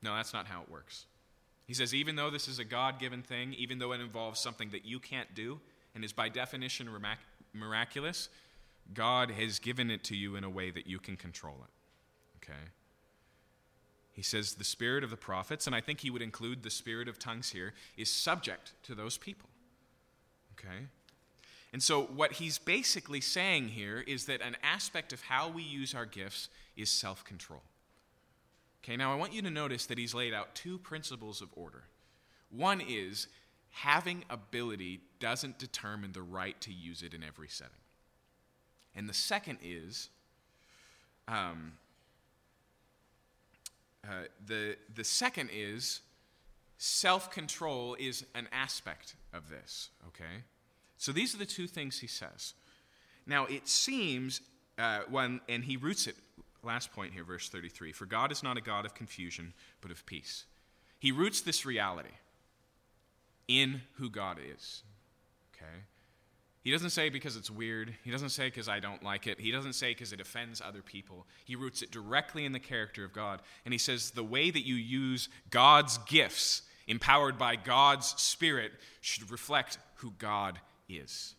no, 0.00 0.14
that's 0.14 0.32
not 0.32 0.46
how 0.46 0.62
it 0.62 0.70
works. 0.70 1.06
He 1.66 1.74
says, 1.74 1.92
Even 1.92 2.14
though 2.14 2.30
this 2.30 2.46
is 2.46 2.60
a 2.60 2.64
God 2.64 3.00
given 3.00 3.20
thing, 3.20 3.52
even 3.54 3.80
though 3.80 3.90
it 3.90 4.00
involves 4.00 4.38
something 4.38 4.70
that 4.70 4.84
you 4.84 5.00
can't 5.00 5.34
do 5.34 5.58
and 5.96 6.04
is 6.04 6.12
by 6.12 6.28
definition 6.28 6.88
miraculous, 7.52 8.28
God 8.94 9.32
has 9.32 9.58
given 9.58 9.90
it 9.90 10.04
to 10.04 10.16
you 10.16 10.36
in 10.36 10.44
a 10.44 10.50
way 10.50 10.70
that 10.70 10.86
you 10.86 11.00
can 11.00 11.16
control 11.16 11.56
it. 11.64 12.44
Okay? 12.44 12.60
He 14.12 14.22
says 14.22 14.54
the 14.54 14.64
spirit 14.64 15.04
of 15.04 15.10
the 15.10 15.16
prophets, 15.16 15.66
and 15.66 15.74
I 15.74 15.80
think 15.80 16.00
he 16.00 16.10
would 16.10 16.22
include 16.22 16.62
the 16.62 16.70
spirit 16.70 17.08
of 17.08 17.18
tongues 17.18 17.50
here, 17.50 17.72
is 17.96 18.10
subject 18.10 18.72
to 18.84 18.94
those 18.94 19.16
people. 19.16 19.48
Okay? 20.58 20.86
And 21.72 21.82
so, 21.82 22.02
what 22.02 22.32
he's 22.32 22.58
basically 22.58 23.22
saying 23.22 23.68
here 23.68 24.04
is 24.06 24.26
that 24.26 24.42
an 24.42 24.56
aspect 24.62 25.14
of 25.14 25.22
how 25.22 25.48
we 25.48 25.62
use 25.62 25.94
our 25.94 26.04
gifts 26.04 26.50
is 26.76 26.90
self 26.90 27.24
control. 27.24 27.62
Okay, 28.84 28.96
now 28.96 29.12
I 29.12 29.16
want 29.16 29.32
you 29.32 29.42
to 29.42 29.50
notice 29.50 29.86
that 29.86 29.96
he's 29.96 30.12
laid 30.12 30.34
out 30.34 30.54
two 30.54 30.76
principles 30.76 31.40
of 31.40 31.48
order. 31.54 31.84
One 32.50 32.82
is 32.86 33.28
having 33.70 34.24
ability 34.28 35.00
doesn't 35.18 35.58
determine 35.58 36.12
the 36.12 36.22
right 36.22 36.60
to 36.60 36.72
use 36.72 37.02
it 37.02 37.14
in 37.14 37.22
every 37.22 37.48
setting. 37.48 37.72
And 38.94 39.08
the 39.08 39.14
second 39.14 39.58
is 39.62 40.10
um, 41.26 41.72
uh, 44.06 44.24
the, 44.46 44.76
the 44.94 45.04
second 45.04 45.50
is 45.52 46.00
self 46.78 47.30
control 47.30 47.96
is 47.98 48.24
an 48.34 48.48
aspect 48.52 49.14
of 49.32 49.48
this, 49.48 49.90
okay? 50.08 50.44
So 50.98 51.12
these 51.12 51.34
are 51.34 51.38
the 51.38 51.46
two 51.46 51.66
things 51.66 52.00
he 52.00 52.06
says. 52.06 52.54
Now, 53.26 53.46
it 53.46 53.68
seems, 53.68 54.40
uh, 54.78 55.00
when, 55.08 55.40
and 55.48 55.64
he 55.64 55.76
roots 55.76 56.06
it, 56.06 56.16
last 56.62 56.92
point 56.92 57.12
here, 57.12 57.24
verse 57.24 57.48
33 57.48 57.92
For 57.92 58.06
God 58.06 58.32
is 58.32 58.42
not 58.42 58.56
a 58.56 58.60
God 58.60 58.84
of 58.84 58.94
confusion, 58.94 59.52
but 59.80 59.90
of 59.90 60.04
peace. 60.06 60.44
He 60.98 61.12
roots 61.12 61.40
this 61.40 61.64
reality 61.64 62.16
in 63.48 63.82
who 63.94 64.08
God 64.08 64.38
is, 64.38 64.82
okay? 65.54 65.84
He 66.62 66.70
doesn't 66.70 66.90
say 66.90 67.08
because 67.08 67.36
it's 67.36 67.50
weird. 67.50 67.92
He 68.04 68.12
doesn't 68.12 68.28
say 68.28 68.46
because 68.46 68.68
I 68.68 68.78
don't 68.78 69.02
like 69.02 69.26
it. 69.26 69.40
He 69.40 69.50
doesn't 69.50 69.72
say 69.72 69.90
because 69.90 70.12
it 70.12 70.20
offends 70.20 70.60
other 70.60 70.80
people. 70.80 71.26
He 71.44 71.56
roots 71.56 71.82
it 71.82 71.90
directly 71.90 72.44
in 72.44 72.52
the 72.52 72.60
character 72.60 73.04
of 73.04 73.12
God. 73.12 73.40
And 73.64 73.74
he 73.74 73.78
says 73.78 74.12
the 74.12 74.22
way 74.22 74.50
that 74.50 74.64
you 74.64 74.76
use 74.76 75.28
God's 75.50 75.98
gifts, 75.98 76.62
empowered 76.86 77.36
by 77.36 77.56
God's 77.56 78.08
Spirit, 78.20 78.70
should 79.00 79.28
reflect 79.30 79.78
who 79.96 80.12
God 80.18 80.60
is. 80.88 81.34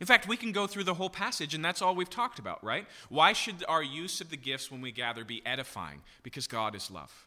In 0.00 0.06
fact, 0.06 0.28
we 0.28 0.36
can 0.36 0.52
go 0.52 0.66
through 0.66 0.84
the 0.84 0.92
whole 0.92 1.08
passage, 1.08 1.54
and 1.54 1.64
that's 1.64 1.80
all 1.80 1.94
we've 1.94 2.10
talked 2.10 2.38
about, 2.38 2.62
right? 2.62 2.86
Why 3.08 3.32
should 3.32 3.64
our 3.66 3.82
use 3.82 4.20
of 4.20 4.28
the 4.28 4.36
gifts 4.36 4.70
when 4.70 4.82
we 4.82 4.92
gather 4.92 5.24
be 5.24 5.40
edifying? 5.46 6.02
Because 6.22 6.46
God 6.46 6.74
is 6.74 6.90
love. 6.90 7.26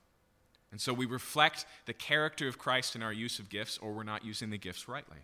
And 0.71 0.79
so 0.79 0.93
we 0.93 1.07
reflect 1.07 1.65
the 1.87 1.93
character 1.93 2.47
of 2.47 2.59
Christ 2.59 2.95
in 2.95 3.01
our 3.01 3.11
use 3.11 3.39
of 3.39 3.49
gifts, 3.49 3.79
or 3.79 3.91
we're 3.93 4.03
not 4.03 4.23
using 4.23 4.51
the 4.51 4.59
gifts 4.59 4.87
rightly. 4.87 5.17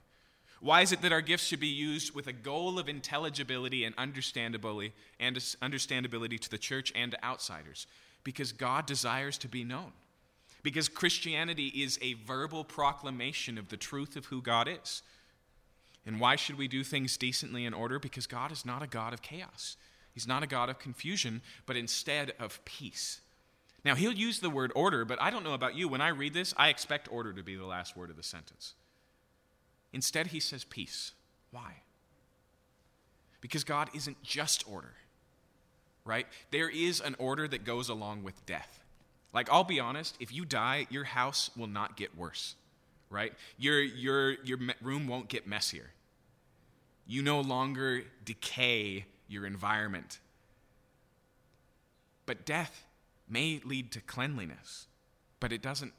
Why 0.65 0.81
is 0.81 0.91
it 0.91 1.03
that 1.03 1.11
our 1.11 1.21
gifts 1.21 1.45
should 1.45 1.59
be 1.59 1.67
used 1.67 2.15
with 2.15 2.25
a 2.25 2.33
goal 2.33 2.79
of 2.79 2.89
intelligibility 2.89 3.85
and 3.85 3.95
understandability 3.97 4.93
and 5.19 5.35
understandability 5.35 6.39
to 6.39 6.49
the 6.49 6.57
church 6.57 6.91
and 6.95 7.11
to 7.11 7.23
outsiders? 7.23 7.85
Because 8.23 8.51
God 8.51 8.87
desires 8.87 9.37
to 9.37 9.47
be 9.47 9.63
known. 9.63 9.91
Because 10.63 10.89
Christianity 10.89 11.67
is 11.67 11.99
a 12.01 12.13
verbal 12.13 12.63
proclamation 12.63 13.59
of 13.59 13.69
the 13.69 13.77
truth 13.77 14.15
of 14.15 14.25
who 14.25 14.41
God 14.41 14.67
is. 14.67 15.03
And 16.03 16.19
why 16.19 16.35
should 16.35 16.57
we 16.57 16.67
do 16.67 16.83
things 16.83 17.15
decently 17.15 17.63
in 17.65 17.75
order? 17.75 17.99
Because 17.99 18.25
God 18.25 18.51
is 18.51 18.65
not 18.65 18.81
a 18.81 18.87
God 18.87 19.13
of 19.13 19.21
chaos. 19.21 19.77
He's 20.15 20.27
not 20.27 20.41
a 20.41 20.47
God 20.47 20.69
of 20.69 20.79
confusion, 20.79 21.43
but 21.67 21.77
instead 21.77 22.33
of 22.39 22.65
peace. 22.65 23.21
Now, 23.83 23.93
he'll 23.93 24.11
use 24.11 24.39
the 24.39 24.49
word 24.49 24.71
order, 24.75 25.05
but 25.05 25.21
I 25.21 25.29
don't 25.29 25.43
know 25.43 25.53
about 25.53 25.75
you. 25.75 25.87
When 25.87 26.01
I 26.01 26.07
read 26.07 26.33
this, 26.33 26.55
I 26.57 26.69
expect 26.69 27.07
order 27.11 27.33
to 27.33 27.43
be 27.43 27.55
the 27.55 27.67
last 27.67 27.95
word 27.95 28.09
of 28.09 28.17
the 28.17 28.23
sentence. 28.23 28.73
Instead, 29.95 30.27
he 30.27 30.41
says 30.41 30.65
peace. 30.65 31.13
Why? 31.51 31.77
Because 33.39 33.63
God 33.63 33.89
isn't 33.95 34.21
just 34.23 34.69
order, 34.69 34.91
right? 36.03 36.27
There 36.51 36.69
is 36.69 36.99
an 36.99 37.15
order 37.17 37.47
that 37.47 37.63
goes 37.63 37.87
along 37.87 38.21
with 38.21 38.45
death. 38.45 38.83
Like, 39.33 39.49
I'll 39.49 39.63
be 39.63 39.79
honest, 39.79 40.17
if 40.19 40.33
you 40.33 40.43
die, 40.43 40.87
your 40.89 41.05
house 41.05 41.49
will 41.55 41.67
not 41.67 41.95
get 41.95 42.17
worse, 42.17 42.55
right? 43.09 43.31
Your, 43.57 43.81
your, 43.81 44.33
your 44.43 44.59
room 44.81 45.07
won't 45.07 45.29
get 45.29 45.47
messier. 45.47 45.91
You 47.07 47.21
no 47.21 47.39
longer 47.39 48.03
decay 48.25 49.05
your 49.29 49.45
environment. 49.45 50.19
But 52.25 52.45
death 52.45 52.83
may 53.29 53.61
lead 53.63 53.93
to 53.93 54.01
cleanliness, 54.01 54.87
but 55.39 55.53
it 55.53 55.61
doesn't, 55.61 55.93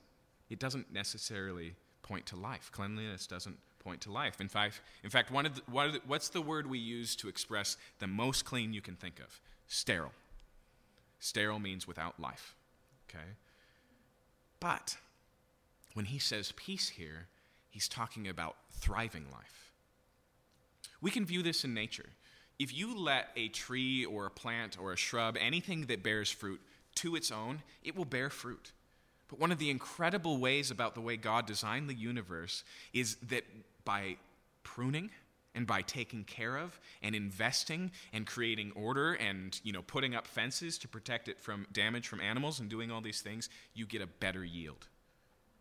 it 0.51 0.59
doesn't 0.59 0.93
necessarily 0.93 1.77
point 2.03 2.27
to 2.27 2.37
life. 2.37 2.71
Cleanliness 2.73 3.27
doesn't 3.27 3.57
point 3.87 4.01
to 4.03 4.11
life. 4.11 4.41
In 4.41 4.49
fact, 4.49 4.81
in 5.05 5.11
fact 5.11 5.31
one 5.31 5.47
of 5.47 5.55
the, 5.55 5.63
the, 5.71 6.01
what's 6.07 6.29
the 6.29 6.43
word 6.43 6.67
we 6.67 6.79
use 6.79 7.15
to 7.17 7.29
express 7.29 7.77
the 8.01 8.09
most 8.09 8.45
clean 8.45 8.73
you 8.73 8.81
can 8.81 8.97
think 8.97 9.21
of? 9.21 9.41
Sterile. 9.69 10.13
Sterile 11.21 11.61
means 11.61 11.87
without 11.87 12.19
life. 12.19 12.57
Okay? 13.09 13.25
But 14.59 14.97
when 15.95 16.07
he 16.07 16.19
says 16.19 16.53
peace 16.57 16.89
here, 16.89 17.29
he's 17.71 17.89
talking 17.89 18.27
about 18.27 18.57
thriving 18.73 19.27
life. 19.33 19.73
We 21.01 21.13
can 21.13 21.25
view 21.25 21.43
this 21.43 21.65
in 21.65 21.73
nature. 21.73 22.11
If 22.59 22.75
you 22.75 22.99
let 22.99 23.29
a 23.37 23.49
tree 23.49 24.05
or 24.05 24.27
a 24.27 24.31
plant 24.31 24.79
or 24.81 24.93
a 24.93 24.97
shrub, 24.97 25.37
anything 25.39 25.87
that 25.87 26.03
bears 26.03 26.31
fruit, 26.31 26.61
to 26.97 27.15
its 27.15 27.31
own, 27.31 27.63
it 27.85 27.95
will 27.95 28.05
bear 28.05 28.31
fruit. 28.31 28.73
But 29.29 29.39
one 29.39 29.53
of 29.53 29.59
the 29.59 29.71
incredible 29.71 30.39
ways 30.39 30.71
about 30.71 30.95
the 30.95 31.01
way 31.01 31.17
God 31.17 31.47
designed 31.47 31.89
the 31.89 31.95
universe 31.95 32.65
is 32.93 33.17
that 33.29 33.45
by 33.87 34.17
pruning 34.63 35.09
and 35.55 35.67
by 35.67 35.81
taking 35.81 36.23
care 36.25 36.59
of 36.59 36.79
and 37.03 37.15
investing 37.15 37.91
and 38.13 38.27
creating 38.27 38.71
order 38.77 39.15
and 39.15 39.59
you 39.65 39.73
know 39.73 39.81
putting 39.81 40.15
up 40.15 40.27
fences 40.27 40.77
to 40.77 40.87
protect 40.87 41.29
it 41.29 41.41
from 41.41 41.67
damage 41.73 42.07
from 42.07 42.21
animals 42.21 42.61
and 42.61 42.69
doing 42.69 42.93
all 42.93 43.01
these 43.01 43.23
things, 43.23 43.49
you 43.73 43.87
get 43.87 44.03
a 44.03 44.07
better 44.07 44.45
yield. 44.45 44.87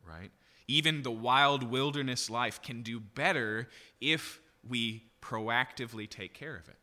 Right? 0.05 0.31
Even 0.67 1.03
the 1.03 1.11
wild 1.11 1.63
wilderness 1.63 2.29
life 2.29 2.61
can 2.61 2.81
do 2.81 2.99
better 2.99 3.69
if 4.01 4.41
we 4.67 5.03
proactively 5.21 6.09
take 6.09 6.33
care 6.33 6.55
of 6.55 6.67
it. 6.67 6.77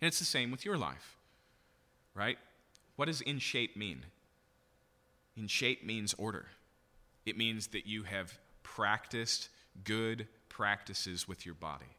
And 0.00 0.06
it's 0.06 0.18
the 0.18 0.24
same 0.24 0.50
with 0.50 0.64
your 0.64 0.78
life. 0.78 1.16
Right? 2.14 2.38
What 2.94 3.06
does 3.06 3.20
in 3.20 3.38
shape 3.38 3.76
mean? 3.76 4.04
In 5.36 5.48
shape 5.48 5.84
means 5.84 6.14
order. 6.16 6.46
It 7.26 7.36
means 7.36 7.68
that 7.68 7.86
you 7.86 8.04
have 8.04 8.38
practiced 8.62 9.48
good 9.84 10.26
practices 10.48 11.28
with 11.28 11.44
your 11.44 11.54
body. 11.54 11.96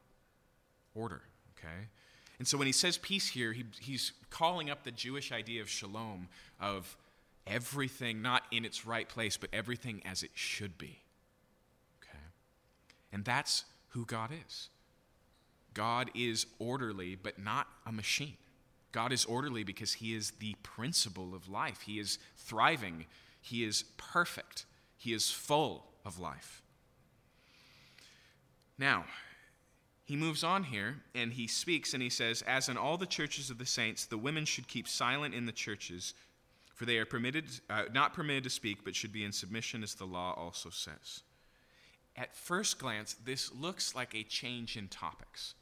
Order, 0.96 1.22
okay? 1.58 1.88
And 2.40 2.48
so 2.48 2.58
when 2.58 2.68
he 2.68 2.74
says 2.74 2.98
peace 2.98 3.30
here, 3.30 3.54
he, 3.54 3.66
he's 3.80 4.12
calling 4.30 4.70
up 4.70 4.84
the 4.84 4.92
Jewish 4.92 5.32
idea 5.32 5.62
of 5.62 5.70
shalom, 5.70 6.28
of 6.60 6.98
everything 7.46 8.22
not 8.22 8.44
in 8.52 8.66
its 8.66 8.86
right 8.86 9.08
place, 9.08 9.38
but 9.38 9.50
everything 9.54 10.02
as 10.06 10.24
it 10.24 10.32
should 10.34 10.78
be. 10.78 11.00
Okay? 12.02 12.24
And 13.12 13.26
that's 13.26 13.66
who 13.90 14.06
God 14.06 14.32
is. 14.48 14.70
God 15.74 16.12
is 16.16 16.46
orderly, 16.60 17.16
but 17.16 17.40
not 17.40 17.68
a 17.86 17.92
machine. 17.92 18.38
God 18.92 19.12
is 19.12 19.26
orderly 19.26 19.64
because 19.64 19.94
he 19.94 20.16
is 20.16 20.32
the 20.40 20.56
principle 20.64 21.36
of 21.36 21.50
life. 21.50 21.82
He 21.82 22.00
is 22.00 22.18
thriving. 22.36 23.06
He 23.42 23.64
is 23.64 23.84
perfect. 23.98 24.66
He 24.98 25.14
is 25.14 25.30
full 25.30 25.86
of 26.06 26.20
life. 26.20 26.62
Now, 28.78 29.06
he 30.06 30.16
moves 30.16 30.44
on 30.44 30.64
here 30.64 30.98
and 31.14 31.34
he 31.34 31.48
speaks 31.48 31.94
and 31.94 32.02
he 32.02 32.10
says, 32.10 32.42
As 32.44 32.70
in 32.70 32.78
all 32.78 32.98
the 32.98 33.06
churches 33.06 33.50
of 33.50 33.58
the 33.58 33.66
saints, 33.66 34.06
the 34.06 34.18
women 34.18 34.46
should 34.46 34.68
keep 34.68 34.88
silent 34.88 35.34
in 35.34 35.46
the 35.46 35.52
churches, 35.52 36.14
for 36.74 36.86
they 36.86 36.98
are 36.98 37.06
permitted, 37.06 37.46
uh, 37.70 37.84
not 37.94 38.14
permitted 38.14 38.44
to 38.46 38.50
speak, 38.50 38.86
but 38.86 38.96
should 38.96 39.12
be 39.12 39.26
in 39.26 39.32
submission, 39.32 39.84
as 39.84 39.96
the 39.96 40.06
law 40.06 40.34
also 40.38 40.70
says. 40.70 41.24
At 42.16 42.36
first 42.36 42.80
glance, 42.80 43.16
this 43.26 43.54
looks 43.54 43.96
like 43.96 44.16
a 44.16 44.24
change 44.24 44.78
in 44.78 44.88
topics. 44.88 45.56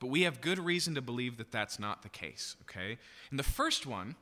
But 0.00 0.08
we 0.08 0.22
have 0.22 0.40
good 0.40 0.58
reason 0.58 0.94
to 0.94 1.02
believe 1.02 1.36
that 1.38 1.52
that's 1.52 1.78
not 1.78 2.02
the 2.02 2.08
case, 2.08 2.56
okay? 2.62 2.98
And 3.30 3.38
the 3.38 3.44
first 3.44 3.86
one 3.86 4.16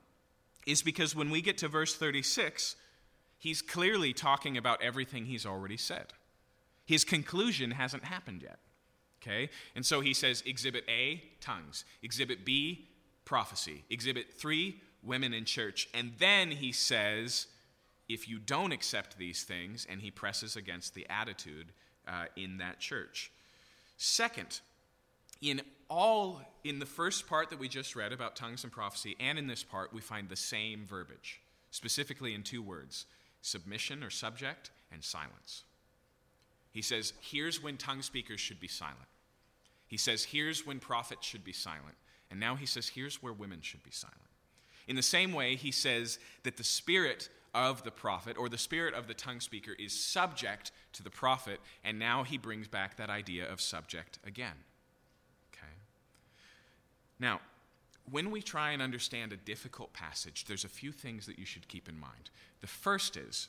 is 0.66 0.82
because 0.82 1.14
when 1.14 1.30
we 1.30 1.42
get 1.42 1.58
to 1.58 1.68
verse 1.68 1.94
36, 1.94 2.76
he's 3.38 3.62
clearly 3.62 4.12
talking 4.12 4.56
about 4.56 4.82
everything 4.82 5.26
he's 5.26 5.46
already 5.46 5.76
said. 5.76 6.12
His 6.84 7.04
conclusion 7.04 7.72
hasn't 7.72 8.04
happened 8.04 8.42
yet, 8.42 8.58
okay? 9.22 9.50
And 9.74 9.84
so 9.84 10.00
he 10.00 10.14
says 10.14 10.42
Exhibit 10.46 10.84
A, 10.88 11.22
tongues. 11.40 11.84
Exhibit 12.02 12.44
B, 12.44 12.88
prophecy. 13.24 13.84
Exhibit 13.90 14.34
3, 14.34 14.76
women 15.02 15.32
in 15.32 15.44
church. 15.44 15.88
And 15.94 16.12
then 16.18 16.50
he 16.50 16.72
says, 16.72 17.46
if 18.08 18.28
you 18.28 18.38
don't 18.38 18.72
accept 18.72 19.16
these 19.16 19.44
things, 19.44 19.86
and 19.88 20.00
he 20.00 20.10
presses 20.10 20.56
against 20.56 20.94
the 20.94 21.06
attitude 21.08 21.72
uh, 22.06 22.26
in 22.36 22.58
that 22.58 22.80
church. 22.80 23.30
Second, 23.96 24.60
in 25.40 25.62
all 25.88 26.40
in 26.64 26.78
the 26.78 26.86
first 26.86 27.26
part 27.26 27.50
that 27.50 27.58
we 27.58 27.68
just 27.68 27.94
read 27.94 28.12
about 28.12 28.36
tongues 28.36 28.64
and 28.64 28.72
prophecy 28.72 29.16
and 29.20 29.38
in 29.38 29.46
this 29.46 29.62
part 29.62 29.92
we 29.92 30.00
find 30.00 30.28
the 30.28 30.36
same 30.36 30.86
verbiage 30.86 31.40
specifically 31.70 32.34
in 32.34 32.42
two 32.42 32.62
words 32.62 33.06
submission 33.42 34.02
or 34.02 34.10
subject 34.10 34.70
and 34.90 35.04
silence 35.04 35.64
he 36.74 36.82
says 36.82 37.14
here's 37.20 37.62
when 37.62 37.78
tongue 37.78 38.02
speakers 38.02 38.40
should 38.40 38.60
be 38.60 38.68
silent 38.68 39.08
he 39.86 39.96
says 39.96 40.24
here's 40.24 40.66
when 40.66 40.78
prophets 40.78 41.26
should 41.26 41.44
be 41.44 41.52
silent 41.52 41.96
and 42.30 42.38
now 42.38 42.54
he 42.54 42.66
says 42.66 42.88
here's 42.88 43.22
where 43.22 43.32
women 43.32 43.60
should 43.62 43.82
be 43.82 43.90
silent 43.90 44.18
in 44.86 44.96
the 44.96 45.02
same 45.02 45.32
way 45.32 45.56
he 45.56 45.70
says 45.70 46.18
that 46.42 46.58
the 46.58 46.64
spirit 46.64 47.30
of 47.54 47.84
the 47.84 47.90
prophet 47.90 48.36
or 48.36 48.48
the 48.48 48.58
spirit 48.58 48.92
of 48.92 49.06
the 49.06 49.14
tongue 49.14 49.40
speaker 49.40 49.72
is 49.78 49.98
subject 49.98 50.72
to 50.92 51.02
the 51.02 51.10
prophet 51.10 51.60
and 51.84 51.98
now 51.98 52.22
he 52.22 52.36
brings 52.36 52.68
back 52.68 52.96
that 52.96 53.08
idea 53.08 53.50
of 53.50 53.60
subject 53.60 54.18
again 54.26 54.56
Okay? 55.52 55.72
now, 57.18 57.40
when 58.10 58.30
we 58.30 58.42
try 58.42 58.72
and 58.72 58.82
understand 58.82 59.32
a 59.32 59.36
difficult 59.36 59.92
passage, 59.92 60.44
there's 60.46 60.64
a 60.64 60.68
few 60.68 60.92
things 60.92 61.26
that 61.26 61.38
you 61.38 61.46
should 61.46 61.68
keep 61.68 61.88
in 61.88 61.98
mind. 61.98 62.30
The 62.60 62.66
first 62.66 63.16
is 63.16 63.48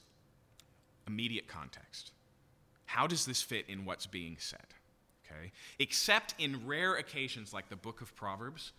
immediate 1.08 1.48
context. 1.48 2.12
How 2.86 3.08
does 3.08 3.26
this 3.26 3.42
fit 3.42 3.66
in 3.68 3.86
what's 3.86 4.06
being 4.06 4.38
said? 4.40 4.66
Okay? 5.26 5.52
Except 5.80 6.36
in 6.38 6.66
rare 6.66 6.96
occasions 6.96 7.54
like 7.54 7.70
the 7.70 7.76
book 7.76 8.02
of 8.02 8.16
Proverbs, 8.16 8.72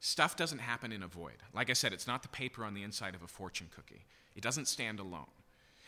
stuff 0.00 0.36
doesn't 0.36 0.58
happen 0.58 0.92
in 0.92 1.02
a 1.02 1.08
void. 1.08 1.36
Like 1.54 1.70
I 1.70 1.74
said, 1.74 1.92
it's 1.92 2.06
not 2.06 2.22
the 2.22 2.28
paper 2.28 2.64
on 2.64 2.74
the 2.74 2.82
inside 2.82 3.14
of 3.14 3.22
a 3.22 3.28
fortune 3.28 3.68
cookie, 3.74 4.04
it 4.36 4.42
doesn't 4.42 4.68
stand 4.68 5.00
alone. 5.00 5.26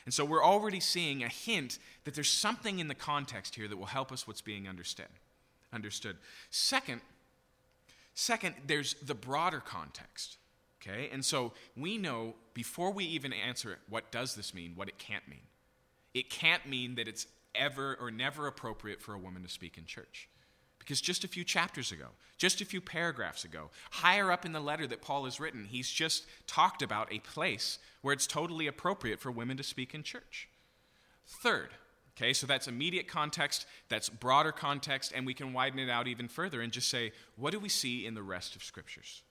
And 0.06 0.14
so 0.14 0.24
we're 0.24 0.42
already 0.42 0.80
seeing 0.80 1.22
a 1.22 1.28
hint 1.28 1.78
that 2.04 2.14
there's 2.14 2.30
something 2.30 2.78
in 2.78 2.88
the 2.88 2.94
context 2.94 3.54
here 3.54 3.68
that 3.68 3.76
will 3.76 3.86
help 3.86 4.10
us 4.10 4.26
what's 4.26 4.40
being 4.40 4.66
understood. 4.66 5.10
Understood. 5.72 6.16
Second, 6.50 7.02
Second, 8.14 8.54
there's 8.66 8.94
the 8.94 9.14
broader 9.14 9.60
context. 9.60 10.36
Okay? 10.80 11.08
And 11.12 11.24
so 11.24 11.52
we 11.76 11.96
know 11.96 12.34
before 12.54 12.90
we 12.92 13.04
even 13.04 13.32
answer 13.32 13.72
it, 13.72 13.78
what 13.88 14.10
does 14.10 14.34
this 14.34 14.52
mean, 14.52 14.72
what 14.74 14.88
it 14.88 14.98
can't 14.98 15.26
mean. 15.28 15.40
It 16.12 16.28
can't 16.28 16.66
mean 16.66 16.96
that 16.96 17.06
it's 17.06 17.26
ever 17.54 17.96
or 18.00 18.10
never 18.10 18.46
appropriate 18.46 19.00
for 19.00 19.14
a 19.14 19.18
woman 19.18 19.42
to 19.42 19.48
speak 19.48 19.78
in 19.78 19.84
church. 19.84 20.28
Because 20.78 21.00
just 21.00 21.24
a 21.24 21.28
few 21.28 21.44
chapters 21.44 21.92
ago, 21.92 22.08
just 22.38 22.60
a 22.60 22.64
few 22.64 22.80
paragraphs 22.80 23.44
ago, 23.44 23.70
higher 23.90 24.32
up 24.32 24.44
in 24.44 24.52
the 24.52 24.60
letter 24.60 24.86
that 24.86 25.02
Paul 25.02 25.24
has 25.24 25.38
written, 25.38 25.66
he's 25.66 25.90
just 25.90 26.26
talked 26.46 26.82
about 26.82 27.12
a 27.12 27.18
place 27.20 27.78
where 28.00 28.14
it's 28.14 28.26
totally 28.26 28.66
appropriate 28.66 29.20
for 29.20 29.30
women 29.30 29.56
to 29.58 29.62
speak 29.62 29.94
in 29.94 30.02
church. 30.02 30.48
Third, 31.26 31.70
Okay, 32.20 32.34
so 32.34 32.46
that's 32.46 32.68
immediate 32.68 33.08
context, 33.08 33.66
that's 33.88 34.10
broader 34.10 34.52
context, 34.52 35.12
and 35.14 35.24
we 35.24 35.32
can 35.32 35.54
widen 35.54 35.78
it 35.78 35.88
out 35.88 36.06
even 36.06 36.28
further 36.28 36.60
and 36.60 36.70
just 36.70 36.88
say, 36.88 37.12
what 37.36 37.50
do 37.50 37.58
we 37.58 37.70
see 37.70 38.04
in 38.04 38.14
the 38.14 38.22
rest 38.22 38.54
of 38.56 38.62
scriptures? 38.62 39.22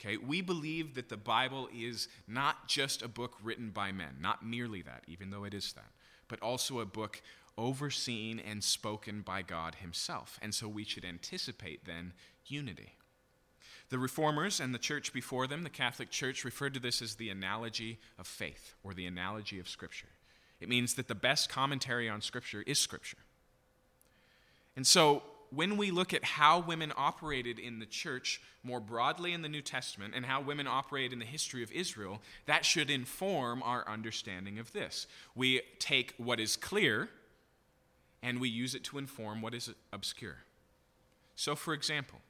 Okay, 0.00 0.16
we 0.16 0.40
believe 0.40 0.94
that 0.94 1.08
the 1.08 1.16
Bible 1.16 1.68
is 1.72 2.08
not 2.26 2.66
just 2.66 3.02
a 3.02 3.08
book 3.08 3.36
written 3.42 3.70
by 3.70 3.92
men, 3.92 4.16
not 4.20 4.44
merely 4.44 4.82
that, 4.82 5.04
even 5.06 5.30
though 5.30 5.44
it 5.44 5.54
is 5.54 5.72
that, 5.74 5.90
but 6.30 6.40
also 6.40 6.80
a 6.80 6.86
book 6.86 7.20
overseen 7.58 8.40
and 8.40 8.64
spoken 8.64 9.20
by 9.20 9.42
God 9.42 9.74
Himself. 9.74 10.38
And 10.40 10.54
so 10.54 10.66
we 10.66 10.84
should 10.84 11.04
anticipate 11.04 11.84
then 11.84 12.14
unity. 12.46 12.94
The 13.90 13.98
reformers 13.98 14.60
and 14.60 14.72
the 14.72 14.78
church 14.78 15.12
before 15.12 15.46
them, 15.48 15.64
the 15.64 15.68
Catholic 15.68 16.10
Church, 16.10 16.44
referred 16.44 16.74
to 16.74 16.80
this 16.80 17.02
as 17.02 17.16
the 17.16 17.28
analogy 17.28 17.98
of 18.18 18.26
faith 18.26 18.74
or 18.84 18.94
the 18.94 19.04
analogy 19.04 19.58
of 19.58 19.68
Scripture. 19.68 20.08
It 20.60 20.68
means 20.68 20.94
that 20.94 21.08
the 21.08 21.14
best 21.14 21.48
commentary 21.48 22.08
on 22.08 22.20
Scripture 22.20 22.62
is 22.66 22.78
Scripture. 22.78 23.18
And 24.76 24.86
so, 24.86 25.22
when 25.52 25.76
we 25.76 25.90
look 25.90 26.14
at 26.14 26.24
how 26.24 26.60
women 26.60 26.92
operated 26.96 27.58
in 27.58 27.78
the 27.78 27.86
church 27.86 28.40
more 28.62 28.80
broadly 28.80 29.32
in 29.32 29.42
the 29.42 29.48
New 29.48 29.62
Testament 29.62 30.14
and 30.14 30.26
how 30.26 30.40
women 30.40 30.66
operate 30.66 31.12
in 31.12 31.18
the 31.18 31.24
history 31.24 31.62
of 31.62 31.72
Israel, 31.72 32.20
that 32.46 32.64
should 32.64 32.90
inform 32.90 33.62
our 33.62 33.86
understanding 33.88 34.58
of 34.58 34.72
this. 34.72 35.06
We 35.34 35.62
take 35.78 36.14
what 36.18 36.40
is 36.40 36.56
clear 36.56 37.08
and 38.22 38.40
we 38.40 38.48
use 38.48 38.74
it 38.74 38.84
to 38.84 38.98
inform 38.98 39.42
what 39.42 39.54
is 39.54 39.72
obscure. 39.92 40.38
So, 41.34 41.56
for 41.56 41.72
example, 41.72 42.20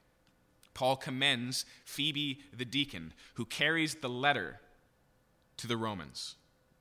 Paul 0.72 0.96
commends 0.96 1.66
Phoebe 1.84 2.40
the 2.56 2.64
deacon 2.64 3.12
who 3.34 3.44
carries 3.44 3.96
the 3.96 4.08
letter 4.08 4.60
to 5.56 5.66
the 5.66 5.76
Romans 5.76 6.36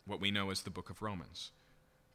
what 0.05 0.19
we 0.19 0.31
know 0.31 0.49
as 0.49 0.61
the 0.61 0.69
book 0.69 0.89
of 0.89 1.01
Romans. 1.01 1.51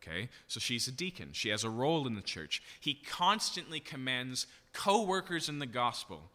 Okay? 0.06 0.28
So 0.48 0.60
she's 0.60 0.86
a 0.88 0.92
deacon. 0.92 1.30
She 1.32 1.48
has 1.48 1.64
a 1.64 1.70
role 1.70 2.06
in 2.06 2.14
the 2.14 2.20
church. 2.20 2.62
He 2.80 2.94
constantly 2.94 3.80
commends 3.80 4.46
co 4.72 5.02
workers 5.02 5.48
in 5.48 5.58
the 5.58 5.66
gospel 5.66 6.30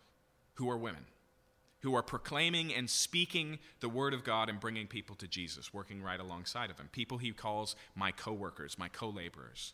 who 0.56 0.70
are 0.70 0.78
women, 0.78 1.06
who 1.82 1.96
are 1.96 2.04
proclaiming 2.04 2.74
and 2.74 2.90
speaking 2.90 3.60
the 3.80 3.90
word 3.90 4.14
of 4.14 4.24
God 4.24 4.50
and 4.50 4.60
bringing 4.60 4.88
people 4.88 5.16
to 5.18 5.28
Jesus, 5.28 5.74
working 5.74 6.02
right 6.02 6.20
alongside 6.20 6.70
of 6.70 6.80
him. 6.80 6.90
People 6.92 7.18
he 7.18 7.32
calls 7.32 7.76
my 7.96 8.12
co 8.12 8.34
workers, 8.34 8.78
my 8.78 8.90
co 8.90 9.10
laborers. 9.10 9.74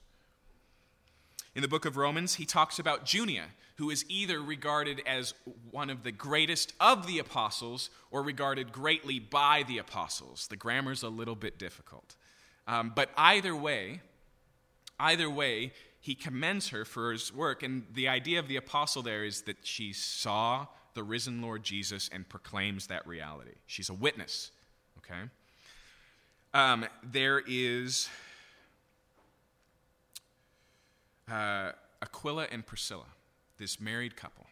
In 1.56 1.62
the 1.62 1.70
book 1.70 1.86
of 1.86 1.96
Romans, 1.96 2.36
he 2.36 2.46
talks 2.46 2.80
about 2.80 3.06
Junia, 3.06 3.46
who 3.78 3.90
is 3.90 4.04
either 4.10 4.42
regarded 4.42 5.02
as 5.08 5.34
one 5.72 5.90
of 5.90 6.04
the 6.04 6.12
greatest 6.12 6.74
of 6.82 7.08
the 7.08 7.18
apostles 7.18 7.90
or 8.12 8.22
regarded 8.22 8.74
greatly 8.74 9.20
by 9.20 9.64
the 9.66 9.78
apostles. 9.78 10.48
The 10.48 10.58
grammar's 10.58 11.02
a 11.02 11.08
little 11.08 11.36
bit 11.36 11.58
difficult. 11.58 12.16
Um, 12.68 12.92
but 12.96 13.10
either 13.18 13.56
way, 13.56 14.02
either 15.00 15.30
way, 15.30 15.72
he 16.00 16.16
commends 16.16 16.70
her 16.70 16.86
for 16.86 17.12
his 17.12 17.34
work. 17.34 17.64
And 17.64 17.86
the 17.94 18.08
idea 18.08 18.40
of 18.40 18.48
the 18.48 18.58
apostle 18.58 19.02
there 19.02 19.24
is 19.24 19.42
that 19.44 19.58
she 19.64 19.94
saw 19.94 20.68
the 20.94 21.04
risen 21.04 21.42
Lord 21.42 21.64
Jesus 21.64 22.10
and 22.12 22.28
proclaims 22.28 22.88
that 22.88 23.06
reality. 23.06 23.56
She's 23.68 23.90
a 23.90 23.94
witness, 23.94 24.52
okay? 25.00 25.30
Um, 26.54 26.86
there 27.04 27.44
is 27.46 28.08
uh, 31.30 31.72
Aquila 32.02 32.48
and 32.52 32.66
Priscilla, 32.66 33.08
this 33.58 33.80
married 33.80 34.16
couple. 34.16 34.46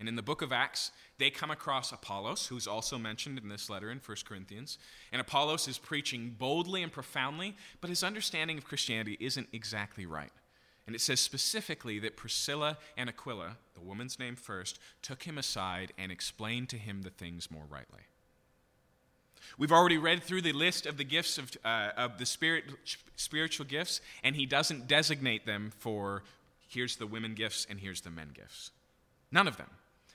And 0.00 0.08
in 0.08 0.16
the 0.16 0.22
book 0.22 0.42
of 0.42 0.52
Acts, 0.52 0.90
they 1.18 1.30
come 1.30 1.50
across 1.50 1.92
Apollos, 1.92 2.48
who's 2.48 2.66
also 2.66 2.98
mentioned 2.98 3.38
in 3.38 3.48
this 3.48 3.70
letter 3.70 3.90
in 3.90 4.00
1 4.04 4.16
Corinthians. 4.24 4.78
And 5.12 5.20
Apollos 5.20 5.68
is 5.68 5.78
preaching 5.78 6.34
boldly 6.36 6.82
and 6.82 6.92
profoundly, 6.92 7.56
but 7.80 7.90
his 7.90 8.02
understanding 8.02 8.58
of 8.58 8.64
Christianity 8.64 9.16
isn't 9.20 9.48
exactly 9.52 10.04
right. 10.04 10.32
And 10.86 10.94
it 10.94 11.00
says 11.00 11.20
specifically 11.20 11.98
that 12.00 12.16
Priscilla 12.16 12.76
and 12.96 13.08
Aquila, 13.08 13.56
the 13.74 13.80
woman's 13.80 14.18
name 14.18 14.36
first, 14.36 14.78
took 15.00 15.22
him 15.22 15.38
aside 15.38 15.92
and 15.96 16.12
explained 16.12 16.68
to 16.70 16.76
him 16.76 17.02
the 17.02 17.10
things 17.10 17.50
more 17.50 17.64
rightly. 17.70 18.02
We've 19.56 19.72
already 19.72 19.98
read 19.98 20.22
through 20.22 20.42
the 20.42 20.52
list 20.52 20.86
of 20.86 20.96
the 20.96 21.04
gifts 21.04 21.38
of, 21.38 21.52
uh, 21.64 21.90
of 21.96 22.18
the 22.18 22.26
spirit, 22.26 22.64
spiritual 23.16 23.66
gifts, 23.66 24.00
and 24.22 24.34
he 24.34 24.46
doesn't 24.46 24.88
designate 24.88 25.46
them 25.46 25.72
for 25.78 26.22
here's 26.68 26.96
the 26.96 27.06
women 27.06 27.34
gifts 27.34 27.66
and 27.70 27.78
here's 27.78 28.00
the 28.00 28.10
men 28.10 28.30
gifts. 28.34 28.70
None 29.30 29.46
of 29.46 29.56
them. 29.56 29.70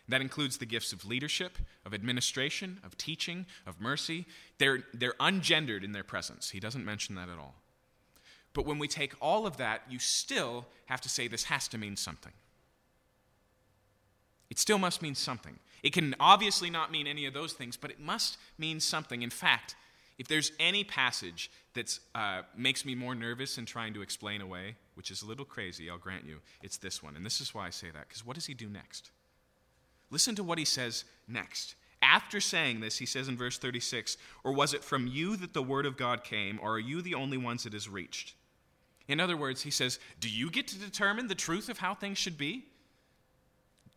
That 0.09 0.21
includes 0.21 0.57
the 0.57 0.65
gifts 0.65 0.91
of 0.91 1.05
leadership, 1.05 1.57
of 1.85 1.93
administration, 1.93 2.79
of 2.83 2.97
teaching, 2.97 3.45
of 3.65 3.79
mercy. 3.79 4.25
They're, 4.57 4.83
they're 4.93 5.13
ungendered 5.19 5.83
in 5.83 5.91
their 5.91 6.03
presence. 6.03 6.49
He 6.49 6.59
doesn't 6.59 6.83
mention 6.83 7.15
that 7.15 7.29
at 7.29 7.37
all. 7.37 7.55
But 8.53 8.65
when 8.65 8.79
we 8.79 8.87
take 8.87 9.13
all 9.21 9.45
of 9.45 9.57
that, 9.57 9.83
you 9.87 9.99
still 9.99 10.65
have 10.87 10.99
to 11.01 11.09
say 11.09 11.27
this 11.27 11.45
has 11.45 11.67
to 11.69 11.77
mean 11.77 11.95
something. 11.95 12.33
It 14.49 14.57
still 14.57 14.79
must 14.79 15.03
mean 15.03 15.13
something. 15.13 15.59
It 15.83 15.93
can 15.93 16.15
obviously 16.19 16.71
not 16.71 16.91
mean 16.91 17.05
any 17.05 17.27
of 17.27 17.35
those 17.35 17.53
things, 17.53 17.77
but 17.77 17.91
it 17.91 17.99
must 17.99 18.37
mean 18.57 18.79
something. 18.79 19.21
In 19.21 19.29
fact, 19.29 19.75
if 20.17 20.27
there's 20.27 20.51
any 20.59 20.83
passage 20.83 21.51
that 21.75 21.97
uh, 22.15 22.41
makes 22.57 22.83
me 22.83 22.95
more 22.95 23.13
nervous 23.13 23.59
in 23.59 23.65
trying 23.65 23.93
to 23.93 24.01
explain 24.01 24.41
away, 24.41 24.75
which 24.95 25.11
is 25.11 25.21
a 25.21 25.27
little 25.27 25.45
crazy, 25.45 25.87
I'll 25.87 25.99
grant 25.99 26.25
you, 26.25 26.39
it's 26.63 26.77
this 26.77 27.03
one. 27.03 27.15
And 27.15 27.23
this 27.23 27.39
is 27.39 27.53
why 27.53 27.67
I 27.67 27.69
say 27.69 27.87
that, 27.93 28.07
because 28.07 28.25
what 28.25 28.33
does 28.33 28.47
he 28.47 28.55
do 28.55 28.67
next? 28.67 29.11
Listen 30.09 30.35
to 30.35 30.43
what 30.43 30.57
he 30.57 30.65
says 30.65 31.05
next. 31.27 31.75
After 32.01 32.39
saying 32.39 32.79
this, 32.79 32.97
he 32.97 33.05
says 33.05 33.27
in 33.27 33.37
verse 33.37 33.57
36 33.57 34.17
Or 34.43 34.53
was 34.53 34.73
it 34.73 34.83
from 34.83 35.07
you 35.07 35.35
that 35.37 35.53
the 35.53 35.63
word 35.63 35.85
of 35.85 35.97
God 35.97 36.23
came, 36.23 36.59
or 36.61 36.73
are 36.73 36.79
you 36.79 37.01
the 37.01 37.15
only 37.15 37.37
ones 37.37 37.65
it 37.65 37.73
has 37.73 37.89
reached? 37.89 38.35
In 39.07 39.19
other 39.19 39.35
words, 39.35 39.63
he 39.63 39.71
says, 39.71 39.99
Do 40.19 40.29
you 40.29 40.49
get 40.49 40.67
to 40.69 40.79
determine 40.79 41.27
the 41.27 41.35
truth 41.35 41.67
of 41.67 41.79
how 41.79 41.93
things 41.93 42.17
should 42.17 42.37
be? 42.37 42.65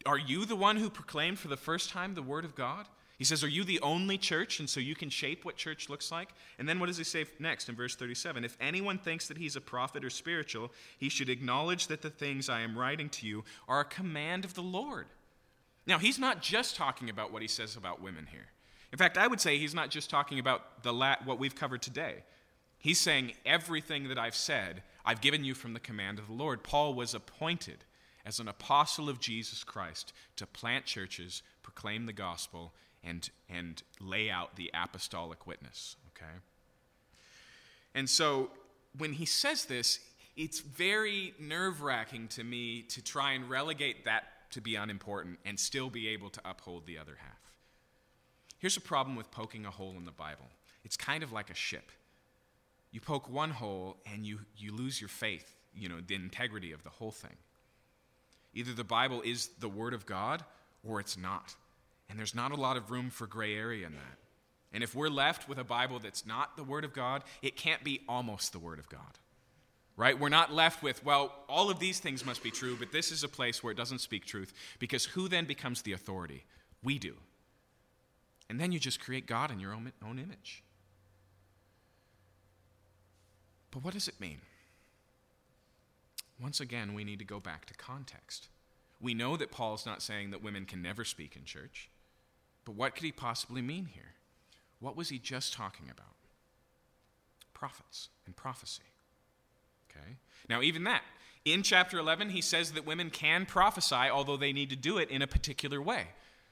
Are 0.04 0.18
you 0.18 0.44
the 0.44 0.56
one 0.56 0.76
who 0.76 0.90
proclaimed 0.90 1.38
for 1.38 1.48
the 1.48 1.56
first 1.56 1.90
time 1.90 2.14
the 2.14 2.22
Word 2.22 2.44
of 2.44 2.56
God? 2.56 2.88
He 3.18 3.24
says, 3.24 3.44
Are 3.44 3.48
you 3.48 3.62
the 3.62 3.78
only 3.80 4.18
church, 4.18 4.58
and 4.58 4.68
so 4.68 4.80
you 4.80 4.96
can 4.96 5.10
shape 5.10 5.44
what 5.44 5.56
church 5.56 5.88
looks 5.88 6.10
like? 6.10 6.30
And 6.58 6.68
then 6.68 6.80
what 6.80 6.86
does 6.86 6.98
he 6.98 7.04
say 7.04 7.24
next 7.38 7.68
in 7.68 7.76
verse 7.76 7.94
37? 7.94 8.44
If 8.44 8.56
anyone 8.60 8.98
thinks 8.98 9.28
that 9.28 9.36
he's 9.36 9.54
a 9.54 9.60
prophet 9.60 10.04
or 10.04 10.10
spiritual, 10.10 10.72
he 10.98 11.08
should 11.08 11.28
acknowledge 11.28 11.86
that 11.86 12.02
the 12.02 12.10
things 12.10 12.48
I 12.48 12.62
am 12.62 12.76
writing 12.76 13.08
to 13.10 13.26
you 13.26 13.44
are 13.68 13.80
a 13.80 13.84
command 13.84 14.44
of 14.44 14.54
the 14.54 14.62
Lord. 14.62 15.06
Now, 15.86 15.98
he's 15.98 16.18
not 16.18 16.42
just 16.42 16.76
talking 16.76 17.10
about 17.10 17.32
what 17.32 17.42
he 17.42 17.48
says 17.48 17.76
about 17.76 18.00
women 18.00 18.26
here. 18.30 18.46
In 18.92 18.98
fact, 18.98 19.18
I 19.18 19.26
would 19.26 19.40
say 19.40 19.58
he's 19.58 19.74
not 19.74 19.90
just 19.90 20.10
talking 20.10 20.38
about 20.38 20.82
the 20.82 20.92
la- 20.92 21.16
what 21.24 21.38
we've 21.38 21.54
covered 21.54 21.82
today. 21.82 22.24
He's 22.78 23.00
saying 23.00 23.32
everything 23.46 24.08
that 24.08 24.18
I've 24.18 24.34
said, 24.34 24.82
I've 25.04 25.20
given 25.20 25.44
you 25.44 25.54
from 25.54 25.72
the 25.72 25.80
command 25.80 26.18
of 26.18 26.26
the 26.26 26.32
Lord. 26.34 26.62
Paul 26.62 26.94
was 26.94 27.14
appointed 27.14 27.84
as 28.24 28.38
an 28.38 28.48
apostle 28.48 29.08
of 29.08 29.18
Jesus 29.18 29.64
Christ 29.64 30.12
to 30.36 30.46
plant 30.46 30.84
churches, 30.84 31.42
proclaim 31.62 32.06
the 32.06 32.12
gospel, 32.12 32.72
and, 33.02 33.28
and 33.48 33.82
lay 34.00 34.30
out 34.30 34.56
the 34.56 34.70
apostolic 34.74 35.46
witness. 35.46 35.96
Okay? 36.16 36.32
And 37.94 38.08
so 38.08 38.50
when 38.96 39.14
he 39.14 39.26
says 39.26 39.64
this, 39.64 40.00
it's 40.36 40.60
very 40.60 41.34
nerve 41.38 41.82
wracking 41.82 42.28
to 42.28 42.44
me 42.44 42.82
to 42.82 43.02
try 43.02 43.32
and 43.32 43.50
relegate 43.50 44.04
that 44.04 44.24
to 44.52 44.60
be 44.60 44.76
unimportant 44.76 45.38
and 45.44 45.58
still 45.58 45.90
be 45.90 46.08
able 46.08 46.30
to 46.30 46.40
uphold 46.44 46.86
the 46.86 46.98
other 46.98 47.16
half. 47.18 47.40
Here's 48.58 48.76
a 48.76 48.80
problem 48.80 49.16
with 49.16 49.30
poking 49.30 49.66
a 49.66 49.70
hole 49.70 49.94
in 49.98 50.04
the 50.04 50.12
Bible 50.12 50.46
it's 50.84 50.96
kind 50.96 51.22
of 51.22 51.32
like 51.32 51.50
a 51.50 51.54
ship. 51.54 51.90
You 52.90 53.00
poke 53.00 53.28
one 53.28 53.50
hole 53.50 53.96
and 54.12 54.26
you, 54.26 54.40
you 54.56 54.72
lose 54.72 55.00
your 55.00 55.08
faith, 55.08 55.56
you 55.74 55.88
know, 55.88 56.00
the 56.06 56.14
integrity 56.14 56.72
of 56.72 56.82
the 56.82 56.90
whole 56.90 57.10
thing. 57.10 57.36
Either 58.52 58.72
the 58.72 58.84
Bible 58.84 59.22
is 59.24 59.48
the 59.60 59.68
Word 59.68 59.94
of 59.94 60.04
God 60.04 60.44
or 60.84 61.00
it's 61.00 61.16
not. 61.16 61.54
And 62.10 62.18
there's 62.18 62.34
not 62.34 62.52
a 62.52 62.56
lot 62.56 62.76
of 62.76 62.90
room 62.90 63.08
for 63.08 63.26
gray 63.26 63.56
area 63.56 63.86
in 63.86 63.94
that. 63.94 64.18
And 64.72 64.82
if 64.82 64.94
we're 64.94 65.08
left 65.08 65.48
with 65.48 65.58
a 65.58 65.64
Bible 65.64 65.98
that's 65.98 66.26
not 66.26 66.56
the 66.56 66.64
Word 66.64 66.84
of 66.84 66.92
God, 66.92 67.24
it 67.40 67.56
can't 67.56 67.82
be 67.82 68.00
almost 68.08 68.52
the 68.52 68.58
Word 68.58 68.78
of 68.78 68.88
God. 68.88 69.18
Right? 69.96 70.18
We're 70.18 70.30
not 70.30 70.52
left 70.52 70.82
with, 70.82 71.04
well, 71.04 71.34
all 71.48 71.70
of 71.70 71.78
these 71.78 72.00
things 72.00 72.24
must 72.24 72.42
be 72.42 72.50
true, 72.50 72.76
but 72.76 72.92
this 72.92 73.12
is 73.12 73.24
a 73.24 73.28
place 73.28 73.62
where 73.62 73.70
it 73.70 73.76
doesn't 73.76 74.00
speak 74.00 74.24
truth. 74.24 74.52
Because 74.78 75.04
who 75.04 75.28
then 75.28 75.44
becomes 75.44 75.82
the 75.82 75.92
authority? 75.92 76.44
We 76.82 76.98
do. 76.98 77.16
And 78.48 78.58
then 78.58 78.72
you 78.72 78.78
just 78.78 79.00
create 79.00 79.26
God 79.26 79.50
in 79.50 79.60
your 79.60 79.74
own, 79.74 79.92
own 80.06 80.18
image. 80.18 80.62
But 83.70 83.84
what 83.84 83.94
does 83.94 84.08
it 84.08 84.20
mean? 84.20 84.40
Once 86.40 86.60
again, 86.60 86.94
we 86.94 87.04
need 87.04 87.18
to 87.18 87.24
go 87.24 87.40
back 87.40 87.66
to 87.66 87.74
context. 87.74 88.48
We 89.00 89.14
know 89.14 89.36
that 89.36 89.50
Paul's 89.50 89.86
not 89.86 90.02
saying 90.02 90.30
that 90.30 90.42
women 90.42 90.64
can 90.64 90.82
never 90.82 91.04
speak 91.04 91.36
in 91.36 91.44
church, 91.44 91.88
but 92.64 92.74
what 92.74 92.94
could 92.94 93.04
he 93.04 93.12
possibly 93.12 93.62
mean 93.62 93.86
here? 93.86 94.14
What 94.80 94.96
was 94.96 95.08
he 95.08 95.18
just 95.18 95.52
talking 95.52 95.86
about? 95.90 96.14
Prophets 97.54 98.08
and 98.26 98.34
prophecy. 98.36 98.82
Okay? 99.96 100.16
Now, 100.48 100.62
even 100.62 100.84
that, 100.84 101.02
in 101.44 101.62
chapter 101.62 101.98
11, 101.98 102.30
he 102.30 102.40
says 102.40 102.72
that 102.72 102.86
women 102.86 103.10
can 103.10 103.46
prophesy, 103.46 103.94
although 103.94 104.36
they 104.36 104.52
need 104.52 104.70
to 104.70 104.76
do 104.76 104.98
it 104.98 105.10
in 105.10 105.22
a 105.22 105.26
particular 105.26 105.80
way. 105.80 106.08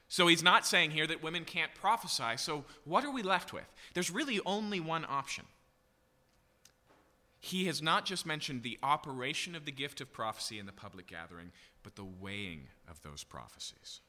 So 0.07 0.27
he's 0.27 0.43
not 0.43 0.65
saying 0.65 0.91
here 0.91 1.07
that 1.07 1.23
women 1.23 1.45
can't 1.45 1.73
prophesy. 1.73 2.37
So 2.37 2.65
what 2.83 3.05
are 3.05 3.11
we 3.11 3.23
left 3.23 3.53
with? 3.53 3.63
There's 3.93 4.11
really 4.11 4.41
only 4.45 4.79
one 4.79 5.05
option 5.07 5.45
he 7.43 7.65
has 7.65 7.81
not 7.81 8.05
just 8.05 8.23
mentioned 8.23 8.61
the 8.61 8.77
operation 8.83 9.55
of 9.55 9.65
the 9.65 9.71
gift 9.71 9.99
of 9.99 10.13
prophecy 10.13 10.59
in 10.59 10.67
the 10.67 10.71
public 10.71 11.07
gathering, 11.07 11.51
but 11.81 11.95
the 11.95 12.05
weighing 12.05 12.67
of 12.87 13.01
those 13.01 13.23
prophecies. 13.23 13.99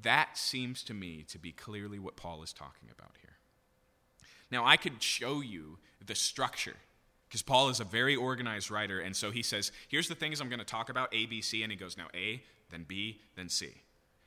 That 0.00 0.38
seems 0.38 0.82
to 0.84 0.94
me 0.94 1.22
to 1.28 1.38
be 1.38 1.52
clearly 1.52 1.98
what 1.98 2.16
Paul 2.16 2.42
is 2.42 2.54
talking 2.54 2.88
about 2.90 3.16
here. 3.20 3.36
Now, 4.50 4.64
I 4.64 4.78
could 4.78 5.02
show 5.02 5.42
you 5.42 5.78
the 6.04 6.14
structure, 6.14 6.76
because 7.34 7.42
Paul 7.42 7.68
is 7.68 7.80
a 7.80 7.84
very 7.84 8.14
organized 8.14 8.70
writer, 8.70 9.00
and 9.00 9.16
so 9.16 9.32
he 9.32 9.42
says, 9.42 9.72
Here's 9.88 10.06
the 10.06 10.14
things 10.14 10.40
I'm 10.40 10.48
going 10.48 10.60
to 10.60 10.64
talk 10.64 10.88
about 10.88 11.12
A, 11.12 11.26
B, 11.26 11.40
C, 11.40 11.64
and 11.64 11.72
he 11.72 11.76
goes, 11.76 11.96
Now 11.96 12.06
A, 12.14 12.40
then 12.70 12.84
B, 12.86 13.18
then 13.34 13.48
C. 13.48 13.70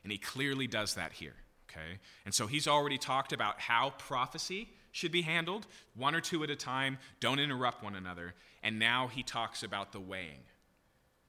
And 0.04 0.12
he 0.12 0.18
clearly 0.18 0.68
does 0.68 0.96
that 0.96 1.14
here, 1.14 1.36
okay? 1.72 2.00
And 2.26 2.34
so 2.34 2.48
he's 2.48 2.68
already 2.68 2.98
talked 2.98 3.32
about 3.32 3.62
how 3.62 3.92
prophecy 3.92 4.68
should 4.92 5.14
be 5.14 5.22
handled, 5.22 5.68
one 5.96 6.16
or 6.16 6.20
two 6.20 6.44
at 6.44 6.50
a 6.50 6.58
time, 6.58 6.98
don't 7.22 7.40
interrupt 7.40 7.82
one 7.82 7.96
another. 7.96 8.34
And 8.62 8.78
now 8.78 9.08
he 9.08 9.24
talks 9.24 9.64
about 9.64 9.94
the 9.94 10.02
weighing. 10.02 10.44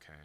Okay? 0.03 0.19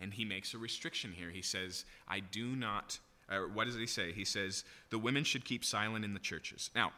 And 0.00 0.14
he 0.14 0.24
makes 0.24 0.54
a 0.54 0.58
restriction 0.58 1.12
here. 1.12 1.28
He 1.28 1.42
says, 1.42 1.84
I 2.08 2.20
do 2.20 2.56
not, 2.56 2.98
or 3.30 3.46
what 3.46 3.66
does 3.66 3.76
he 3.76 3.86
say? 3.86 4.12
He 4.12 4.24
says, 4.24 4.64
the 4.88 4.98
women 4.98 5.24
should 5.24 5.44
keep 5.44 5.66
silent 5.66 6.06
in 6.06 6.14
the 6.14 6.18
churches. 6.18 6.70
Now, 6.74 6.92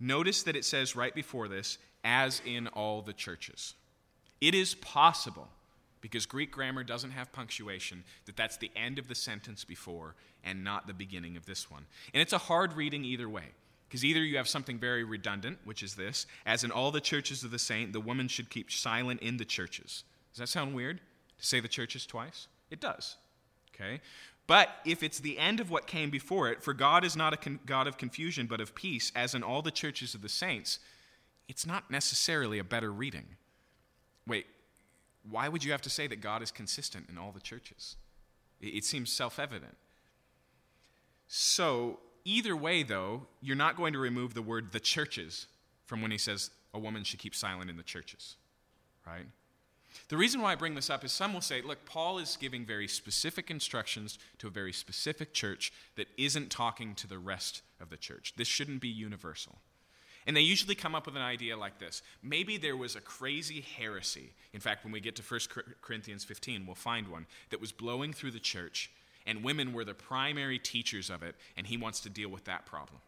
notice 0.00 0.44
that 0.44 0.56
it 0.56 0.64
says 0.64 0.96
right 0.96 1.14
before 1.14 1.46
this, 1.48 1.76
as 2.06 2.40
in 2.46 2.68
all 2.68 3.02
the 3.02 3.12
churches. 3.12 3.74
It 4.40 4.54
is 4.54 4.74
possible, 4.76 5.48
because 6.00 6.24
Greek 6.24 6.52
grammar 6.52 6.84
doesn't 6.84 7.10
have 7.10 7.32
punctuation, 7.32 8.04
that 8.26 8.36
that's 8.36 8.56
the 8.56 8.70
end 8.76 8.98
of 8.98 9.08
the 9.08 9.14
sentence 9.14 9.64
before 9.64 10.14
and 10.44 10.62
not 10.62 10.86
the 10.86 10.94
beginning 10.94 11.36
of 11.36 11.46
this 11.46 11.68
one. 11.70 11.84
And 12.14 12.22
it's 12.22 12.32
a 12.32 12.38
hard 12.38 12.74
reading 12.74 13.04
either 13.04 13.28
way. 13.28 13.46
Because 13.88 14.04
either 14.04 14.20
you 14.20 14.36
have 14.36 14.48
something 14.48 14.78
very 14.78 15.04
redundant, 15.04 15.58
which 15.64 15.82
is 15.82 15.94
this, 15.94 16.26
as 16.44 16.64
in 16.64 16.72
all 16.72 16.90
the 16.90 17.00
churches 17.00 17.44
of 17.44 17.50
the 17.50 17.58
saint, 17.58 17.92
the 17.92 18.00
woman 18.00 18.26
should 18.28 18.50
keep 18.50 18.70
silent 18.70 19.20
in 19.20 19.36
the 19.36 19.44
churches. 19.44 20.02
Does 20.32 20.38
that 20.40 20.48
sound 20.48 20.74
weird 20.74 20.98
to 21.38 21.46
say 21.46 21.60
the 21.60 21.68
churches 21.68 22.04
twice? 22.04 22.48
It 22.70 22.80
does. 22.80 23.16
Okay? 23.74 24.00
But 24.48 24.70
if 24.84 25.02
it's 25.02 25.20
the 25.20 25.38
end 25.38 25.60
of 25.60 25.70
what 25.70 25.86
came 25.86 26.10
before 26.10 26.50
it, 26.50 26.62
for 26.62 26.74
God 26.74 27.04
is 27.04 27.16
not 27.16 27.32
a 27.32 27.36
con- 27.36 27.60
God 27.64 27.86
of 27.86 27.96
confusion, 27.96 28.46
but 28.46 28.60
of 28.60 28.74
peace, 28.74 29.12
as 29.14 29.34
in 29.34 29.42
all 29.42 29.62
the 29.62 29.70
churches 29.70 30.14
of 30.14 30.22
the 30.22 30.28
saints, 30.28 30.78
it's 31.48 31.66
not 31.66 31.90
necessarily 31.90 32.58
a 32.58 32.64
better 32.64 32.92
reading. 32.92 33.26
Wait, 34.26 34.46
why 35.28 35.48
would 35.48 35.64
you 35.64 35.72
have 35.72 35.82
to 35.82 35.90
say 35.90 36.06
that 36.06 36.20
God 36.20 36.42
is 36.42 36.50
consistent 36.50 37.08
in 37.08 37.18
all 37.18 37.32
the 37.32 37.40
churches? 37.40 37.96
It, 38.60 38.84
seems 38.84 39.12
self 39.12 39.38
evident. 39.38 39.76
So, 41.28 41.98
either 42.24 42.56
way, 42.56 42.82
though, 42.82 43.26
you're 43.40 43.56
not 43.56 43.76
going 43.76 43.92
to 43.92 43.98
remove 43.98 44.34
the 44.34 44.42
word 44.42 44.72
the 44.72 44.80
churches 44.80 45.46
from 45.84 46.00
when 46.00 46.10
he 46.10 46.18
says 46.18 46.50
a 46.72 46.78
woman 46.78 47.04
should 47.04 47.18
keep 47.18 47.34
silent 47.34 47.70
in 47.70 47.76
the 47.76 47.82
churches, 47.82 48.36
right? 49.06 49.26
The 50.08 50.16
reason 50.16 50.40
why 50.40 50.52
I 50.52 50.56
bring 50.56 50.74
this 50.74 50.90
up 50.90 51.04
is 51.04 51.12
some 51.12 51.32
will 51.32 51.40
say, 51.40 51.62
look, 51.62 51.84
Paul 51.84 52.18
is 52.18 52.36
giving 52.38 52.64
very 52.64 52.86
specific 52.86 53.50
instructions 53.50 54.18
to 54.38 54.46
a 54.46 54.50
very 54.50 54.72
specific 54.72 55.32
church 55.32 55.72
that 55.96 56.08
isn't 56.16 56.50
talking 56.50 56.94
to 56.96 57.06
the 57.06 57.18
rest 57.18 57.62
of 57.80 57.90
the 57.90 57.96
church. 57.96 58.34
This 58.36 58.48
shouldn't 58.48 58.80
be 58.80 58.88
universal. 58.88 59.58
And 60.26 60.36
they 60.36 60.40
usually 60.40 60.74
come 60.74 60.94
up 60.94 61.06
with 61.06 61.14
an 61.14 61.22
idea 61.22 61.56
like 61.56 61.78
this. 61.78 62.02
Maybe 62.22 62.56
there 62.56 62.76
was 62.76 62.96
a 62.96 63.00
crazy 63.00 63.60
heresy. 63.60 64.30
In 64.52 64.60
fact, 64.60 64.84
when 64.84 64.92
we 64.92 65.00
get 65.00 65.14
to 65.16 65.22
1 65.22 65.40
Corinthians 65.80 66.24
15, 66.24 66.66
we'll 66.66 66.74
find 66.74 67.08
one 67.08 67.26
that 67.50 67.60
was 67.60 67.70
blowing 67.70 68.12
through 68.12 68.32
the 68.32 68.40
church, 68.40 68.90
and 69.24 69.44
women 69.44 69.72
were 69.72 69.84
the 69.84 69.94
primary 69.94 70.58
teachers 70.58 71.10
of 71.10 71.22
it, 71.22 71.36
and 71.56 71.66
he 71.66 71.76
wants 71.76 72.00
to 72.00 72.10
deal 72.10 72.28
with 72.28 72.44
that 72.44 72.66
problem. 72.66 73.00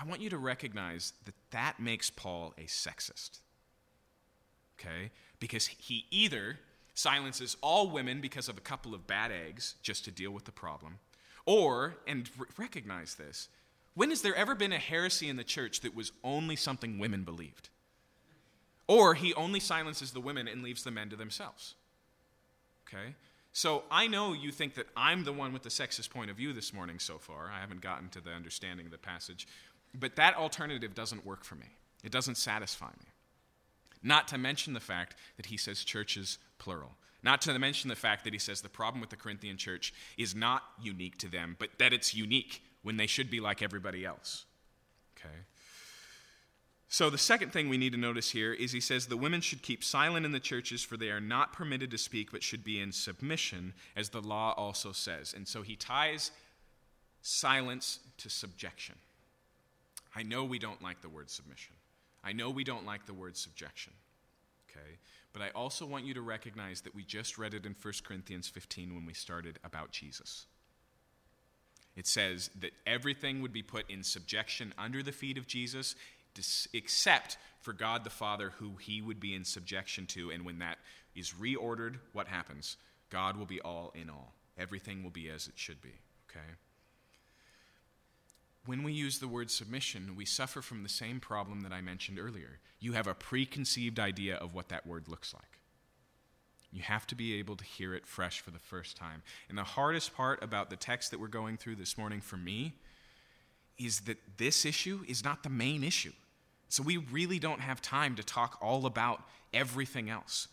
I 0.00 0.04
want 0.06 0.20
you 0.20 0.30
to 0.30 0.38
recognize 0.38 1.12
that 1.24 1.34
that 1.50 1.78
makes 1.78 2.10
Paul 2.10 2.54
a 2.56 2.62
sexist. 2.62 3.40
Okay? 4.78 5.10
Because 5.40 5.66
he 5.66 6.06
either 6.10 6.58
silences 6.94 7.56
all 7.60 7.90
women 7.90 8.20
because 8.22 8.48
of 8.48 8.56
a 8.56 8.62
couple 8.62 8.94
of 8.94 9.06
bad 9.06 9.30
eggs 9.30 9.74
just 9.82 10.04
to 10.06 10.10
deal 10.10 10.30
with 10.30 10.44
the 10.44 10.52
problem, 10.52 10.98
or, 11.44 11.96
and 12.06 12.28
recognize 12.56 13.14
this, 13.14 13.48
when 13.96 14.10
has 14.10 14.20
there 14.20 14.34
ever 14.36 14.54
been 14.54 14.72
a 14.72 14.78
heresy 14.78 15.28
in 15.28 15.36
the 15.36 15.42
church 15.42 15.80
that 15.80 15.96
was 15.96 16.12
only 16.22 16.54
something 16.54 16.98
women 16.98 17.24
believed? 17.24 17.70
Or 18.86 19.14
he 19.14 19.32
only 19.34 19.58
silences 19.58 20.12
the 20.12 20.20
women 20.20 20.46
and 20.46 20.62
leaves 20.62 20.84
the 20.84 20.90
men 20.90 21.08
to 21.08 21.16
themselves. 21.16 21.74
Okay? 22.86 23.14
So 23.54 23.84
I 23.90 24.06
know 24.06 24.34
you 24.34 24.52
think 24.52 24.74
that 24.74 24.86
I'm 24.98 25.24
the 25.24 25.32
one 25.32 25.54
with 25.54 25.62
the 25.62 25.70
sexist 25.70 26.10
point 26.10 26.30
of 26.30 26.36
view 26.36 26.52
this 26.52 26.74
morning 26.74 26.98
so 26.98 27.16
far. 27.16 27.50
I 27.50 27.58
haven't 27.58 27.80
gotten 27.80 28.10
to 28.10 28.20
the 28.20 28.32
understanding 28.32 28.84
of 28.84 28.92
the 28.92 28.98
passage. 28.98 29.48
But 29.98 30.14
that 30.16 30.36
alternative 30.36 30.94
doesn't 30.94 31.24
work 31.24 31.42
for 31.42 31.54
me, 31.54 31.66
it 32.04 32.12
doesn't 32.12 32.36
satisfy 32.36 32.90
me. 32.90 33.08
Not 34.02 34.28
to 34.28 34.36
mention 34.36 34.74
the 34.74 34.78
fact 34.78 35.16
that 35.38 35.46
he 35.46 35.56
says 35.56 35.82
churches 35.82 36.36
plural. 36.58 36.92
Not 37.22 37.40
to 37.42 37.58
mention 37.58 37.88
the 37.88 37.96
fact 37.96 38.24
that 38.24 38.34
he 38.34 38.38
says 38.38 38.60
the 38.60 38.68
problem 38.68 39.00
with 39.00 39.08
the 39.08 39.16
Corinthian 39.16 39.56
church 39.56 39.94
is 40.18 40.34
not 40.34 40.62
unique 40.80 41.16
to 41.18 41.28
them, 41.28 41.56
but 41.58 41.70
that 41.78 41.94
it's 41.94 42.14
unique 42.14 42.62
when 42.82 42.96
they 42.96 43.06
should 43.06 43.30
be 43.30 43.40
like 43.40 43.62
everybody 43.62 44.04
else. 44.04 44.44
Okay? 45.16 45.34
So, 46.88 47.10
the 47.10 47.18
second 47.18 47.52
thing 47.52 47.68
we 47.68 47.78
need 47.78 47.92
to 47.92 47.98
notice 47.98 48.30
here 48.30 48.52
is 48.52 48.70
he 48.70 48.80
says 48.80 49.06
the 49.06 49.16
women 49.16 49.40
should 49.40 49.62
keep 49.62 49.82
silent 49.82 50.24
in 50.24 50.32
the 50.32 50.40
churches, 50.40 50.82
for 50.82 50.96
they 50.96 51.10
are 51.10 51.20
not 51.20 51.52
permitted 51.52 51.90
to 51.90 51.98
speak, 51.98 52.30
but 52.30 52.42
should 52.42 52.62
be 52.62 52.80
in 52.80 52.92
submission, 52.92 53.74
as 53.96 54.10
the 54.10 54.20
law 54.20 54.54
also 54.56 54.92
says. 54.92 55.34
And 55.34 55.48
so 55.48 55.62
he 55.62 55.74
ties 55.74 56.30
silence 57.22 57.98
to 58.18 58.30
subjection. 58.30 58.94
I 60.14 60.22
know 60.22 60.44
we 60.44 60.60
don't 60.60 60.80
like 60.80 61.02
the 61.02 61.08
word 61.08 61.28
submission. 61.28 61.74
I 62.22 62.32
know 62.32 62.50
we 62.50 62.64
don't 62.64 62.86
like 62.86 63.04
the 63.04 63.14
word 63.14 63.36
subjection. 63.36 63.92
Okay? 64.70 64.98
But 65.32 65.42
I 65.42 65.50
also 65.50 65.84
want 65.84 66.04
you 66.04 66.14
to 66.14 66.22
recognize 66.22 66.80
that 66.82 66.94
we 66.94 67.02
just 67.02 67.36
read 67.36 67.52
it 67.52 67.66
in 67.66 67.74
1 67.80 67.94
Corinthians 68.04 68.48
15 68.48 68.94
when 68.94 69.04
we 69.04 69.12
started 69.12 69.58
about 69.64 69.90
Jesus. 69.90 70.46
It 71.96 72.06
says 72.06 72.50
that 72.60 72.72
everything 72.86 73.40
would 73.40 73.52
be 73.52 73.62
put 73.62 73.90
in 73.90 74.02
subjection 74.02 74.74
under 74.76 75.02
the 75.02 75.12
feet 75.12 75.38
of 75.38 75.46
Jesus, 75.46 75.94
except 76.74 77.38
for 77.60 77.72
God 77.72 78.04
the 78.04 78.10
Father, 78.10 78.52
who 78.58 78.76
he 78.76 79.00
would 79.00 79.18
be 79.18 79.34
in 79.34 79.44
subjection 79.44 80.06
to. 80.06 80.30
And 80.30 80.44
when 80.44 80.58
that 80.58 80.78
is 81.14 81.32
reordered, 81.32 81.96
what 82.12 82.28
happens? 82.28 82.76
God 83.08 83.36
will 83.36 83.46
be 83.46 83.60
all 83.60 83.92
in 83.94 84.10
all. 84.10 84.34
Everything 84.58 85.02
will 85.02 85.10
be 85.10 85.30
as 85.30 85.48
it 85.48 85.54
should 85.56 85.80
be. 85.80 85.94
Okay? 86.30 86.54
when 88.66 88.82
we 88.82 88.92
use 88.92 89.18
the 89.18 89.28
word 89.28 89.50
submission, 89.50 90.14
we 90.16 90.24
suffer 90.24 90.60
from 90.60 90.82
the 90.82 90.88
same 90.88 91.20
problem 91.20 91.60
that 91.60 91.72
I 91.72 91.80
mentioned 91.80 92.18
earlier. 92.18 92.58
You 92.80 92.92
have 92.92 93.06
a 93.06 93.14
preconceived 93.14 93.98
idea 93.98 94.36
of 94.36 94.54
what 94.54 94.68
that 94.68 94.86
word 94.86 95.08
looks 95.08 95.32
like. 95.32 95.55
You 96.72 96.82
have 96.82 97.06
to 97.08 97.14
be 97.14 97.34
able 97.34 97.56
to 97.56 97.64
hear 97.64 97.94
it 97.94 98.06
fresh 98.06 98.40
for 98.40 98.50
the 98.50 98.58
first 98.58 98.96
time. 98.96 99.22
And 99.48 99.56
the 99.56 99.64
hardest 99.64 100.14
part 100.14 100.42
about 100.42 100.68
the 100.70 100.76
text 100.76 101.10
that 101.10 101.20
we're 101.20 101.28
going 101.28 101.56
through 101.56 101.76
this 101.76 101.96
morning 101.96 102.20
for 102.20 102.36
me 102.36 102.74
is 103.78 104.00
that 104.00 104.18
this 104.36 104.64
issue 104.64 105.00
is 105.06 105.24
not 105.24 105.42
the 105.42 105.48
main 105.48 105.84
issue. 105.84 106.12
So 106.68 106.82
we 106.82 106.96
really 106.96 107.38
don't 107.38 107.60
have 107.60 107.80
time 107.80 108.16
to 108.16 108.22
talk 108.22 108.58
all 108.60 108.86
about 108.86 109.22
everything 109.54 110.10
else. 110.10 110.48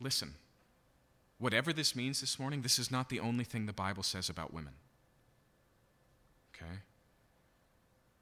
Listen, 0.00 0.34
whatever 1.38 1.72
this 1.72 1.96
means 1.96 2.20
this 2.20 2.38
morning, 2.38 2.62
this 2.62 2.78
is 2.78 2.90
not 2.90 3.08
the 3.08 3.20
only 3.20 3.44
thing 3.44 3.66
the 3.66 3.72
Bible 3.72 4.02
says 4.02 4.28
about 4.28 4.54
women. 4.54 4.74
Okay? 6.54 6.80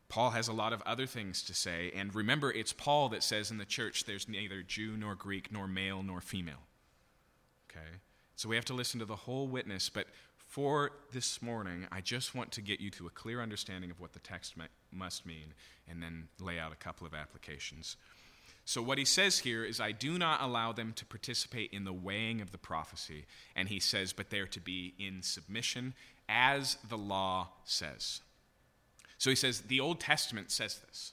Paul 0.09 0.31
has 0.31 0.49
a 0.49 0.53
lot 0.53 0.73
of 0.73 0.83
other 0.87 1.07
things 1.07 1.43
to 1.43 1.55
say. 1.55 1.93
And 1.95 2.15
remember, 2.15 2.51
it's 2.51 2.73
Paul 2.73 3.11
that 3.11 3.23
says 3.23 3.51
in 3.51 3.59
the 3.59 3.67
church 3.67 4.05
there's 4.05 4.29
neither 4.29 4.63
Jew 4.63 4.97
nor 4.97 5.15
Greek, 5.15 5.53
nor 5.53 5.69
male 5.69 6.03
nor 6.03 6.21
female. 6.21 6.68
Okay? 7.79 7.97
So 8.37 8.49
we 8.49 8.57
have 8.57 8.65
to 8.67 8.75
listen 8.75 9.01
to 9.01 9.07
the 9.07 9.17
whole 9.17 9.47
witness. 9.47 9.89
But 9.89 10.07
for 10.37 10.93
this 11.13 11.43
morning, 11.43 11.87
I 11.91 12.01
just 12.01 12.35
want 12.35 12.53
to 12.53 12.61
get 12.61 12.81
you 12.81 12.91
to 12.91 13.07
a 13.07 13.11
clear 13.11 13.41
understanding 13.41 13.91
of 13.91 14.01
what 14.01 14.13
the 14.13 14.21
text 14.21 14.55
must 14.93 15.27
mean 15.27 15.55
and 15.91 16.03
then 16.03 16.29
lay 16.41 16.59
out 16.59 16.73
a 16.73 16.77
couple 16.77 17.07
of 17.07 17.15
applications. 17.15 17.97
So, 18.65 18.83
what 18.83 18.99
he 18.99 19.07
says 19.07 19.39
here 19.39 19.65
is, 19.65 19.81
I 19.81 19.93
do 19.93 20.19
not 20.19 20.43
allow 20.43 20.73
them 20.73 20.93
to 20.97 21.07
participate 21.07 21.73
in 21.73 21.85
the 21.85 21.93
weighing 21.93 22.43
of 22.43 22.53
the 22.53 22.59
prophecy. 22.59 23.25
And 23.57 23.69
he 23.69 23.81
says, 23.81 24.13
but 24.13 24.29
they're 24.29 24.47
to 24.49 24.61
be 24.61 24.93
in 24.99 25.23
submission 25.23 25.95
as 26.29 26.77
the 26.89 26.99
law 26.99 27.49
says. 27.65 28.21
So 29.17 29.31
he 29.31 29.37
says, 29.37 29.63
the 29.63 29.81
Old 29.81 30.01
Testament 30.01 30.51
says 30.51 30.81
this. 30.87 31.13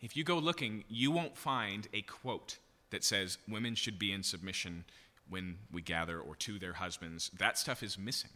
If 0.00 0.16
you 0.16 0.22
go 0.22 0.38
looking, 0.38 0.84
you 0.88 1.10
won't 1.10 1.36
find 1.36 1.88
a 1.92 2.02
quote 2.02 2.58
that 2.90 3.02
says 3.02 3.38
women 3.48 3.74
should 3.74 3.98
be 3.98 4.12
in 4.12 4.22
submission 4.22 4.84
when 5.28 5.58
we 5.72 5.82
gather 5.82 6.18
or 6.20 6.34
to 6.36 6.58
their 6.58 6.74
husbands. 6.74 7.30
That 7.38 7.58
stuff 7.58 7.82
is 7.82 7.98
missing. 7.98 8.30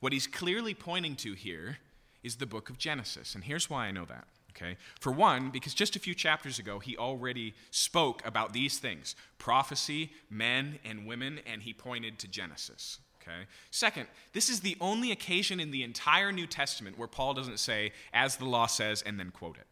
What 0.00 0.12
he's 0.12 0.26
clearly 0.26 0.74
pointing 0.74 1.16
to 1.16 1.32
here 1.34 1.78
is 2.22 2.36
the 2.36 2.46
book 2.46 2.70
of 2.70 2.78
Genesis. 2.78 3.34
And 3.34 3.44
here's 3.44 3.70
why 3.70 3.86
I 3.86 3.90
know 3.90 4.04
that. 4.06 4.26
Okay? 4.56 4.76
For 5.00 5.10
one, 5.10 5.50
because 5.50 5.74
just 5.74 5.96
a 5.96 5.98
few 5.98 6.14
chapters 6.14 6.58
ago, 6.58 6.78
he 6.78 6.96
already 6.96 7.54
spoke 7.70 8.24
about 8.24 8.52
these 8.52 8.78
things 8.78 9.16
prophecy, 9.38 10.12
men, 10.30 10.78
and 10.84 11.06
women, 11.06 11.40
and 11.46 11.62
he 11.62 11.72
pointed 11.72 12.18
to 12.20 12.28
Genesis. 12.28 12.98
Okay? 13.20 13.46
Second, 13.70 14.06
this 14.32 14.48
is 14.48 14.60
the 14.60 14.76
only 14.80 15.10
occasion 15.10 15.58
in 15.58 15.70
the 15.70 15.82
entire 15.82 16.30
New 16.30 16.46
Testament 16.46 16.98
where 16.98 17.08
Paul 17.08 17.34
doesn't 17.34 17.58
say, 17.58 17.92
as 18.12 18.36
the 18.36 18.44
law 18.44 18.66
says, 18.66 19.02
and 19.02 19.18
then 19.18 19.30
quote 19.30 19.56
it. 19.56 19.66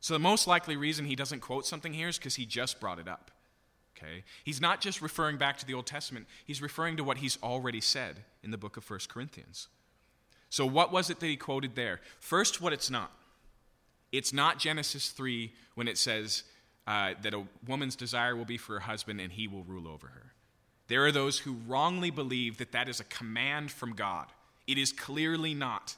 So 0.00 0.14
the 0.14 0.20
most 0.20 0.46
likely 0.46 0.76
reason 0.76 1.04
he 1.04 1.16
doesn't 1.16 1.40
quote 1.40 1.66
something 1.66 1.92
here 1.92 2.08
is 2.08 2.18
because 2.18 2.36
he 2.36 2.46
just 2.46 2.80
brought 2.80 2.98
it 2.98 3.08
up. 3.08 3.30
Okay? 3.96 4.24
He's 4.44 4.60
not 4.60 4.80
just 4.80 5.00
referring 5.00 5.36
back 5.36 5.58
to 5.58 5.66
the 5.66 5.74
Old 5.74 5.86
Testament, 5.86 6.26
he's 6.44 6.60
referring 6.62 6.96
to 6.96 7.04
what 7.04 7.18
he's 7.18 7.38
already 7.42 7.80
said 7.80 8.16
in 8.42 8.50
the 8.50 8.58
book 8.58 8.76
of 8.76 8.88
1 8.88 9.00
Corinthians. 9.08 9.68
So, 10.48 10.64
what 10.64 10.92
was 10.92 11.10
it 11.10 11.20
that 11.20 11.26
he 11.26 11.36
quoted 11.36 11.74
there? 11.74 12.00
First, 12.20 12.60
what 12.60 12.72
it's 12.72 12.90
not. 12.90 13.12
It's 14.12 14.32
not 14.32 14.58
Genesis 14.58 15.10
3 15.10 15.52
when 15.74 15.88
it 15.88 15.98
says 15.98 16.44
uh, 16.86 17.14
that 17.22 17.34
a 17.34 17.42
woman's 17.66 17.96
desire 17.96 18.36
will 18.36 18.44
be 18.44 18.56
for 18.56 18.74
her 18.74 18.80
husband 18.80 19.20
and 19.20 19.32
he 19.32 19.48
will 19.48 19.64
rule 19.64 19.88
over 19.88 20.06
her. 20.08 20.32
There 20.88 21.04
are 21.04 21.12
those 21.12 21.40
who 21.40 21.56
wrongly 21.66 22.10
believe 22.10 22.58
that 22.58 22.72
that 22.72 22.88
is 22.88 23.00
a 23.00 23.04
command 23.04 23.72
from 23.72 23.94
God. 23.94 24.26
It 24.66 24.78
is 24.78 24.92
clearly 24.92 25.52
not. 25.52 25.96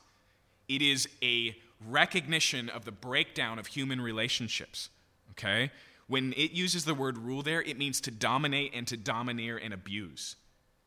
It 0.66 0.80
is 0.80 1.08
a 1.22 1.56
recognition 1.86 2.68
of 2.70 2.84
the 2.84 2.92
breakdown 2.92 3.58
of 3.58 3.66
human 3.66 4.00
relationships. 4.00 4.88
Okay? 5.32 5.70
When 6.08 6.32
it 6.32 6.52
uses 6.52 6.84
the 6.84 6.94
word 6.94 7.18
rule 7.18 7.42
there, 7.42 7.62
it 7.62 7.78
means 7.78 8.00
to 8.02 8.10
dominate 8.10 8.72
and 8.74 8.86
to 8.88 8.96
domineer 8.96 9.56
and 9.56 9.72
abuse. 9.72 10.36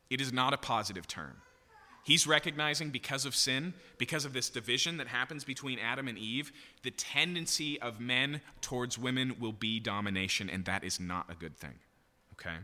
It 0.09 0.19
is 0.19 0.33
not 0.33 0.53
a 0.53 0.57
positive 0.57 1.07
term. 1.07 1.37
He's 2.03 2.25
recognizing 2.25 2.89
because 2.89 3.25
of 3.25 3.35
sin, 3.35 3.75
because 3.99 4.25
of 4.25 4.33
this 4.33 4.49
division 4.49 4.97
that 4.97 5.07
happens 5.07 5.43
between 5.43 5.77
Adam 5.77 6.07
and 6.07 6.17
Eve, 6.17 6.51
the 6.81 6.89
tendency 6.89 7.79
of 7.79 7.99
men 7.99 8.41
towards 8.59 8.97
women 8.97 9.35
will 9.39 9.51
be 9.53 9.79
domination, 9.79 10.49
and 10.49 10.65
that 10.65 10.83
is 10.83 10.99
not 10.99 11.29
a 11.29 11.35
good 11.35 11.57
thing. 11.57 11.75
Okay? 12.33 12.57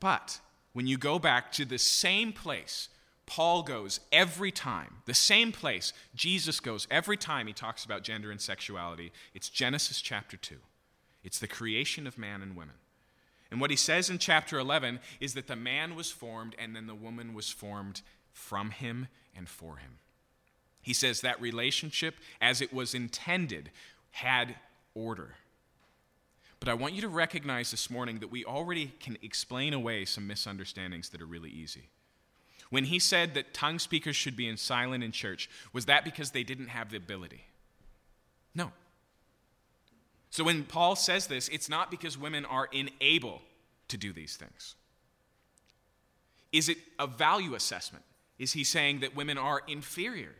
But 0.00 0.40
when 0.74 0.86
you 0.86 0.98
go 0.98 1.18
back 1.18 1.50
to 1.52 1.64
the 1.64 1.78
same 1.78 2.32
place 2.32 2.90
Paul 3.26 3.62
goes 3.62 4.00
every 4.12 4.52
time, 4.52 4.96
the 5.06 5.14
same 5.14 5.52
place 5.52 5.92
Jesus 6.14 6.60
goes 6.60 6.86
every 6.90 7.16
time 7.16 7.46
he 7.46 7.52
talks 7.52 7.84
about 7.84 8.02
gender 8.02 8.30
and 8.30 8.40
sexuality, 8.40 9.12
it's 9.32 9.48
Genesis 9.48 10.00
chapter 10.00 10.36
2. 10.36 10.56
It's 11.24 11.38
the 11.38 11.48
creation 11.48 12.06
of 12.06 12.18
man 12.18 12.42
and 12.42 12.56
women. 12.56 12.74
And 13.50 13.60
what 13.60 13.70
he 13.70 13.76
says 13.76 14.10
in 14.10 14.18
chapter 14.18 14.58
11 14.58 15.00
is 15.20 15.34
that 15.34 15.46
the 15.46 15.56
man 15.56 15.96
was 15.96 16.10
formed 16.10 16.54
and 16.58 16.76
then 16.76 16.86
the 16.86 16.94
woman 16.94 17.34
was 17.34 17.48
formed 17.50 18.02
from 18.32 18.70
him 18.70 19.08
and 19.34 19.48
for 19.48 19.76
him. 19.76 19.98
He 20.82 20.92
says 20.92 21.22
that 21.22 21.40
relationship, 21.40 22.16
as 22.40 22.60
it 22.60 22.72
was 22.72 22.94
intended, 22.94 23.70
had 24.10 24.56
order. 24.94 25.36
But 26.60 26.68
I 26.68 26.74
want 26.74 26.94
you 26.94 27.00
to 27.02 27.08
recognize 27.08 27.70
this 27.70 27.90
morning 27.90 28.18
that 28.18 28.30
we 28.30 28.44
already 28.44 28.92
can 29.00 29.16
explain 29.22 29.72
away 29.72 30.04
some 30.04 30.26
misunderstandings 30.26 31.08
that 31.10 31.22
are 31.22 31.26
really 31.26 31.50
easy. 31.50 31.88
When 32.70 32.84
he 32.84 32.98
said 32.98 33.34
that 33.34 33.54
tongue 33.54 33.78
speakers 33.78 34.16
should 34.16 34.36
be 34.36 34.48
in 34.48 34.56
silent 34.56 35.04
in 35.04 35.12
church, 35.12 35.48
was 35.72 35.86
that 35.86 36.04
because 36.04 36.30
they 36.30 36.42
didn't 36.42 36.68
have 36.68 36.90
the 36.90 36.96
ability? 36.96 37.44
No. 38.54 38.72
So 40.34 40.42
when 40.42 40.64
Paul 40.64 40.96
says 40.96 41.28
this, 41.28 41.46
it's 41.46 41.68
not 41.68 41.92
because 41.92 42.18
women 42.18 42.44
are 42.44 42.68
unable 42.72 43.40
to 43.86 43.96
do 43.96 44.12
these 44.12 44.34
things. 44.34 44.74
Is 46.50 46.68
it 46.68 46.76
a 46.98 47.06
value 47.06 47.54
assessment? 47.54 48.04
Is 48.36 48.52
he 48.52 48.64
saying 48.64 48.98
that 48.98 49.14
women 49.14 49.38
are 49.38 49.62
inferior? 49.68 50.34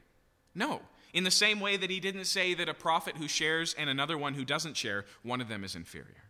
No. 0.53 0.81
In 1.13 1.23
the 1.23 1.31
same 1.31 1.61
way 1.61 1.77
that 1.77 1.91
he 1.91 2.01
didn't 2.01 2.25
say 2.25 2.55
that 2.55 2.69
a 2.69 2.75
prophet 2.75 3.19
who 3.19 3.29
shares 3.29 3.73
and 3.79 3.89
another 3.89 4.19
one 4.19 4.35
who 4.35 4.45
doesn't 4.45 4.77
share, 4.77 5.05
one 5.23 5.41
of 5.41 5.47
them 5.47 5.63
is 5.63 5.77
inferior. 5.77 6.25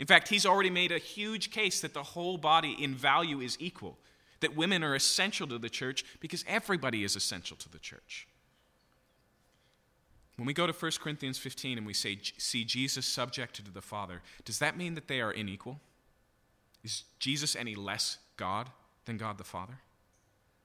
In 0.00 0.08
fact, 0.08 0.26
he's 0.26 0.44
already 0.44 0.70
made 0.70 0.90
a 0.90 0.98
huge 0.98 1.52
case 1.52 1.80
that 1.82 1.94
the 1.94 2.02
whole 2.02 2.38
body 2.38 2.76
in 2.76 2.96
value 2.96 3.40
is 3.40 3.56
equal, 3.60 3.98
that 4.40 4.56
women 4.56 4.82
are 4.82 4.96
essential 4.96 5.46
to 5.46 5.58
the 5.58 5.70
church 5.70 6.04
because 6.18 6.44
everybody 6.48 7.04
is 7.04 7.14
essential 7.14 7.56
to 7.58 7.68
the 7.68 7.78
church. 7.78 8.26
When 10.40 10.46
we 10.46 10.54
go 10.54 10.66
to 10.66 10.72
1 10.72 10.92
Corinthians 11.02 11.36
15 11.36 11.76
and 11.76 11.86
we 11.86 11.92
say, 11.92 12.18
see 12.38 12.64
Jesus 12.64 13.04
subjected 13.04 13.66
to 13.66 13.70
the 13.70 13.82
Father, 13.82 14.22
does 14.46 14.58
that 14.60 14.74
mean 14.74 14.94
that 14.94 15.06
they 15.06 15.20
are 15.20 15.30
unequal? 15.30 15.80
Is 16.82 17.04
Jesus 17.18 17.54
any 17.54 17.74
less 17.74 18.16
God 18.38 18.70
than 19.04 19.18
God 19.18 19.36
the 19.36 19.44
Father? 19.44 19.80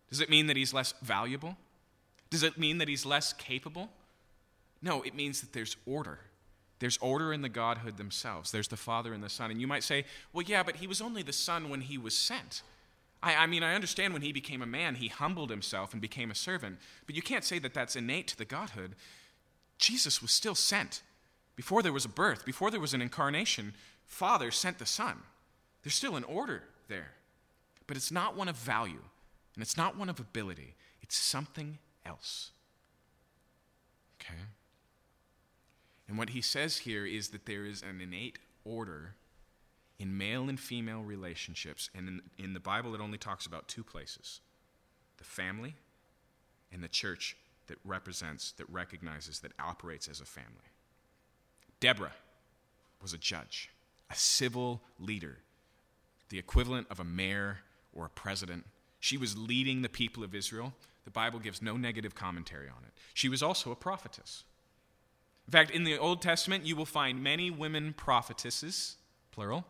Does 0.09 0.21
it 0.21 0.30
mean 0.30 0.47
that 0.47 0.55
he's 0.55 0.73
less 0.73 0.93
valuable? 1.01 1.57
Does 2.30 2.41
it 2.41 2.57
mean 2.57 2.78
that 2.78 2.88
he's 2.88 3.05
less 3.05 3.34
capable? 3.34 3.89
No, 4.82 5.01
it 5.01 5.13
means 5.13 5.41
that 5.41 5.51
there's 5.51 5.76
order. 5.86 6.19
There's 6.80 6.97
order 6.99 7.34
in 7.34 7.41
the 7.41 7.49
Godhood 7.49 7.97
themselves. 7.97 8.53
There's 8.53 8.69
the 8.69 8.78
Father 8.78 9.13
and 9.13 9.21
the 9.21 9.28
Son. 9.28 9.51
And 9.51 9.59
you 9.59 9.67
might 9.67 9.84
say, 9.84 10.05
well, 10.32 10.45
yeah, 10.47 10.63
but 10.63 10.78
he 10.78 10.88
was 10.88 11.01
only 11.01 11.21
the 11.21 11.34
Son 11.34 11.67
when 11.67 11.82
he 11.82 11.97
was 11.97 12.15
sent. 12.15 12.61
I, 13.21 13.36
I, 13.36 13.45
mean, 13.45 13.61
I 13.61 13.76
understand 13.76 14.13
when 14.13 14.21
he 14.21 14.32
became 14.32 14.61
a 14.61 14.65
man, 14.65 14.95
he 14.95 15.09
humbled 15.09 15.49
himself 15.49 15.91
and 15.91 16.01
became 16.01 16.32
a 16.32 16.36
servant. 16.36 16.78
But 17.05 17.15
you 17.15 17.21
can't 17.21 17.43
say 17.43 17.59
that 17.59 17.73
that's 17.73 17.97
innate 17.97 18.30
to 18.30 18.38
the 18.38 18.45
Godhood. 18.45 18.95
Jesus 19.78 20.21
was 20.21 20.32
still 20.32 20.55
sent. 20.55 21.01
Before 21.55 21.82
there 21.82 21.93
was 21.93 22.05
a 22.05 22.09
birth, 22.09 22.45
before 22.45 22.71
there 22.71 22.80
was 22.80 22.93
an 22.93 23.01
incarnation, 23.01 23.73
Father 24.05 24.51
sent 24.51 24.80
the 24.80 24.86
Son. 24.86 25.19
There's 25.84 25.95
still 25.95 26.15
an 26.15 26.23
order 26.23 26.63
there. 26.88 27.11
But 27.88 27.97
it's 27.97 28.11
not 28.11 28.36
one 28.36 28.47
of 28.47 28.55
value, 28.55 29.03
and 29.53 29.61
it's 29.61 29.78
not 29.78 29.97
one 29.97 30.09
of 30.09 30.19
ability. 30.19 30.76
It's 31.01 31.15
something 31.15 31.78
else. 32.05 32.51
Okay? 34.19 34.41
And 36.07 36.17
what 36.17 36.30
he 36.30 36.41
says 36.41 36.78
here 36.80 37.05
is 37.05 37.30
that 37.30 37.45
there 37.45 37.65
is 37.65 37.82
an 37.82 38.01
innate 38.01 38.39
order 38.63 39.15
in 39.99 40.17
male 40.17 40.49
and 40.49 40.59
female 40.59 41.01
relationships. 41.01 41.89
And 41.95 42.07
in, 42.07 42.21
in, 42.38 42.53
the 42.53 42.59
Bible, 42.59 42.93
it 42.95 43.01
only 43.01 43.17
talks 43.17 43.45
about 43.45 43.67
two 43.67 43.84
places 43.84 44.41
the 45.17 45.23
family 45.23 45.76
and 46.71 46.84
the 46.84 46.88
church 46.88 47.38
that 47.68 47.78
represents, 47.84 48.51
that 48.53 48.70
recognizes, 48.70 49.39
that 49.39 49.51
operates 49.59 50.07
as 50.07 50.22
a 50.22 50.26
family. 50.26 50.72
Deborah 51.80 52.13
was 53.01 53.13
a 53.13 53.18
judge, 53.18 53.70
a 54.09 54.16
civil 54.16 54.82
leader, 54.99 55.38
the 56.30 56.39
equivalent 56.39 56.88
of 56.89 56.99
a 56.99 57.03
mayor 57.03 57.59
or 57.93 58.05
a 58.05 58.09
president. 58.09 58.66
She 58.99 59.18
was 59.18 59.38
leading 59.38 59.82
the 59.82 59.89
people 59.89 60.24
of 60.24 60.34
Israel 60.34 60.74
the 61.05 61.11
Bible 61.11 61.39
gives 61.39 61.61
no 61.61 61.78
negative 61.78 62.16
commentary 62.16 62.68
on 62.68 62.84
it. 62.84 62.91
She 63.13 63.30
was 63.30 63.41
also 63.41 63.72
a 63.72 63.76
prophetess. 63.76 64.43
In 65.47 65.51
fact, 65.51 65.70
in 65.70 65.84
the 65.84 65.97
Old 65.97 66.22
Testament, 66.22 66.66
you 66.66 66.76
will 66.76 66.88
find 66.88 67.24
many 67.24 67.51
women 67.51 67.93
prophetesses, 67.93 68.95
plural, 69.32 69.66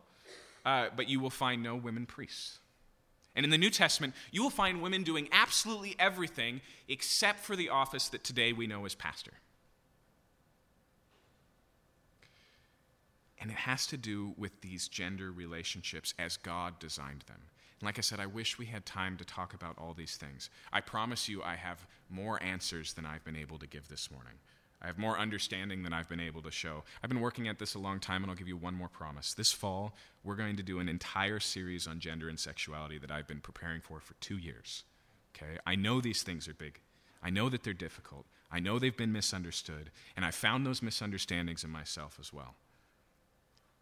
uh, 0.64 0.88
but 0.96 1.08
you 1.08 1.20
will 1.20 1.30
find 1.30 1.62
no 1.62 1.76
women 1.76 2.06
priests. 2.06 2.58
And 3.36 3.44
in 3.44 3.50
the 3.50 3.58
New 3.58 3.70
Testament, 3.70 4.14
you 4.32 4.42
will 4.42 4.50
find 4.50 4.80
women 4.80 5.02
doing 5.02 5.28
absolutely 5.30 5.94
everything 5.98 6.62
except 6.88 7.40
for 7.40 7.54
the 7.54 7.68
office 7.68 8.08
that 8.08 8.24
today 8.24 8.54
we 8.54 8.66
know 8.66 8.86
as 8.86 8.94
pastor. 8.94 9.34
And 13.38 13.50
it 13.50 13.58
has 13.58 13.86
to 13.88 13.98
do 13.98 14.34
with 14.38 14.62
these 14.62 14.88
gender 14.88 15.30
relationships 15.30 16.14
as 16.18 16.38
God 16.38 16.78
designed 16.78 17.24
them. 17.28 17.42
And 17.78 17.86
like 17.86 17.98
I 17.98 18.00
said, 18.00 18.20
I 18.20 18.26
wish 18.26 18.58
we 18.58 18.66
had 18.66 18.86
time 18.86 19.18
to 19.18 19.24
talk 19.24 19.52
about 19.52 19.76
all 19.76 19.92
these 19.92 20.16
things. 20.16 20.48
I 20.72 20.80
promise 20.80 21.28
you, 21.28 21.42
I 21.42 21.56
have 21.56 21.86
more 22.08 22.42
answers 22.42 22.94
than 22.94 23.04
I've 23.04 23.24
been 23.24 23.36
able 23.36 23.58
to 23.58 23.66
give 23.66 23.88
this 23.88 24.10
morning. 24.10 24.32
I 24.82 24.86
have 24.86 24.98
more 24.98 25.18
understanding 25.18 25.82
than 25.82 25.92
I've 25.92 26.08
been 26.08 26.20
able 26.20 26.42
to 26.42 26.50
show. 26.50 26.84
I've 27.02 27.08
been 27.08 27.20
working 27.20 27.48
at 27.48 27.58
this 27.58 27.74
a 27.74 27.78
long 27.78 27.98
time, 27.98 28.22
and 28.22 28.30
I'll 28.30 28.36
give 28.36 28.48
you 28.48 28.56
one 28.56 28.74
more 28.74 28.88
promise. 28.88 29.32
This 29.32 29.52
fall, 29.52 29.94
we're 30.22 30.36
going 30.36 30.56
to 30.56 30.62
do 30.62 30.80
an 30.80 30.88
entire 30.88 31.40
series 31.40 31.86
on 31.86 31.98
gender 31.98 32.28
and 32.28 32.38
sexuality 32.38 32.98
that 32.98 33.10
I've 33.10 33.26
been 33.26 33.40
preparing 33.40 33.80
for 33.80 34.00
for 34.00 34.14
two 34.14 34.36
years. 34.36 34.84
Okay? 35.34 35.58
I 35.66 35.74
know 35.76 36.00
these 36.00 36.22
things 36.22 36.46
are 36.46 36.54
big. 36.54 36.80
I 37.22 37.30
know 37.30 37.48
that 37.48 37.64
they're 37.64 37.72
difficult. 37.72 38.26
I 38.50 38.60
know 38.60 38.78
they've 38.78 38.96
been 38.96 39.12
misunderstood, 39.12 39.90
and 40.14 40.24
I 40.24 40.30
found 40.30 40.66
those 40.66 40.82
misunderstandings 40.82 41.64
in 41.64 41.70
myself 41.70 42.18
as 42.20 42.32
well. 42.32 42.54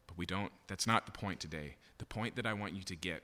But 0.06 0.16
we 0.16 0.26
don't, 0.26 0.52
that's 0.68 0.86
not 0.86 1.06
the 1.06 1.12
point 1.12 1.40
today. 1.40 1.76
The 1.98 2.06
point 2.06 2.36
that 2.36 2.46
I 2.46 2.54
want 2.54 2.74
you 2.74 2.82
to 2.82 2.96
get 2.96 3.22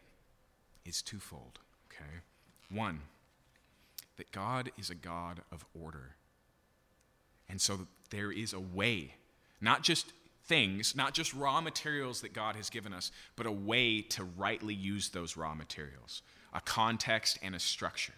is 0.85 1.03
twofold, 1.03 1.61
okay? 1.89 2.21
One, 2.69 3.01
that 4.17 4.33
God 4.33 4.71
is 4.79 4.91
a 4.91 4.95
God 4.95 5.41
of 5.51 5.65
order. 5.75 6.17
And 7.51 7.61
so 7.61 7.87
there 8.11 8.31
is 8.31 8.53
a 8.53 8.61
way, 8.61 9.15
not 9.61 9.83
just 9.83 10.13
things, 10.45 10.97
not 10.97 11.15
just 11.15 11.35
raw 11.35 11.61
materials 11.61 12.23
that 12.23 12.33
God 12.33 12.57
has 12.57 12.71
given 12.71 12.93
us, 12.93 13.13
but 13.37 13.47
a 13.47 13.53
way 13.53 14.03
to 14.03 14.25
rightly 14.25 14.75
use 14.75 15.11
those 15.11 15.37
raw 15.37 15.55
materials, 15.55 16.23
a 16.55 16.61
context 16.61 17.39
and 17.43 17.55
a 17.55 17.61
structure. 17.61 18.15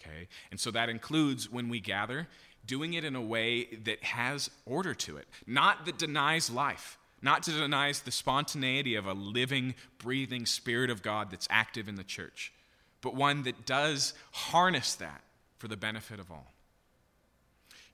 Okay? 0.00 0.28
And 0.50 0.60
so 0.60 0.70
that 0.70 0.88
includes 0.88 1.50
when 1.50 1.68
we 1.68 1.80
gather, 1.80 2.28
doing 2.66 2.94
it 2.94 3.04
in 3.04 3.16
a 3.16 3.20
way 3.20 3.64
that 3.84 4.02
has 4.02 4.50
order 4.66 4.94
to 4.94 5.16
it, 5.16 5.26
not 5.46 5.86
that 5.86 5.98
denies 5.98 6.50
life, 6.50 6.98
not 7.22 7.42
to 7.44 7.52
deny 7.52 7.92
the 8.04 8.10
spontaneity 8.10 8.94
of 8.94 9.06
a 9.06 9.14
living, 9.14 9.74
breathing 9.98 10.46
Spirit 10.46 10.90
of 10.90 11.02
God 11.02 11.30
that's 11.30 11.48
active 11.50 11.88
in 11.88 11.94
the 11.94 12.04
church, 12.04 12.52
but 13.00 13.14
one 13.14 13.44
that 13.44 13.66
does 13.66 14.14
harness 14.32 14.94
that 14.96 15.22
for 15.58 15.68
the 15.68 15.76
benefit 15.76 16.20
of 16.20 16.30
all. 16.30 16.52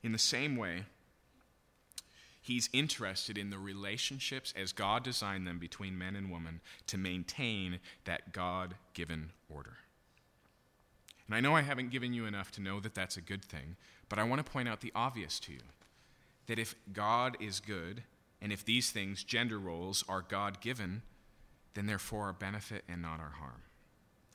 In 0.02 0.12
the 0.12 0.18
same 0.18 0.56
way, 0.56 0.84
he's 2.40 2.68
interested 2.72 3.38
in 3.38 3.50
the 3.50 3.58
relationships 3.58 4.52
as 4.56 4.72
God 4.72 5.04
designed 5.04 5.46
them 5.46 5.58
between 5.58 5.96
men 5.96 6.16
and 6.16 6.30
women 6.30 6.60
to 6.88 6.98
maintain 6.98 7.78
that 8.04 8.32
God 8.32 8.74
given 8.94 9.30
order. 9.48 9.76
And 11.26 11.36
I 11.36 11.40
know 11.40 11.54
I 11.54 11.62
haven't 11.62 11.90
given 11.90 12.12
you 12.12 12.26
enough 12.26 12.50
to 12.52 12.60
know 12.60 12.80
that 12.80 12.94
that's 12.94 13.16
a 13.16 13.22
good 13.22 13.44
thing, 13.44 13.76
but 14.08 14.18
I 14.18 14.24
want 14.24 14.44
to 14.44 14.52
point 14.52 14.68
out 14.68 14.80
the 14.80 14.92
obvious 14.94 15.38
to 15.40 15.52
you 15.52 15.60
that 16.46 16.58
if 16.58 16.74
God 16.92 17.36
is 17.40 17.60
good, 17.60 18.02
and 18.40 18.52
if 18.52 18.64
these 18.64 18.90
things, 18.90 19.22
gender 19.22 19.58
roles, 19.58 20.04
are 20.08 20.20
God 20.20 20.60
given, 20.60 21.02
then 21.74 21.86
they're 21.86 22.00
for 22.00 22.24
our 22.24 22.32
benefit 22.32 22.82
and 22.88 23.00
not 23.00 23.20
our 23.20 23.34
harm. 23.38 23.62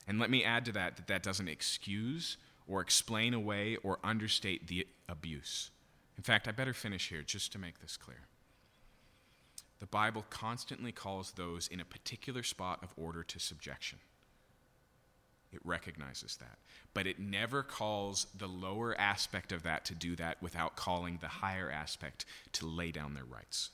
And 0.06 0.18
let 0.18 0.30
me 0.30 0.42
add 0.42 0.64
to 0.64 0.72
that 0.72 0.96
that 0.96 1.06
that 1.08 1.22
doesn't 1.22 1.48
excuse 1.48 2.38
or 2.66 2.80
explain 2.80 3.34
away 3.34 3.76
or 3.82 3.98
understate 4.02 4.66
the 4.66 4.86
abuse. 5.08 5.70
In 6.16 6.22
fact, 6.22 6.48
I 6.48 6.52
better 6.52 6.74
finish 6.74 7.08
here 7.08 7.22
just 7.22 7.52
to 7.52 7.58
make 7.58 7.80
this 7.80 7.96
clear. 7.96 8.26
The 9.78 9.86
Bible 9.86 10.24
constantly 10.28 10.90
calls 10.90 11.32
those 11.32 11.68
in 11.68 11.80
a 11.80 11.84
particular 11.84 12.42
spot 12.42 12.80
of 12.82 12.92
order 12.96 13.22
to 13.22 13.38
subjection. 13.38 13.98
It 15.52 15.60
recognizes 15.64 16.36
that. 16.36 16.58
But 16.92 17.06
it 17.06 17.18
never 17.18 17.62
calls 17.62 18.26
the 18.36 18.48
lower 18.48 18.98
aspect 19.00 19.52
of 19.52 19.62
that 19.62 19.84
to 19.86 19.94
do 19.94 20.16
that 20.16 20.42
without 20.42 20.76
calling 20.76 21.18
the 21.20 21.28
higher 21.28 21.70
aspect 21.70 22.24
to 22.52 22.66
lay 22.66 22.90
down 22.90 23.14
their 23.14 23.24
rights 23.24 23.70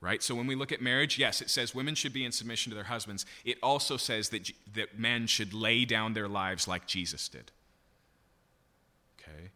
right? 0.00 0.22
So 0.22 0.34
when 0.34 0.46
we 0.46 0.54
look 0.54 0.72
at 0.72 0.80
marriage, 0.80 1.18
yes, 1.18 1.40
it 1.40 1.50
says 1.50 1.74
women 1.74 1.94
should 1.94 2.12
be 2.12 2.24
in 2.24 2.32
submission 2.32 2.70
to 2.70 2.74
their 2.74 2.84
husbands. 2.84 3.26
It 3.44 3.58
also 3.62 3.96
says 3.96 4.28
that, 4.30 4.50
that 4.74 4.98
men 4.98 5.26
should 5.26 5.52
lay 5.52 5.84
down 5.84 6.12
their 6.12 6.28
lives 6.28 6.68
like 6.68 6.86
Jesus 6.86 7.28
did. 7.28 7.50
Okay? 9.20 9.50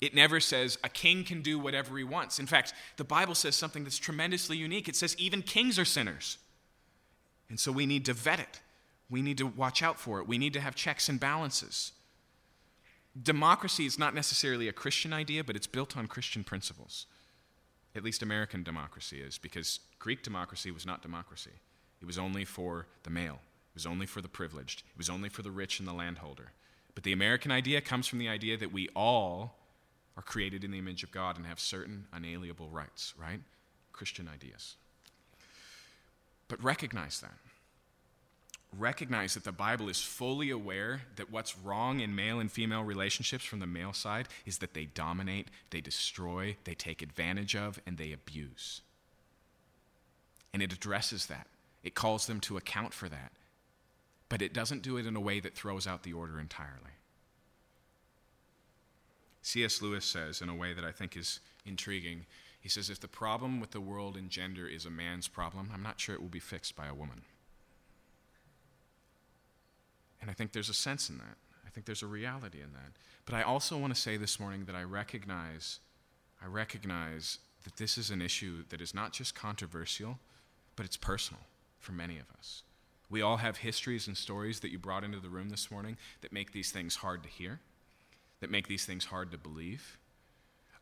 It 0.00 0.14
never 0.14 0.38
says 0.38 0.78
a 0.84 0.88
king 0.88 1.24
can 1.24 1.42
do 1.42 1.58
whatever 1.58 1.96
he 1.98 2.04
wants. 2.04 2.38
In 2.38 2.46
fact, 2.46 2.72
the 2.96 3.04
Bible 3.04 3.34
says 3.34 3.56
something 3.56 3.82
that's 3.82 3.98
tremendously 3.98 4.56
unique. 4.56 4.88
It 4.88 4.96
says 4.96 5.16
even 5.18 5.42
kings 5.42 5.78
are 5.78 5.84
sinners. 5.84 6.38
And 7.48 7.58
so 7.58 7.72
we 7.72 7.86
need 7.86 8.04
to 8.04 8.12
vet 8.12 8.38
it. 8.38 8.60
We 9.10 9.22
need 9.22 9.38
to 9.38 9.46
watch 9.46 9.82
out 9.82 9.98
for 9.98 10.20
it. 10.20 10.28
We 10.28 10.38
need 10.38 10.52
to 10.52 10.60
have 10.60 10.74
checks 10.74 11.08
and 11.08 11.18
balances. 11.18 11.92
Democracy 13.20 13.86
is 13.86 13.98
not 13.98 14.14
necessarily 14.14 14.68
a 14.68 14.72
Christian 14.72 15.12
idea, 15.12 15.42
but 15.42 15.56
it's 15.56 15.66
built 15.66 15.96
on 15.96 16.06
Christian 16.06 16.44
principles. 16.44 17.06
At 17.96 18.04
least 18.04 18.22
American 18.22 18.62
democracy 18.62 19.20
is, 19.20 19.38
because 19.38 19.80
Greek 19.98 20.22
democracy 20.22 20.70
was 20.70 20.86
not 20.86 21.02
democracy. 21.02 21.50
It 22.00 22.04
was 22.04 22.18
only 22.18 22.44
for 22.44 22.86
the 23.02 23.10
male, 23.10 23.40
it 23.72 23.74
was 23.74 23.86
only 23.86 24.06
for 24.06 24.20
the 24.20 24.28
privileged, 24.28 24.84
it 24.92 24.98
was 24.98 25.10
only 25.10 25.28
for 25.28 25.42
the 25.42 25.50
rich 25.50 25.80
and 25.80 25.88
the 25.88 25.92
landholder. 25.92 26.52
But 26.94 27.02
the 27.02 27.12
American 27.12 27.50
idea 27.50 27.80
comes 27.80 28.06
from 28.06 28.18
the 28.18 28.28
idea 28.28 28.56
that 28.56 28.72
we 28.72 28.88
all 28.94 29.57
are 30.18 30.22
created 30.22 30.64
in 30.64 30.72
the 30.72 30.78
image 30.78 31.04
of 31.04 31.12
God 31.12 31.36
and 31.36 31.46
have 31.46 31.60
certain 31.60 32.06
unalienable 32.12 32.68
rights, 32.68 33.14
right? 33.16 33.38
Christian 33.92 34.28
ideas. 34.28 34.74
But 36.48 36.62
recognize 36.62 37.20
that. 37.20 37.38
Recognize 38.76 39.34
that 39.34 39.44
the 39.44 39.52
Bible 39.52 39.88
is 39.88 40.02
fully 40.02 40.50
aware 40.50 41.02
that 41.16 41.30
what's 41.30 41.56
wrong 41.56 42.00
in 42.00 42.16
male 42.16 42.40
and 42.40 42.50
female 42.50 42.82
relationships 42.82 43.44
from 43.44 43.60
the 43.60 43.66
male 43.66 43.92
side 43.92 44.26
is 44.44 44.58
that 44.58 44.74
they 44.74 44.86
dominate, 44.86 45.48
they 45.70 45.80
destroy, 45.80 46.56
they 46.64 46.74
take 46.74 47.00
advantage 47.00 47.54
of, 47.54 47.80
and 47.86 47.96
they 47.96 48.12
abuse. 48.12 48.82
And 50.52 50.62
it 50.62 50.72
addresses 50.72 51.26
that. 51.26 51.46
It 51.84 51.94
calls 51.94 52.26
them 52.26 52.40
to 52.40 52.56
account 52.56 52.92
for 52.92 53.08
that. 53.08 53.30
But 54.28 54.42
it 54.42 54.52
doesn't 54.52 54.82
do 54.82 54.96
it 54.96 55.06
in 55.06 55.14
a 55.14 55.20
way 55.20 55.38
that 55.38 55.54
throws 55.54 55.86
out 55.86 56.02
the 56.02 56.12
order 56.12 56.40
entirely. 56.40 56.90
C.S. 59.48 59.80
Lewis 59.80 60.04
says, 60.04 60.42
in 60.42 60.50
a 60.50 60.54
way 60.54 60.74
that 60.74 60.84
I 60.84 60.92
think 60.92 61.16
is 61.16 61.40
intriguing, 61.64 62.26
he 62.60 62.68
says, 62.68 62.90
If 62.90 63.00
the 63.00 63.08
problem 63.08 63.60
with 63.60 63.70
the 63.70 63.80
world 63.80 64.14
in 64.14 64.28
gender 64.28 64.68
is 64.68 64.84
a 64.84 64.90
man's 64.90 65.26
problem, 65.26 65.70
I'm 65.72 65.82
not 65.82 65.98
sure 65.98 66.14
it 66.14 66.20
will 66.20 66.28
be 66.28 66.38
fixed 66.38 66.76
by 66.76 66.86
a 66.86 66.92
woman. 66.92 67.22
And 70.20 70.30
I 70.30 70.34
think 70.34 70.52
there's 70.52 70.68
a 70.68 70.74
sense 70.74 71.08
in 71.08 71.16
that. 71.16 71.38
I 71.66 71.70
think 71.70 71.86
there's 71.86 72.02
a 72.02 72.06
reality 72.06 72.60
in 72.60 72.74
that. 72.74 72.92
But 73.24 73.36
I 73.36 73.42
also 73.42 73.78
want 73.78 73.94
to 73.94 73.98
say 73.98 74.18
this 74.18 74.38
morning 74.38 74.66
that 74.66 74.76
I 74.76 74.82
recognize, 74.82 75.80
I 76.42 76.46
recognize 76.46 77.38
that 77.64 77.78
this 77.78 77.96
is 77.96 78.10
an 78.10 78.20
issue 78.20 78.64
that 78.68 78.82
is 78.82 78.94
not 78.94 79.14
just 79.14 79.34
controversial, 79.34 80.18
but 80.76 80.84
it's 80.84 80.98
personal 80.98 81.40
for 81.80 81.92
many 81.92 82.18
of 82.18 82.26
us. 82.38 82.64
We 83.08 83.22
all 83.22 83.38
have 83.38 83.56
histories 83.56 84.08
and 84.08 84.16
stories 84.16 84.60
that 84.60 84.70
you 84.70 84.78
brought 84.78 85.04
into 85.04 85.20
the 85.20 85.30
room 85.30 85.48
this 85.48 85.70
morning 85.70 85.96
that 86.20 86.34
make 86.34 86.52
these 86.52 86.70
things 86.70 86.96
hard 86.96 87.22
to 87.22 87.30
hear, 87.30 87.60
that 88.40 88.50
make 88.50 88.68
these 88.68 88.84
things 88.84 89.06
hard 89.06 89.30
to 89.32 89.38
believe. 89.38 89.98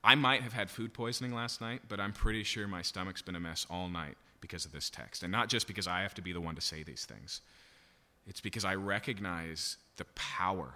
I 0.05 0.15
might 0.15 0.43
have 0.43 0.53
had 0.53 0.71
food 0.71 0.95
poisoning 0.95 1.35
last 1.35 1.61
night, 1.61 1.83
but 1.89 1.99
I'm 1.99 2.13
pretty 2.13 2.45
sure 2.45 2.69
my 2.69 2.83
stomach's 2.83 3.23
been 3.23 3.35
a 3.35 3.41
mess 3.41 3.67
all 3.69 3.89
night 3.89 4.17
because 4.41 4.65
of 4.65 4.73
this 4.73 4.91
text. 4.91 5.23
And 5.23 5.33
not 5.33 5.49
just 5.49 5.67
because 5.67 5.89
I 5.89 6.03
have 6.03 6.15
to 6.15 6.23
be 6.23 6.33
the 6.33 6.41
one 6.41 6.55
to 6.55 6.61
say 6.61 6.83
these 6.83 7.05
things, 7.05 7.41
it's 8.27 8.41
because 8.41 8.65
I 8.65 8.75
recognize 8.75 9.77
the 9.97 10.05
power, 10.15 10.75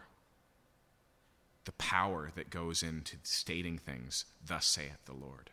the 1.65 1.73
power 1.73 2.31
that 2.35 2.51
goes 2.51 2.83
into 2.83 3.17
stating 3.23 3.79
things, 3.79 4.25
thus 4.45 4.67
saith 4.67 5.05
the 5.05 5.13
Lord. 5.13 5.51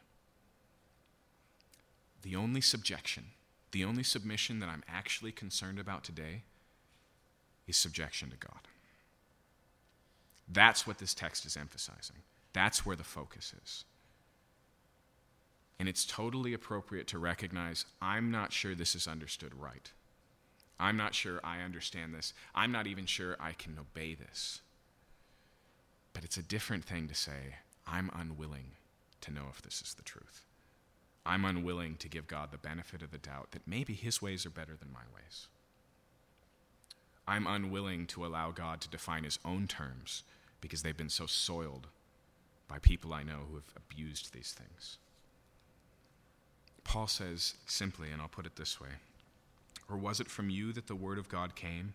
The 2.23 2.35
only 2.35 2.61
subjection, 2.61 3.25
the 3.71 3.83
only 3.83 4.03
submission 4.03 4.59
that 4.59 4.69
I'm 4.69 4.83
actually 4.87 5.31
concerned 5.31 5.79
about 5.79 6.03
today 6.03 6.43
is 7.67 7.77
subjection 7.77 8.29
to 8.31 8.37
God. 8.37 8.67
That's 10.47 10.87
what 10.87 10.97
this 10.97 11.13
text 11.13 11.45
is 11.45 11.57
emphasizing. 11.57 12.17
That's 12.53 12.85
where 12.85 12.95
the 12.95 13.03
focus 13.03 13.53
is. 13.63 13.85
And 15.79 15.87
it's 15.87 16.05
totally 16.05 16.53
appropriate 16.53 17.07
to 17.07 17.19
recognize 17.19 17.85
I'm 18.01 18.31
not 18.31 18.51
sure 18.51 18.73
this 18.73 18.95
is 18.95 19.07
understood 19.07 19.53
right. 19.53 19.91
I'm 20.79 20.97
not 20.97 21.13
sure 21.13 21.39
I 21.43 21.61
understand 21.61 22.13
this. 22.13 22.33
I'm 22.55 22.71
not 22.71 22.87
even 22.87 23.05
sure 23.05 23.35
I 23.39 23.51
can 23.51 23.77
obey 23.79 24.15
this. 24.15 24.61
But 26.13 26.23
it's 26.23 26.37
a 26.37 26.43
different 26.43 26.85
thing 26.85 27.07
to 27.07 27.15
say, 27.15 27.55
I'm 27.85 28.09
unwilling 28.13 28.71
to 29.21 29.31
know 29.31 29.45
if 29.51 29.61
this 29.61 29.81
is 29.81 29.93
the 29.93 30.03
truth. 30.03 30.45
I'm 31.25 31.45
unwilling 31.45 31.97
to 31.97 32.07
give 32.07 32.27
God 32.27 32.51
the 32.51 32.57
benefit 32.57 33.01
of 33.01 33.11
the 33.11 33.17
doubt 33.17 33.51
that 33.51 33.67
maybe 33.67 33.93
his 33.93 34.21
ways 34.21 34.45
are 34.45 34.51
better 34.51 34.75
than 34.79 34.93
my 34.93 35.01
ways. 35.13 35.47
I'm 37.27 37.45
unwilling 37.45 38.07
to 38.07 38.25
allow 38.25 38.51
God 38.51 38.79
to 38.81 38.89
define 38.89 39.25
his 39.25 39.37
own 39.43 39.67
terms 39.67 40.23
because 40.67 40.83
they've 40.83 40.97
been 40.97 41.09
so 41.09 41.25
soiled 41.25 41.87
by 42.67 42.79
people 42.79 43.13
I 43.13 43.23
know 43.23 43.45
who 43.49 43.55
have 43.55 43.73
abused 43.75 44.33
these 44.33 44.51
things. 44.51 44.97
Paul 46.83 47.07
says 47.07 47.55
simply, 47.65 48.11
and 48.11 48.21
I'll 48.21 48.27
put 48.27 48.45
it 48.45 48.55
this 48.55 48.79
way 48.79 48.89
or 49.89 49.97
was 49.97 50.19
it 50.19 50.29
from 50.29 50.49
you 50.49 50.73
that 50.73 50.87
the 50.87 50.95
word 50.95 51.17
of 51.17 51.29
God 51.29 51.55
came? 51.55 51.93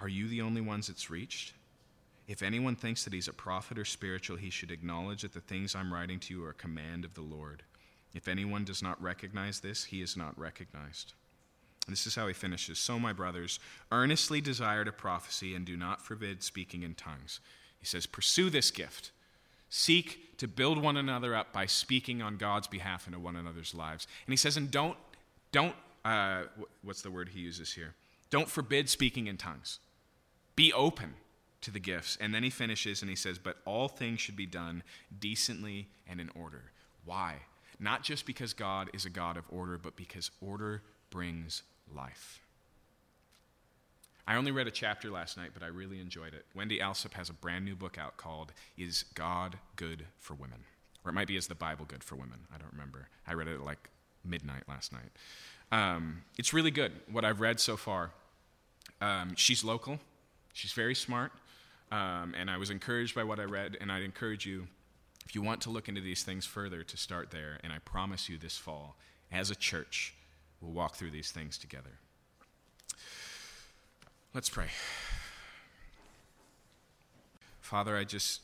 Are 0.00 0.08
you 0.08 0.28
the 0.28 0.42
only 0.42 0.60
ones 0.60 0.88
it's 0.88 1.10
reached? 1.10 1.52
If 2.28 2.42
anyone 2.42 2.76
thinks 2.76 3.04
that 3.04 3.12
he's 3.12 3.28
a 3.28 3.32
prophet 3.32 3.78
or 3.78 3.84
spiritual, 3.84 4.36
he 4.36 4.50
should 4.50 4.70
acknowledge 4.70 5.22
that 5.22 5.32
the 5.32 5.40
things 5.40 5.74
I'm 5.74 5.92
writing 5.92 6.20
to 6.20 6.34
you 6.34 6.44
are 6.44 6.50
a 6.50 6.54
command 6.54 7.04
of 7.04 7.14
the 7.14 7.22
Lord. 7.22 7.62
If 8.14 8.28
anyone 8.28 8.64
does 8.64 8.82
not 8.82 9.02
recognize 9.02 9.60
this, 9.60 9.84
he 9.84 10.02
is 10.02 10.16
not 10.16 10.38
recognized. 10.38 11.14
And 11.86 11.92
this 11.92 12.06
is 12.06 12.14
how 12.14 12.26
he 12.28 12.34
finishes. 12.34 12.78
So, 12.78 12.98
my 12.98 13.14
brothers, 13.14 13.58
earnestly 13.90 14.42
desire 14.42 14.84
to 14.84 14.92
prophecy 14.92 15.54
and 15.54 15.64
do 15.64 15.76
not 15.76 16.02
forbid 16.02 16.42
speaking 16.42 16.82
in 16.82 16.94
tongues. 16.94 17.40
He 17.80 17.86
says, 17.86 18.06
Pursue 18.06 18.50
this 18.50 18.70
gift. 18.70 19.12
Seek 19.70 20.36
to 20.38 20.48
build 20.48 20.78
one 20.78 20.96
another 20.96 21.34
up 21.34 21.52
by 21.52 21.66
speaking 21.66 22.22
on 22.22 22.36
God's 22.36 22.66
behalf 22.66 23.06
into 23.06 23.18
one 23.18 23.36
another's 23.36 23.74
lives. 23.74 24.06
And 24.26 24.32
he 24.32 24.36
says, 24.36 24.56
and 24.56 24.70
don't, 24.70 24.96
don't 25.52 25.74
uh, 26.04 26.44
what's 26.82 27.02
the 27.02 27.10
word 27.10 27.30
he 27.30 27.40
uses 27.40 27.72
here? 27.72 27.94
Don't 28.30 28.48
forbid 28.48 28.88
speaking 28.88 29.26
in 29.26 29.36
tongues. 29.36 29.78
Be 30.56 30.72
open 30.72 31.14
to 31.60 31.70
the 31.70 31.80
gifts. 31.80 32.16
And 32.20 32.32
then 32.32 32.42
he 32.42 32.50
finishes 32.50 33.02
and 33.02 33.10
he 33.10 33.16
says, 33.16 33.38
But 33.38 33.58
all 33.64 33.88
things 33.88 34.20
should 34.20 34.36
be 34.36 34.46
done 34.46 34.82
decently 35.18 35.88
and 36.06 36.20
in 36.20 36.30
order. 36.34 36.70
Why? 37.04 37.36
Not 37.80 38.02
just 38.02 38.26
because 38.26 38.52
God 38.52 38.90
is 38.92 39.04
a 39.04 39.10
God 39.10 39.36
of 39.36 39.44
order, 39.50 39.78
but 39.78 39.96
because 39.96 40.30
order 40.40 40.82
brings 41.10 41.62
life. 41.94 42.40
I 44.28 44.36
only 44.36 44.52
read 44.52 44.66
a 44.66 44.70
chapter 44.70 45.10
last 45.10 45.38
night, 45.38 45.52
but 45.54 45.62
I 45.62 45.68
really 45.68 46.00
enjoyed 46.00 46.34
it. 46.34 46.44
Wendy 46.54 46.80
Alsup 46.80 47.14
has 47.14 47.30
a 47.30 47.32
brand 47.32 47.64
new 47.64 47.74
book 47.74 47.96
out 47.96 48.18
called 48.18 48.52
Is 48.76 49.04
God 49.14 49.56
Good 49.76 50.04
for 50.18 50.34
Women? 50.34 50.64
Or 51.02 51.08
it 51.08 51.14
might 51.14 51.28
be 51.28 51.36
Is 51.36 51.46
the 51.46 51.54
Bible 51.54 51.86
Good 51.88 52.04
for 52.04 52.14
Women? 52.14 52.40
I 52.54 52.58
don't 52.58 52.70
remember. 52.70 53.08
I 53.26 53.32
read 53.32 53.48
it 53.48 53.54
at 53.54 53.64
like 53.64 53.88
midnight 54.22 54.64
last 54.68 54.92
night. 54.92 55.08
Um, 55.72 56.24
it's 56.36 56.52
really 56.52 56.70
good, 56.70 56.92
what 57.10 57.24
I've 57.24 57.40
read 57.40 57.58
so 57.58 57.78
far. 57.78 58.10
Um, 59.00 59.34
she's 59.34 59.64
local, 59.64 59.98
she's 60.52 60.72
very 60.72 60.94
smart, 60.94 61.32
um, 61.90 62.34
and 62.38 62.50
I 62.50 62.58
was 62.58 62.68
encouraged 62.68 63.14
by 63.14 63.24
what 63.24 63.40
I 63.40 63.44
read, 63.44 63.78
and 63.80 63.90
I'd 63.90 64.02
encourage 64.02 64.44
you, 64.44 64.66
if 65.24 65.34
you 65.34 65.40
want 65.40 65.62
to 65.62 65.70
look 65.70 65.88
into 65.88 66.02
these 66.02 66.22
things 66.22 66.44
further, 66.44 66.82
to 66.82 66.96
start 66.98 67.30
there. 67.30 67.58
And 67.64 67.72
I 67.72 67.78
promise 67.78 68.28
you 68.28 68.36
this 68.36 68.58
fall, 68.58 68.98
as 69.32 69.50
a 69.50 69.54
church, 69.54 70.14
we'll 70.60 70.72
walk 70.72 70.96
through 70.96 71.12
these 71.12 71.30
things 71.30 71.56
together. 71.56 71.92
Let's 74.34 74.50
pray. 74.50 74.68
Father, 77.60 77.96
I 77.96 78.04
just 78.04 78.42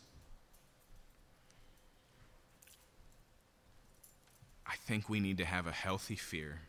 I 4.66 4.76
think 4.87 5.09
we 5.09 5.20
need 5.20 5.39
to 5.39 5.45
have 5.45 5.66
a 5.66 5.72
healthy 5.72 6.16
fear 6.16 6.62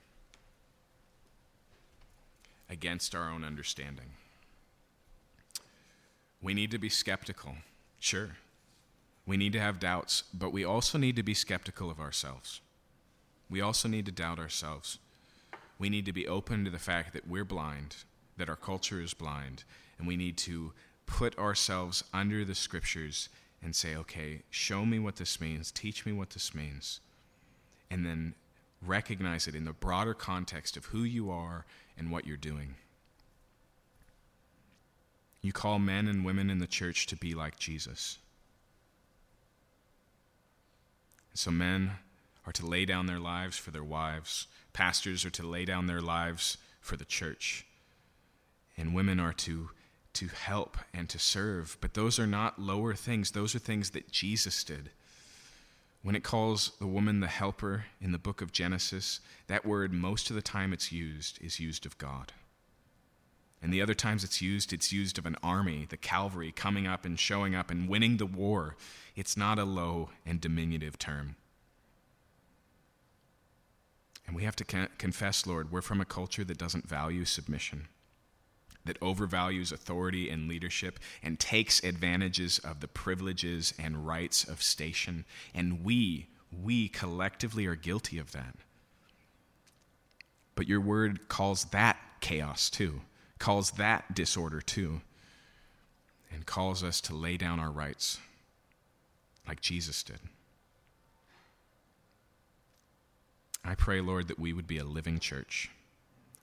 against 2.70 3.16
our 3.16 3.30
own 3.30 3.44
understanding. 3.44 4.12
We 6.42 6.54
need 6.54 6.72
to 6.72 6.78
be 6.78 6.90
skeptical, 6.90 7.56
sure. 8.00 8.38
We 9.26 9.38
need 9.38 9.54
to 9.54 9.60
have 9.60 9.80
doubts, 9.80 10.24
but 10.34 10.52
we 10.52 10.64
also 10.64 10.98
need 10.98 11.16
to 11.16 11.24
be 11.24 11.34
skeptical 11.34 11.90
of 11.90 12.00
ourselves. 12.00 12.62
We 13.50 13.62
also 13.62 13.88
need 13.88 14.06
to 14.06 14.12
doubt 14.12 14.40
ourselves. 14.40 15.00
We 15.80 15.90
need 15.90 16.06
to 16.06 16.14
be 16.14 16.28
open 16.28 16.64
to 16.66 16.72
the 16.72 16.80
fact 16.80 17.14
that 17.14 17.28
we're 17.28 17.46
blind, 17.46 17.98
that 18.38 18.50
our 18.50 18.56
culture 18.56 19.02
is 19.02 19.14
blind, 19.14 19.64
and 19.98 20.08
we 20.08 20.18
need 20.18 20.38
to 20.38 20.74
put 21.06 21.38
ourselves 21.38 22.04
under 22.14 22.44
the 22.44 22.56
scriptures 22.56 23.30
and 23.62 23.76
say, 23.76 23.96
okay, 23.96 24.42
show 24.50 24.86
me 24.86 25.00
what 25.00 25.16
this 25.16 25.40
means, 25.40 25.72
teach 25.72 26.06
me 26.06 26.12
what 26.12 26.32
this 26.32 26.54
means, 26.54 27.00
and 27.90 28.06
then 28.06 28.36
recognize 28.82 29.48
it 29.48 29.56
in 29.56 29.66
the 29.66 29.74
broader 29.74 30.14
context 30.14 30.78
of 30.78 30.86
who 30.86 31.04
you 31.04 31.32
are 31.32 31.66
and 31.98 32.12
what 32.12 32.28
you're 32.28 32.38
doing. 32.38 32.76
You 35.42 35.52
call 35.52 35.80
men 35.80 36.08
and 36.08 36.26
women 36.26 36.50
in 36.50 36.60
the 36.60 36.68
church 36.68 37.06
to 37.08 37.16
be 37.16 37.34
like 37.34 37.60
Jesus. 37.60 38.18
So, 41.34 41.52
men 41.52 41.92
are 42.46 42.54
to 42.54 42.66
lay 42.66 42.86
down 42.86 43.08
their 43.08 43.20
lives 43.20 43.58
for 43.58 43.72
their 43.72 43.84
wives, 43.84 44.48
pastors 44.74 45.26
are 45.26 45.32
to 45.32 45.48
lay 45.48 45.66
down 45.66 45.88
their 45.88 46.02
lives 46.02 46.58
for 46.82 46.96
the 46.98 47.06
church, 47.06 47.66
and 48.78 48.94
women 48.94 49.20
are 49.20 49.34
to, 49.34 49.70
to 50.14 50.28
help 50.28 50.78
and 50.94 51.10
to 51.10 51.20
serve. 51.20 51.78
But 51.82 51.94
those 51.94 52.20
are 52.20 52.28
not 52.28 52.60
lower 52.60 52.94
things, 52.94 53.32
those 53.32 53.56
are 53.56 53.60
things 53.60 53.92
that 53.92 54.12
Jesus 54.12 54.64
did. 54.64 54.92
When 56.04 56.16
it 56.16 56.24
calls 56.24 56.74
the 56.80 56.88
woman 56.88 57.20
the 57.20 57.28
helper 57.28 57.86
in 58.00 58.12
the 58.12 58.20
book 58.20 58.42
of 58.42 58.52
Genesis, 58.52 59.22
that 59.48 59.66
word, 59.66 59.92
most 59.92 60.30
of 60.30 60.36
the 60.36 60.42
time 60.42 60.72
it's 60.72 60.92
used, 60.92 61.42
is 61.42 61.60
used 61.60 61.86
of 61.86 61.98
God. 61.98 62.32
And 63.62 63.74
the 63.74 63.82
other 63.82 63.96
times 63.96 64.24
it's 64.24 64.42
used, 64.42 64.72
it's 64.72 64.94
used 64.94 65.18
of 65.18 65.26
an 65.26 65.38
army, 65.42 65.88
the 65.90 65.98
cavalry, 65.98 66.52
coming 66.52 66.86
up 66.86 67.06
and 67.06 67.20
showing 67.20 67.56
up 67.56 67.72
and 67.72 67.90
winning 67.90 68.18
the 68.18 68.28
war. 68.28 68.76
It's 69.16 69.36
not 69.36 69.58
a 69.58 69.66
low 69.66 70.10
and 70.24 70.40
diminutive 70.40 71.00
term. 71.00 71.36
And 74.28 74.36
we 74.36 74.44
have 74.44 74.56
to 74.58 74.88
confess, 74.98 75.48
Lord, 75.48 75.72
we're 75.72 75.82
from 75.82 76.02
a 76.02 76.06
culture 76.06 76.44
that 76.44 76.58
doesn't 76.58 76.88
value 76.88 77.26
submission 77.26 77.88
that 78.86 79.00
overvalues 79.00 79.72
authority 79.72 80.30
and 80.30 80.48
leadership 80.48 81.00
and 81.22 81.40
takes 81.40 81.84
advantages 81.84 82.60
of 82.60 82.80
the 82.80 82.88
privileges 82.88 83.74
and 83.78 84.08
rights 84.08 84.44
of 84.44 84.62
station. 84.62 85.26
And 85.54 85.84
we, 85.84 86.28
we 86.64 86.88
collectively 86.88 87.66
are 87.66 87.76
guilty 87.76 88.18
of 88.18 88.32
that. 88.32 88.56
But 90.56 90.68
your 90.68 90.80
word 90.80 91.28
calls 91.28 91.66
that 91.66 91.98
chaos 92.22 92.70
too, 92.70 93.02
calls 93.40 93.72
that 93.72 94.16
disorder 94.16 94.62
too, 94.62 95.02
and 96.32 96.46
calls 96.46 96.84
us 96.84 97.02
to 97.02 97.16
lay 97.16 97.38
down 97.38 97.60
our 97.60 97.72
rights 97.72 98.20
like 99.48 99.62
Jesus 99.62 100.02
did. 100.04 100.20
I 103.64 103.76
pray, 103.76 104.00
Lord, 104.00 104.28
that 104.28 104.40
we 104.40 104.54
would 104.54 104.68
be 104.68 104.78
a 104.78 104.84
living 104.84 105.20
church 105.20 105.72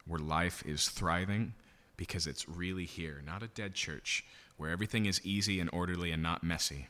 where 0.07 0.19
life 0.19 0.65
is 0.67 0.89
thriving 0.89 1.55
because 2.03 2.27
it's 2.27 2.49
really 2.49 2.85
here, 2.85 3.23
not 3.25 3.45
a 3.45 3.47
dead 3.47 3.75
church 3.75 4.25
where 4.57 4.71
everything 4.71 5.07
is 5.07 5.25
easy 5.25 5.61
and 5.61 5.71
orderly 5.73 6.11
and 6.11 6.21
not 6.21 6.43
messy. 6.43 6.89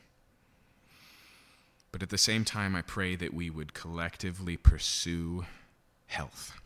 But 1.91 2.01
at 2.01 2.09
the 2.09 2.17
same 2.17 2.43
time, 2.43 2.75
I 2.75 2.81
pray 2.81 3.15
that 3.17 3.31
we 3.31 3.51
would 3.51 3.75
collectively 3.75 4.57
pursue 4.57 5.45
health 6.07 6.59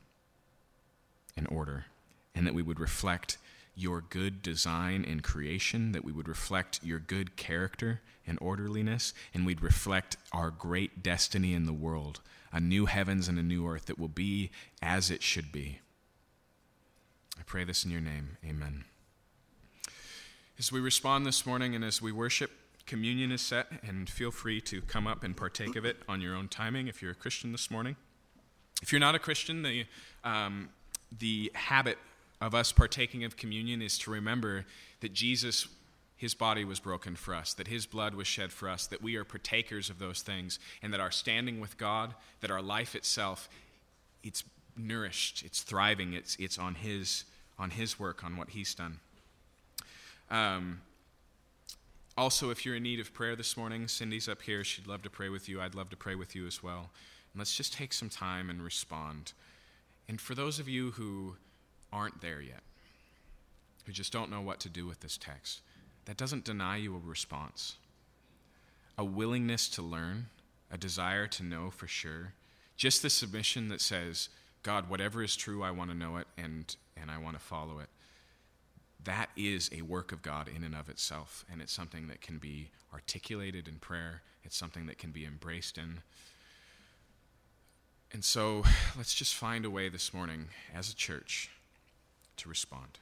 and 1.35 1.45
order, 1.51 1.87
and 2.33 2.47
that 2.47 2.53
we 2.53 2.61
would 2.61 2.79
reflect 2.79 3.37
your 3.75 3.99
good 3.99 4.41
design 4.41 5.03
in 5.03 5.19
creation, 5.19 5.91
that 5.91 6.05
we 6.05 6.13
would 6.13 6.29
reflect 6.29 6.79
your 6.81 6.99
good 6.99 7.35
character 7.35 7.99
and 8.25 8.37
orderliness, 8.39 9.13
and 9.33 9.45
we'd 9.45 9.61
reflect 9.61 10.15
our 10.31 10.51
great 10.51 11.03
destiny 11.03 11.53
in 11.53 11.65
the 11.65 11.73
world 11.73 12.21
a 12.53 12.61
new 12.61 12.85
heavens 12.85 13.27
and 13.27 13.37
a 13.37 13.43
new 13.43 13.67
earth 13.67 13.87
that 13.87 13.99
will 13.99 14.07
be 14.07 14.51
as 14.81 15.11
it 15.11 15.21
should 15.21 15.51
be. 15.51 15.81
I 17.39 17.43
pray 17.45 17.63
this 17.63 17.85
in 17.85 17.91
your 17.91 18.01
name. 18.01 18.37
Amen. 18.45 18.83
As 20.57 20.71
we 20.71 20.79
respond 20.79 21.25
this 21.25 21.45
morning 21.45 21.75
and 21.75 21.83
as 21.83 22.01
we 22.01 22.11
worship, 22.11 22.51
communion 22.87 23.31
is 23.31 23.41
set, 23.41 23.67
and 23.87 24.09
feel 24.09 24.31
free 24.31 24.59
to 24.61 24.81
come 24.81 25.05
up 25.05 25.23
and 25.23 25.37
partake 25.37 25.75
of 25.75 25.85
it 25.85 25.97
on 26.07 26.21
your 26.21 26.35
own 26.35 26.47
timing 26.47 26.87
if 26.87 27.01
you're 27.01 27.11
a 27.11 27.15
Christian 27.15 27.51
this 27.51 27.69
morning. 27.69 27.95
If 28.81 28.91
you're 28.91 28.99
not 28.99 29.13
a 29.13 29.19
Christian, 29.19 29.61
the, 29.61 29.85
um, 30.23 30.69
the 31.19 31.51
habit 31.53 31.97
of 32.41 32.55
us 32.55 32.71
partaking 32.71 33.23
of 33.23 33.37
communion 33.37 33.81
is 33.81 33.97
to 33.99 34.11
remember 34.11 34.65
that 35.01 35.13
Jesus, 35.13 35.67
his 36.15 36.33
body 36.33 36.63
was 36.63 36.79
broken 36.79 37.15
for 37.15 37.35
us, 37.35 37.53
that 37.53 37.67
his 37.67 37.85
blood 37.85 38.15
was 38.15 38.25
shed 38.25 38.51
for 38.51 38.69
us, 38.69 38.87
that 38.87 39.01
we 39.01 39.15
are 39.15 39.23
partakers 39.23 39.89
of 39.89 39.99
those 39.99 40.21
things, 40.21 40.59
and 40.81 40.93
that 40.93 40.99
our 40.99 41.11
standing 41.11 41.59
with 41.59 41.77
God, 41.77 42.15
that 42.41 42.51
our 42.51 42.61
life 42.61 42.95
itself, 42.95 43.49
it's 44.23 44.43
nourished, 44.77 45.43
it's 45.43 45.61
thriving, 45.61 46.13
it's, 46.13 46.35
it's 46.37 46.57
on, 46.57 46.75
his, 46.75 47.23
on 47.57 47.71
his 47.71 47.99
work, 47.99 48.23
on 48.23 48.37
what 48.37 48.49
he's 48.49 48.73
done. 48.73 48.99
Um, 50.29 50.81
also, 52.17 52.49
if 52.49 52.65
you're 52.65 52.75
in 52.75 52.83
need 52.83 52.99
of 52.99 53.13
prayer 53.13 53.35
this 53.35 53.55
morning, 53.55 53.87
Cindy's 53.87 54.27
up 54.27 54.41
here. 54.41 54.63
She'd 54.63 54.87
love 54.87 55.03
to 55.03 55.09
pray 55.09 55.29
with 55.29 55.47
you. 55.47 55.61
I'd 55.61 55.75
love 55.75 55.89
to 55.91 55.95
pray 55.95 56.15
with 56.15 56.35
you 56.35 56.47
as 56.47 56.63
well. 56.63 56.89
And 57.33 57.39
let's 57.39 57.55
just 57.55 57.73
take 57.73 57.93
some 57.93 58.09
time 58.09 58.49
and 58.49 58.61
respond. 58.61 59.33
And 60.09 60.19
for 60.19 60.33
those 60.33 60.59
of 60.59 60.67
you 60.67 60.91
who 60.91 61.35
aren't 61.93 62.21
there 62.21 62.41
yet, 62.41 62.63
who 63.85 63.91
just 63.91 64.11
don't 64.11 64.31
know 64.31 64.41
what 64.41 64.59
to 64.61 64.69
do 64.69 64.87
with 64.87 65.01
this 65.01 65.17
text, 65.17 65.61
that 66.05 66.17
doesn't 66.17 66.43
deny 66.43 66.77
you 66.77 66.95
a 66.95 66.99
response. 66.99 67.75
A 68.97 69.05
willingness 69.05 69.69
to 69.69 69.81
learn, 69.83 70.27
a 70.71 70.77
desire 70.77 71.27
to 71.27 71.43
know 71.43 71.69
for 71.69 71.87
sure, 71.87 72.33
just 72.75 73.01
the 73.01 73.09
submission 73.09 73.69
that 73.69 73.81
says, 73.81 74.29
God, 74.67 74.89
whatever 74.89 75.23
is 75.23 75.37
true, 75.37 75.63
I 75.63 75.71
want 75.71 75.91
to 75.91 75.95
know 75.95 76.17
it 76.17 76.27
and, 76.37 76.75
and 77.01 77.09
I 77.09 77.19
want 77.19 77.39
to 77.39 77.41
follow 77.41 77.79
it. 77.79 77.87
That 79.01 79.29
is 79.37 79.69
a 79.71 79.81
work 79.81 80.11
of 80.11 80.21
God 80.21 80.49
in 80.53 80.61
and 80.61 80.75
of 80.75 80.89
itself, 80.89 81.45
and 81.49 81.61
it's 81.61 81.71
something 81.71 82.09
that 82.09 82.19
can 82.19 82.37
be 82.37 82.71
articulated 82.93 83.69
in 83.69 83.75
prayer. 83.75 84.23
It's 84.43 84.57
something 84.57 84.85
that 84.87 84.97
can 84.97 85.11
be 85.11 85.23
embraced 85.23 85.77
in. 85.77 86.01
And 88.11 88.25
so 88.25 88.65
let's 88.97 89.13
just 89.13 89.35
find 89.35 89.63
a 89.63 89.69
way 89.69 89.87
this 89.87 90.13
morning 90.13 90.49
as 90.75 90.91
a 90.91 90.95
church 90.97 91.49
to 92.35 92.49
respond. 92.49 92.99